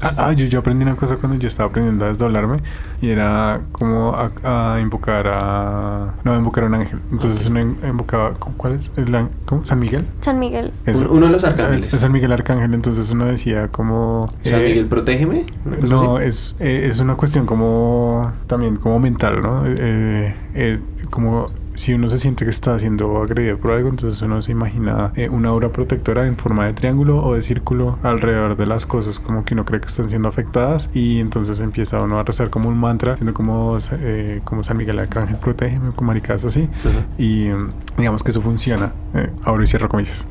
[0.01, 2.59] Ah, ah, yo, yo aprendí una cosa cuando yo estaba aprendiendo a desdoblarme
[3.01, 6.13] y era como a, a invocar a...
[6.23, 6.99] No, a invocar a un ángel.
[7.11, 8.33] Entonces uno in- invocaba...
[8.57, 8.91] ¿Cuál es?
[8.97, 9.65] El ¿Cómo?
[9.65, 10.05] ¿San Miguel?
[10.21, 10.73] San Miguel.
[10.85, 11.11] Eso.
[11.11, 11.93] Uno de los arcángeles.
[11.93, 14.27] Es, San Miguel Arcángel, entonces uno decía como...
[14.43, 15.45] San eh, Miguel, protégeme.
[15.87, 16.27] No, así.
[16.27, 19.63] es, eh, es una cuestión como también como mental, ¿no?
[19.65, 20.79] Eh, eh,
[21.09, 25.11] como si uno se siente que está siendo agredido por algo, entonces uno se imagina
[25.15, 29.19] eh, una aura protectora en forma de triángulo o de círculo alrededor de las cosas,
[29.19, 32.69] como que uno cree que están siendo afectadas y entonces empieza uno a rezar como
[32.69, 36.69] un mantra, siendo como, eh, como San Miguel Arcángel, protégeme, como maricadas así.
[36.79, 37.05] Ajá.
[37.17, 38.93] Y mm, digamos que eso funciona.
[39.13, 40.27] Eh, abro y cierro comillas.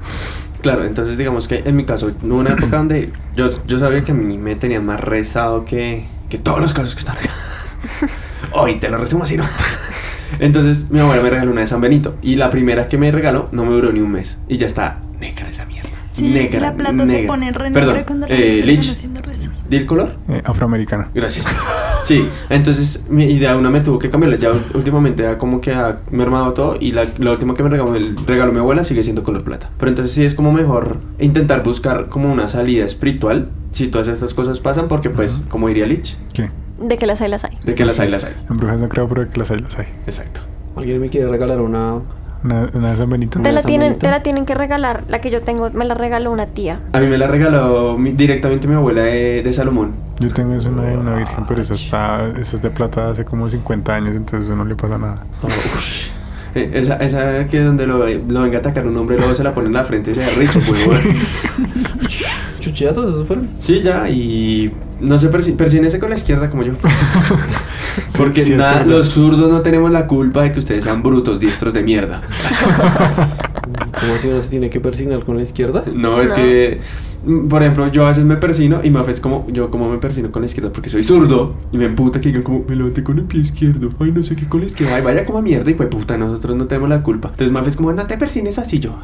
[0.63, 4.13] Claro, entonces digamos que en mi caso, hubo una época donde yo, yo sabía que
[4.13, 7.31] a mí me tenían más rezado que, que todos los casos que están acá.
[8.53, 9.45] Hoy te lo resumo así, ¿no?
[10.39, 13.49] Entonces mi abuela me regaló una de San Benito y la primera que me regaló
[13.53, 15.91] no me duró ni un mes y ya está negra esa mierda.
[16.11, 19.21] Sí, negra, la plata se pone re Perdón, negra cuando la eh, gente Lich, haciendo
[19.21, 19.65] rezos.
[19.69, 20.13] ¿di el color?
[20.29, 21.11] Eh, afroamericana.
[21.13, 21.45] Gracias.
[22.05, 24.37] Sí, entonces mi idea una me tuvo que cambiarla.
[24.37, 27.97] Ya últimamente ya como que ha mermado todo y la, la última que me regaló,
[27.97, 29.71] el regaló mi abuela sigue siendo color plata.
[29.79, 34.35] Pero entonces sí es como mejor intentar buscar como una salida espiritual si todas estas
[34.35, 36.51] cosas pasan porque pues, como diría Lich, ¿Qué?
[36.79, 37.57] De que las hay, las hay.
[37.65, 38.33] de que las hay, las hay.
[38.51, 39.87] En brujas no creo, pero que las hay, las hay.
[40.07, 40.41] Exacto.
[40.77, 42.01] ¿Alguien me quiere regalar una
[42.43, 43.41] Una, una de San Benito.
[43.41, 44.07] Te la, San tienen, Benito.
[44.07, 45.05] te la tienen que regalar.
[45.09, 46.81] La que yo tengo me la regaló una tía.
[46.93, 49.93] A mí me la regaló mi- directamente mi abuela de, de Salomón.
[50.19, 53.25] Yo tengo es una de una virgen, pero esa está, esa es de plata hace
[53.25, 55.15] como 50 años, entonces eso no le pasa nada.
[55.43, 56.09] Ush.
[56.57, 59.53] Eh, Esa, esa que donde lo, lo venga a atacar un hombre, luego se la
[59.55, 60.87] pone en la frente y se da rico, pues,
[62.71, 63.49] ¿Esos fueron?
[63.61, 66.73] Sí, ya, y no se persínese con la izquierda como yo.
[68.09, 71.39] Sí, Porque sí nada, los zurdos no tenemos la culpa de que ustedes sean brutos,
[71.39, 72.23] diestros de mierda.
[74.01, 75.85] ¿Cómo así uno se tiene que persignar con la izquierda?
[75.95, 76.37] No, es No.
[76.37, 76.81] que,
[77.25, 79.99] mm, por ejemplo, yo a veces me persino y Mafe es como, yo como me
[79.99, 83.05] persino con la izquierda porque soy zurdo y me emputa que digan como, me levanté
[83.05, 85.71] con el pie izquierdo, ay, no sé qué con la izquierda, ay, vaya como mierda
[85.71, 87.29] y pues puta, nosotros no tenemos la culpa.
[87.29, 88.97] Entonces Mafe es como, no te persines así yo.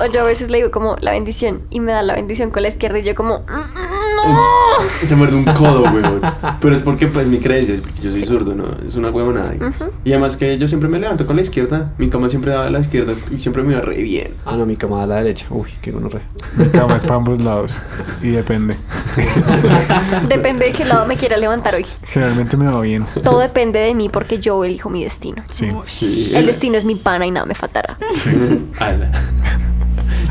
[0.00, 2.62] O yo a veces le digo como la bendición y me da la bendición con
[2.62, 5.06] la izquierda y yo como, "Mm, mm, no.
[5.06, 6.20] Se muerde un codo, weón.
[6.60, 8.64] Pero es porque, pues, mi creencia es porque yo soy zurdo, ¿no?
[8.86, 9.52] Es una huevonada.
[9.54, 9.90] Ujú.
[10.04, 11.92] Y además que yo siempre me levanto con la izquierda.
[11.98, 14.34] Mi cama siempre daba a la izquierda y siempre me iba re bien.
[14.46, 15.46] Ah, no, mi cama a la derecha.
[15.50, 16.22] Uy, qué gonorrea.
[16.56, 17.76] Mi cama es para ambos lados
[18.22, 18.76] y depende.
[20.28, 21.86] Depende de qué lado me quiera levantar hoy.
[22.06, 23.06] Generalmente me va bien.
[23.22, 25.42] Todo depende de mí porque yo elijo mi destino.
[25.50, 25.70] Sí.
[25.86, 26.32] Sí.
[26.34, 27.98] El destino es mi pana y nada me faltará.
[28.78, 29.10] Ala.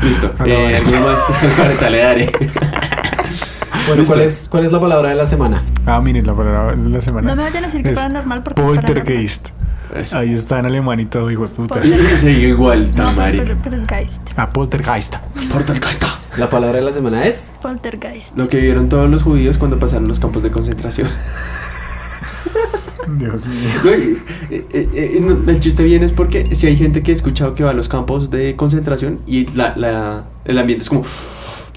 [0.02, 0.32] Listo.
[0.44, 0.76] Eh.
[0.76, 1.20] ¿Alguno más?
[1.60, 2.32] Ahorita le daré.
[3.88, 4.04] Bueno.
[4.06, 5.62] ¿cuál es, ¿cuál es la palabra de la semana?
[5.86, 7.28] Ah, miren, la palabra de la semana.
[7.30, 9.48] No me vayan a decir que es paranormal porque es Poltergeist.
[9.94, 10.16] Eso.
[10.18, 11.82] Ahí está en alemán y todo, hijo de puta.
[11.82, 13.42] Se igual, No, tan pero, marica.
[13.44, 14.30] pero- pero es Geist.
[14.36, 15.16] Ah, Poltergeist.
[15.52, 16.04] Poltergeist.
[16.38, 17.52] La palabra de la semana es.
[17.60, 18.38] Poltergeist.
[18.38, 21.08] Lo que vieron todos los judíos cuando pasaron los campos de concentración.
[23.18, 23.56] Dios mío.
[23.84, 24.16] Eh,
[24.50, 27.64] eh, eh, no, el chiste bien es porque si hay gente que ha escuchado que
[27.64, 31.02] va a los campos de concentración y la, la- el ambiente es como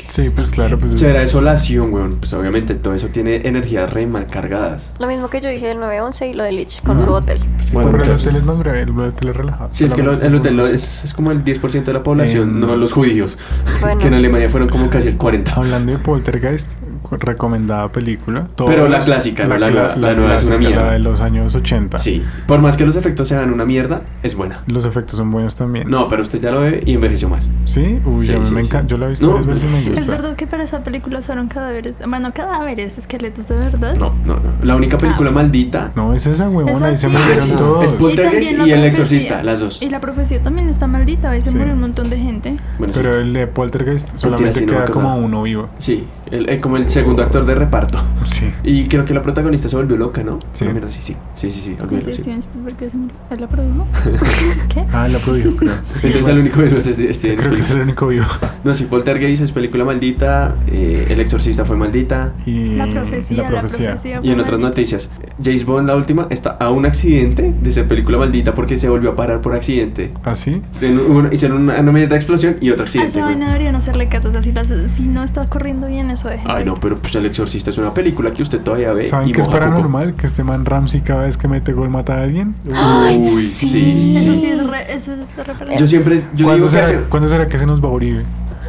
[0.07, 2.17] Sí, pues claro, pues será es- desolación, weón.
[2.19, 4.93] Pues obviamente todo eso tiene energías re mal cargadas.
[4.99, 7.39] Lo mismo que yo dije del 911 y lo de Lich con su hotel.
[7.73, 8.21] Bueno, Pero el muchachos.
[8.27, 9.69] hotel es más breve, el hotel es relajado.
[9.71, 12.93] Sí, es que el hotel es, es como el 10% de la población, no los
[12.93, 13.39] judíos.
[13.81, 13.99] Bueno.
[13.99, 15.53] Que en Alemania fueron como casi el 40%.
[15.57, 16.71] Hablando de Poltergeist,
[17.11, 18.47] recomendada película.
[18.65, 20.85] Pero la clásica, no la nueva, la nueva es una mierda.
[20.85, 21.97] La de los años 80.
[21.99, 24.61] Sí, por más que los efectos sean una mierda, es buena.
[24.67, 25.89] Los efectos son buenos también.
[25.89, 27.41] No, pero usted ya lo ve y envejeció mal.
[27.65, 27.99] ¿Sí?
[28.05, 28.69] Uy, Sí, a mí sí, me sí.
[28.69, 28.87] encanta.
[28.87, 30.01] Yo la he visto No, varias veces y me gusta.
[30.01, 31.95] Es verdad que para esa película usaron cadáveres.
[32.07, 33.95] Bueno, cadáveres, esqueletos de verdad.
[33.95, 34.41] No, no, no.
[34.63, 35.33] La única película Ah.
[35.33, 36.71] maldita No, es esa, huevona.
[36.75, 37.15] Esa Ahí se sí.
[37.15, 37.83] murieron todos.
[37.85, 39.17] es Poltergeist también la y, El profecía.
[39.17, 39.81] Exorcista, las dos.
[39.81, 41.31] Y la profecía también está maldita.
[41.31, 41.55] Ahí se Sí.
[41.55, 42.57] murió un montón de gente.
[42.77, 42.99] Bueno, sí.
[43.01, 45.69] Pero el de Poltergeist solamente queda como uno vivo.
[45.77, 47.99] Sí, el- el- como el segundo actor de reparto.
[48.25, 48.45] Sí.
[48.63, 50.39] Y creo que la protagonista se volvió loca, ¿no?
[50.53, 50.63] Sí.
[50.63, 51.15] Una mierda, sí, sí.
[51.35, 51.71] Sí, sí, sí.
[51.75, 52.21] ¿Cómo olvídalo, sí.
[52.21, 53.15] Steven Spielberg que se murió?
[53.29, 53.87] ¿Él la produjo?
[54.73, 54.85] ¿Qué?
[54.91, 55.73] Ah, la prodijo, creo.
[55.95, 58.25] Sí, Entonces el único vivo es este, este- creo que es el único vivo.
[58.63, 62.33] No, sí, Poltergeist es película maldita, eh, El Exorcista fue maldita.
[62.45, 63.95] Y La profecía, la profecía.
[64.23, 64.67] Y en otras maldita.
[64.69, 65.09] noticias,
[65.43, 69.11] James Bond, la última, está a un accidente de ser película maldita porque se volvió
[69.11, 70.11] a parar por accidente.
[70.23, 70.61] ¿Ah, sí?
[71.09, 73.11] Una- hicieron una, una media explosión y otro A accidente.
[73.11, 73.33] esa güey.
[73.35, 74.29] vaina deberían hacerle caso.
[74.29, 76.29] O sea, si, las- si no está corriendo bien, eso.
[76.45, 79.05] Ay, no, pero pues El Exorcista es una película que usted todavía ve.
[79.05, 79.59] ¿Saben y qué es poco.
[79.59, 80.15] paranormal?
[80.15, 82.55] Que este man Ramsey cada vez que mete gol mata a alguien.
[82.65, 84.15] Uy, sí.
[84.17, 86.83] Eso sí es re, eso es de re Yo siempre, yo ¿Cuándo, digo que será,
[86.83, 88.23] hace- ¿Cuándo será que se nos va Uribe?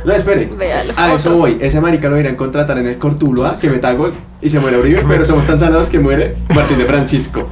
[0.07, 0.49] No, espere.
[0.57, 0.93] Véalo.
[0.97, 1.59] A eso voy.
[1.61, 4.79] Ese marica lo irán a contratar en el Cortuluá, que meta gol y se muere
[4.79, 7.49] Uribe, pero somos tan salados que muere Martín de Francisco.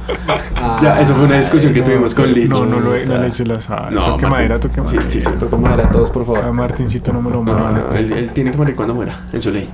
[0.81, 2.49] Ya, eso fue una discusión que tuvimos con Lich.
[2.49, 3.93] No, no, lo he- no le la sal.
[3.93, 4.29] No, toque Martín.
[4.29, 5.01] madera, toque Sí, madera.
[5.09, 5.29] sí, sí.
[5.37, 6.51] Toca madera a todos, por A favor.
[6.53, 9.41] Martincito no me lo No, no, no, él, él tiene que morir cuando muera, en
[9.41, 9.69] su ley.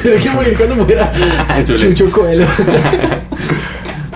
[0.00, 1.12] Tiene que morir cuando muera.
[1.56, 1.92] En su ley.
[1.92, 2.46] Chucho Coelho.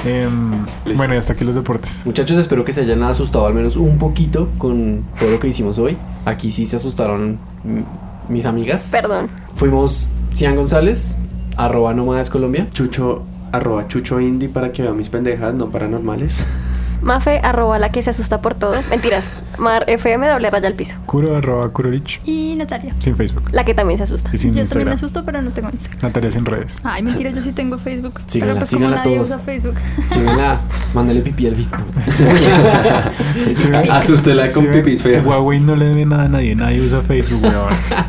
[0.04, 0.64] Em,
[0.96, 2.02] bueno, y hasta aquí los deportes.
[2.04, 5.78] Muchachos, espero que se hayan asustado al menos un poquito con todo lo que hicimos
[5.78, 5.96] hoy.
[6.24, 7.80] Aquí sí se asustaron mm,
[8.28, 8.88] mis amigas.
[8.92, 9.28] Perdón.
[9.54, 11.16] Fuimos Cian González,
[11.56, 12.68] arroba Nómadas Colombia.
[12.72, 13.22] Chucho,
[13.52, 16.44] arroba Chucho Indie para que vean mis pendejas no paranormales.
[17.02, 18.74] Mafe, arroba la que se asusta por todo.
[18.90, 19.34] Mentiras.
[19.58, 20.96] Mar FM, doble raya al piso.
[21.06, 22.94] Kuro arroba Kurorich Y Natalia.
[22.98, 24.28] sin Facebook La que también se asusta.
[24.32, 26.02] y sin Yo también me asusto, pero no tengo Instagram.
[26.02, 26.78] Natalia sin redes.
[26.82, 28.20] Ay, mentira, yo sí tengo Facebook.
[28.26, 29.28] Síganla, pero pues como nadie todos.
[29.28, 29.76] usa Facebook.
[30.08, 30.60] Síganla,
[30.94, 31.76] mándale pipí al visto.
[33.90, 35.24] Asústela con pipis feos.
[35.24, 36.54] Huawei no le debe nada a nadie.
[36.54, 37.66] Nadie usa Facebook, weón.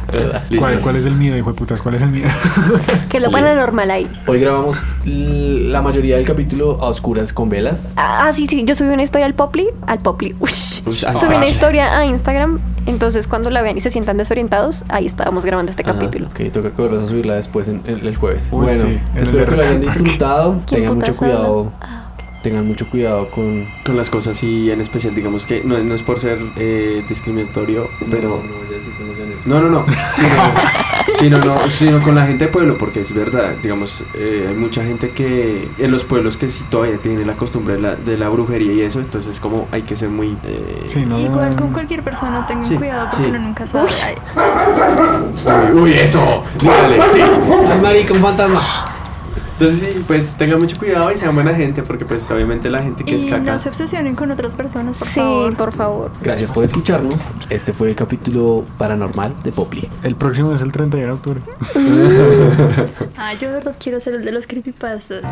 [0.59, 1.81] ¿Cuál, ¿Cuál es el mío, hijo de putas?
[1.81, 2.27] ¿Cuál es el mío?
[3.09, 4.09] Que lo paranormal ahí.
[4.25, 7.93] Hoy grabamos la mayoría del capítulo a oscuras con velas.
[7.97, 8.63] Ah, sí, sí.
[8.65, 9.67] Yo subí una historia al Poply.
[9.85, 10.35] Al Poply.
[10.39, 10.81] Ush.
[10.85, 11.49] Ush, ah, Subí una ah.
[11.49, 12.59] historia a Instagram.
[12.85, 16.27] Entonces, cuando la vean y se sientan desorientados, ahí estábamos grabando este capítulo.
[16.27, 18.47] Ok, toca que vuelvas a subirla después en, en- el jueves.
[18.51, 20.51] Uy, bueno, sí, espero el que lo hayan disfrutado.
[20.65, 21.96] ¿Quién Tengan mucho putas habla?
[22.47, 23.67] Tengan mucho cuidado con.
[23.85, 27.89] Con las cosas y en especial, digamos que no, no es por ser eh, discriminatorio,
[28.09, 28.41] pero...
[28.41, 28.89] No, ya sí.
[29.43, 29.85] No, no, no.
[30.15, 30.29] Sino,
[31.19, 34.81] sino, no, sino con la gente de pueblo, porque es verdad, digamos, eh, hay mucha
[34.85, 38.29] gente que en los pueblos que sí todavía tiene la costumbre de la, de la
[38.29, 40.37] brujería y eso, entonces como hay que ser muy...
[40.45, 41.19] eh, Sí, no.
[41.19, 43.29] Igual con cualquier persona tengan Sí, cuidado porque sí.
[43.29, 43.89] uno nunca sabe.
[45.73, 47.19] Uy, uy, eso, dígale, sí.
[47.21, 48.61] ¡Ay, marica, un fantasma!
[49.59, 53.03] Entonces sí, pues tengan mucho cuidado y sean buena gente, porque pues obviamente la gente
[53.03, 53.53] que es y caca...
[53.53, 55.57] no se obsesionen con otras personas, por Sí, favor.
[55.57, 56.11] por favor.
[56.21, 57.19] Gracias por escucharnos.
[57.49, 59.89] Este fue el capítulo paranormal de Popli.
[60.03, 61.41] El próximo es el 31 de octubre.
[63.17, 65.23] Ay, yo de verdad quiero ser el de los creepypastas.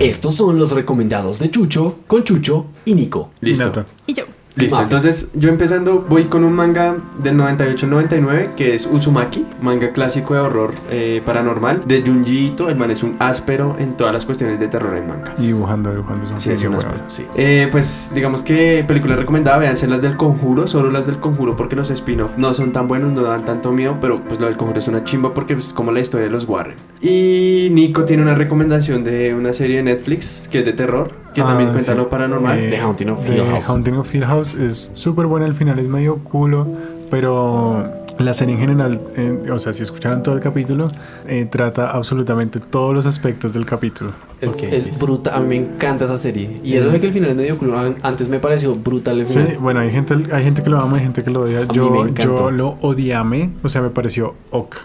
[0.00, 3.30] Estos son los recomendados de Chucho con Chucho y Nico.
[3.40, 3.84] Listo.
[4.06, 4.24] Y yo.
[4.58, 10.34] Listo, entonces yo empezando voy con un manga del 98-99 que es Uzumaki, manga clásico
[10.34, 12.68] de horror eh, paranormal de Junji Ito.
[12.68, 15.34] El man es un áspero en todas las cuestiones de terror en manga.
[15.38, 16.24] Y dibujando, dibujando.
[16.24, 17.24] Es un Sí, es un áspero, sí.
[17.36, 21.76] Eh, pues digamos que película recomendada, véanse las del conjuro, solo las del conjuro porque
[21.76, 24.80] los spin-off no son tan buenos, no dan tanto miedo, pero pues lo del conjuro
[24.80, 26.76] es una chimba porque es como la historia de los Warren.
[27.00, 31.40] Y Nico tiene una recomendación de una serie de Netflix que es de terror, que
[31.42, 31.96] Ah, también cuenta sí.
[31.98, 32.58] lo paranormal.
[32.58, 33.64] Eh, The Haunting of Hill The House.
[33.68, 36.66] Haunting of Hill House es súper buena, al final es medio culo,
[37.10, 37.84] pero
[38.18, 40.90] la serie en general, eh, o sea, si escucharon todo el capítulo,
[41.26, 44.10] eh, trata absolutamente todos los aspectos del capítulo.
[44.40, 46.60] Es, Ok, es bruta, a mí me encanta esa serie.
[46.62, 49.26] Y eso de que el final es medio culo, an- antes me pareció brutal el
[49.26, 49.58] Sí, final.
[49.58, 51.64] bueno, hay gente, hay gente que lo ama, hay gente que lo odia.
[51.72, 54.76] Yo, yo lo odiame, o sea, me pareció ok.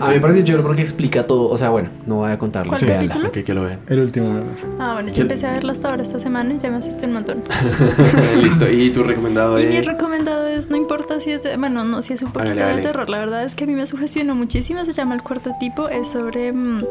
[0.00, 1.48] A mí me pareció chévere porque explica todo.
[1.50, 2.70] O sea, bueno, no voy a contarlo.
[2.72, 3.14] ¿Cuál véanla.
[3.14, 3.44] capítulo?
[3.44, 3.78] Que lo vean.
[3.88, 4.40] El último.
[4.78, 7.06] Ah, bueno, yo ¿Qué- empecé a verla hasta ahora esta semana y ya me asusté
[7.06, 7.42] un montón.
[8.42, 9.68] Listo, y tu recomendado Y de...
[9.68, 12.82] mi recomendado es, no importa si es de, bueno, no, si es un poquito De
[12.82, 15.88] terror, la verdad es que a mí me sugestionó muchísimo, se llama El Cuarto Tipo,
[15.88, 16.82] es sobre, mm,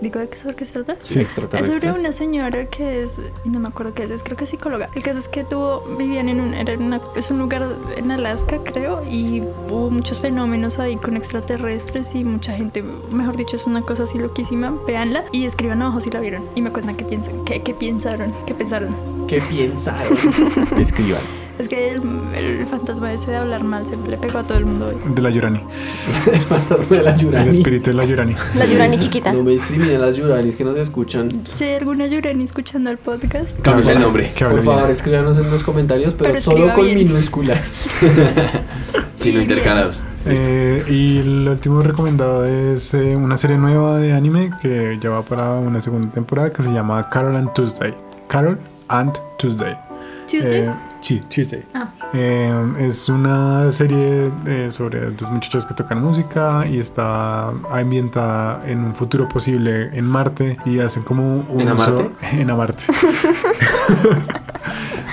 [0.00, 0.96] digo, ¿de qué, sobre qué se trata?
[1.02, 1.20] Sí,
[1.60, 4.50] Es sobre una señora que es, no me acuerdo qué es, es creo que es
[4.50, 4.88] psicóloga.
[4.94, 7.66] El caso es que tuvo, vivían en un, era en una- es un lugar
[7.96, 13.56] en Alaska, creo, y hubo muchos fenómenos ahí con extraterrestres y mucha gente, mejor dicho,
[13.56, 14.74] es una cosa así loquísima.
[14.86, 18.32] Véanla y escriban abajo si la vieron y me cuentan qué piensan, qué, qué pensaron,
[18.46, 18.94] qué pensaron.
[19.28, 20.16] ¿Qué piensaron?
[20.78, 21.43] Escriban.
[21.58, 22.00] Es que el,
[22.34, 24.96] el fantasma ese de hablar mal se le pegó a todo el mundo hoy.
[25.14, 25.60] De la Yurani.
[26.32, 27.48] El fantasma de la El Yurani.
[27.50, 28.34] espíritu de la Yurani.
[28.56, 29.32] La Yurani chiquita.
[29.32, 31.30] No me discriminen las Yuranis que nos escuchan.
[31.50, 34.32] Si hay alguna Yurani escuchando el podcast, Cambies el nombre.
[34.36, 36.98] Por favor, escríbanos en los comentarios, pero, Pero solo con bien.
[36.98, 37.72] minúsculas.
[39.14, 40.04] Sino intercalados.
[40.26, 45.22] Eh, y el último recomendado es eh, una serie nueva de anime que ya va
[45.22, 47.94] para una segunda temporada que se llama Carol and Tuesday.
[48.28, 48.58] Carol
[48.88, 49.76] and Tuesday.
[50.28, 50.62] Tuesday.
[50.62, 50.70] Eh,
[51.04, 51.64] sí, Tuesday.
[51.74, 51.88] Ah.
[52.14, 58.78] Eh, es una serie eh, sobre dos muchachos que tocan música y está ambientada en
[58.82, 62.10] un futuro posible en Marte y hacen como un ¿En uso Amarte?
[62.40, 62.84] en Amarte.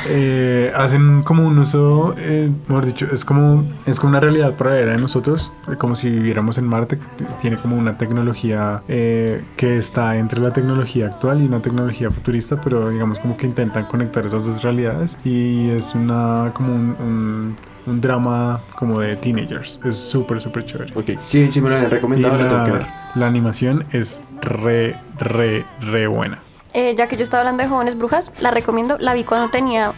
[0.10, 4.94] Eh, hacen como un uso, eh, mejor dicho, es como, es como una realidad paralela
[4.94, 9.78] de nosotros, eh, como si viviéramos en Marte, que tiene como una tecnología eh, que
[9.78, 14.26] está entre la tecnología actual y una tecnología futurista, pero digamos como que intentan conectar
[14.26, 19.96] esas dos realidades y es una como un, un- un drama como de teenagers, es
[19.98, 20.94] súper, súper chévere.
[20.96, 22.82] Ok, sí, sí me lo Y recomendado, lo tengo que ver.
[22.84, 26.40] la, la animación es re, re, re buena.
[26.74, 28.98] Eh, ya que yo estaba hablando de jóvenes brujas, la recomiendo.
[29.00, 29.94] La vi cuando tenía,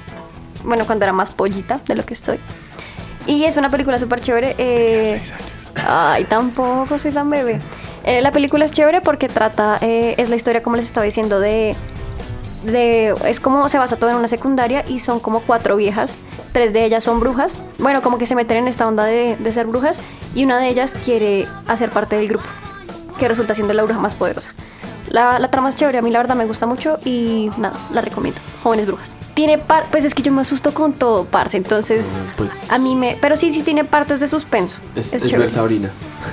[0.64, 2.39] bueno, cuando era más pollita de lo que estoy.
[3.27, 4.55] Y es una película súper chévere.
[4.57, 5.22] eh,
[5.88, 7.60] ay, tampoco soy tan bebé.
[8.05, 11.39] Eh, la película es chévere porque trata, eh, es la historia, como les estaba diciendo,
[11.39, 11.76] de,
[12.64, 13.15] de.
[13.26, 16.18] Es como se basa todo en una secundaria y son como cuatro viejas.
[16.52, 17.57] Tres de ellas son brujas.
[17.80, 19.99] Bueno, como que se meten en esta onda de, de ser brujas.
[20.35, 22.45] Y una de ellas quiere hacer parte del grupo,
[23.19, 24.52] que resulta siendo la bruja más poderosa.
[25.10, 28.02] La, la trama es chévere, a mí la verdad me gusta mucho y nada, la
[28.02, 28.40] recomiendo.
[28.64, 29.14] Jóvenes brujas.
[29.35, 32.06] Tiene par, pues es que yo me asusto con todo, parce, entonces
[32.38, 34.80] pues- a mí me, pero sí, sí tiene partes de suspenso.
[34.95, 35.90] Es, Es, es ver Sabrina.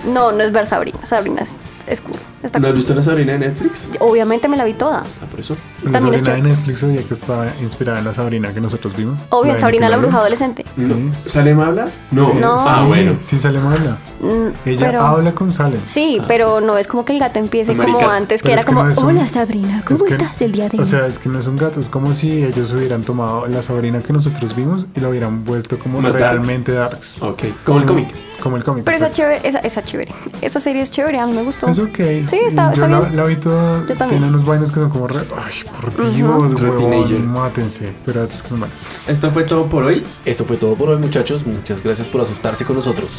[0.07, 1.59] No, no es ver Sabrina, Sabrina es,
[1.90, 2.16] es cool.
[2.42, 3.88] Está ¿No has visto la Sabrina de Netflix?
[3.98, 5.00] Obviamente me la vi toda.
[5.00, 5.56] Ah, por eso.
[5.84, 6.54] La También es Sabrina de.
[6.54, 9.18] Netflix sabía que estaba inspirada en la Sabrina que nosotros vimos.
[9.30, 10.64] Obvio, de Sabrina la bruja adolescente.
[10.78, 11.10] Sí.
[11.26, 11.88] ¿Salem habla?
[12.10, 12.32] No.
[12.34, 12.56] No.
[12.58, 13.12] Ah, Sí, bueno.
[13.20, 13.98] Sí, Salem habla.
[14.20, 15.80] Mm, Ella pero- habla con Salem.
[15.84, 18.90] Sí, pero no es como que el gato empiece como antes, que era como, no
[18.92, 20.82] un- hola Sabrina, ¿cómo Es que- estás el día de hoy?
[20.82, 23.62] O sea, es que no es un gato, es como si ellos hubieran tomado la
[23.62, 27.20] Sabrina que nosotros vimos y la hubieran vuelto como Más realmente darks.
[27.22, 27.42] Ok.
[27.64, 28.08] Como el cómic.
[28.42, 28.84] Como el cómic.
[28.84, 30.12] pero esa chévere, esa, esa chévere.
[30.40, 31.68] Esa serie es chévere, a mí me gustó.
[31.68, 31.96] Es ok.
[32.24, 33.16] Sí, está- Yo está la, bien.
[33.16, 33.80] la vi toda.
[33.86, 34.08] Yo también.
[34.20, 35.20] Tiene unos vainos que son como re.
[35.20, 37.20] Ay, por Dios, Re huevón, teenager.
[37.20, 37.92] mátense.
[38.04, 38.76] Pero hay otros que son buenos.
[39.06, 40.04] Esto fue todo por hoy.
[40.24, 41.46] Esto fue todo por hoy, muchachos.
[41.46, 43.10] Muchas gracias por asustarse con nosotros.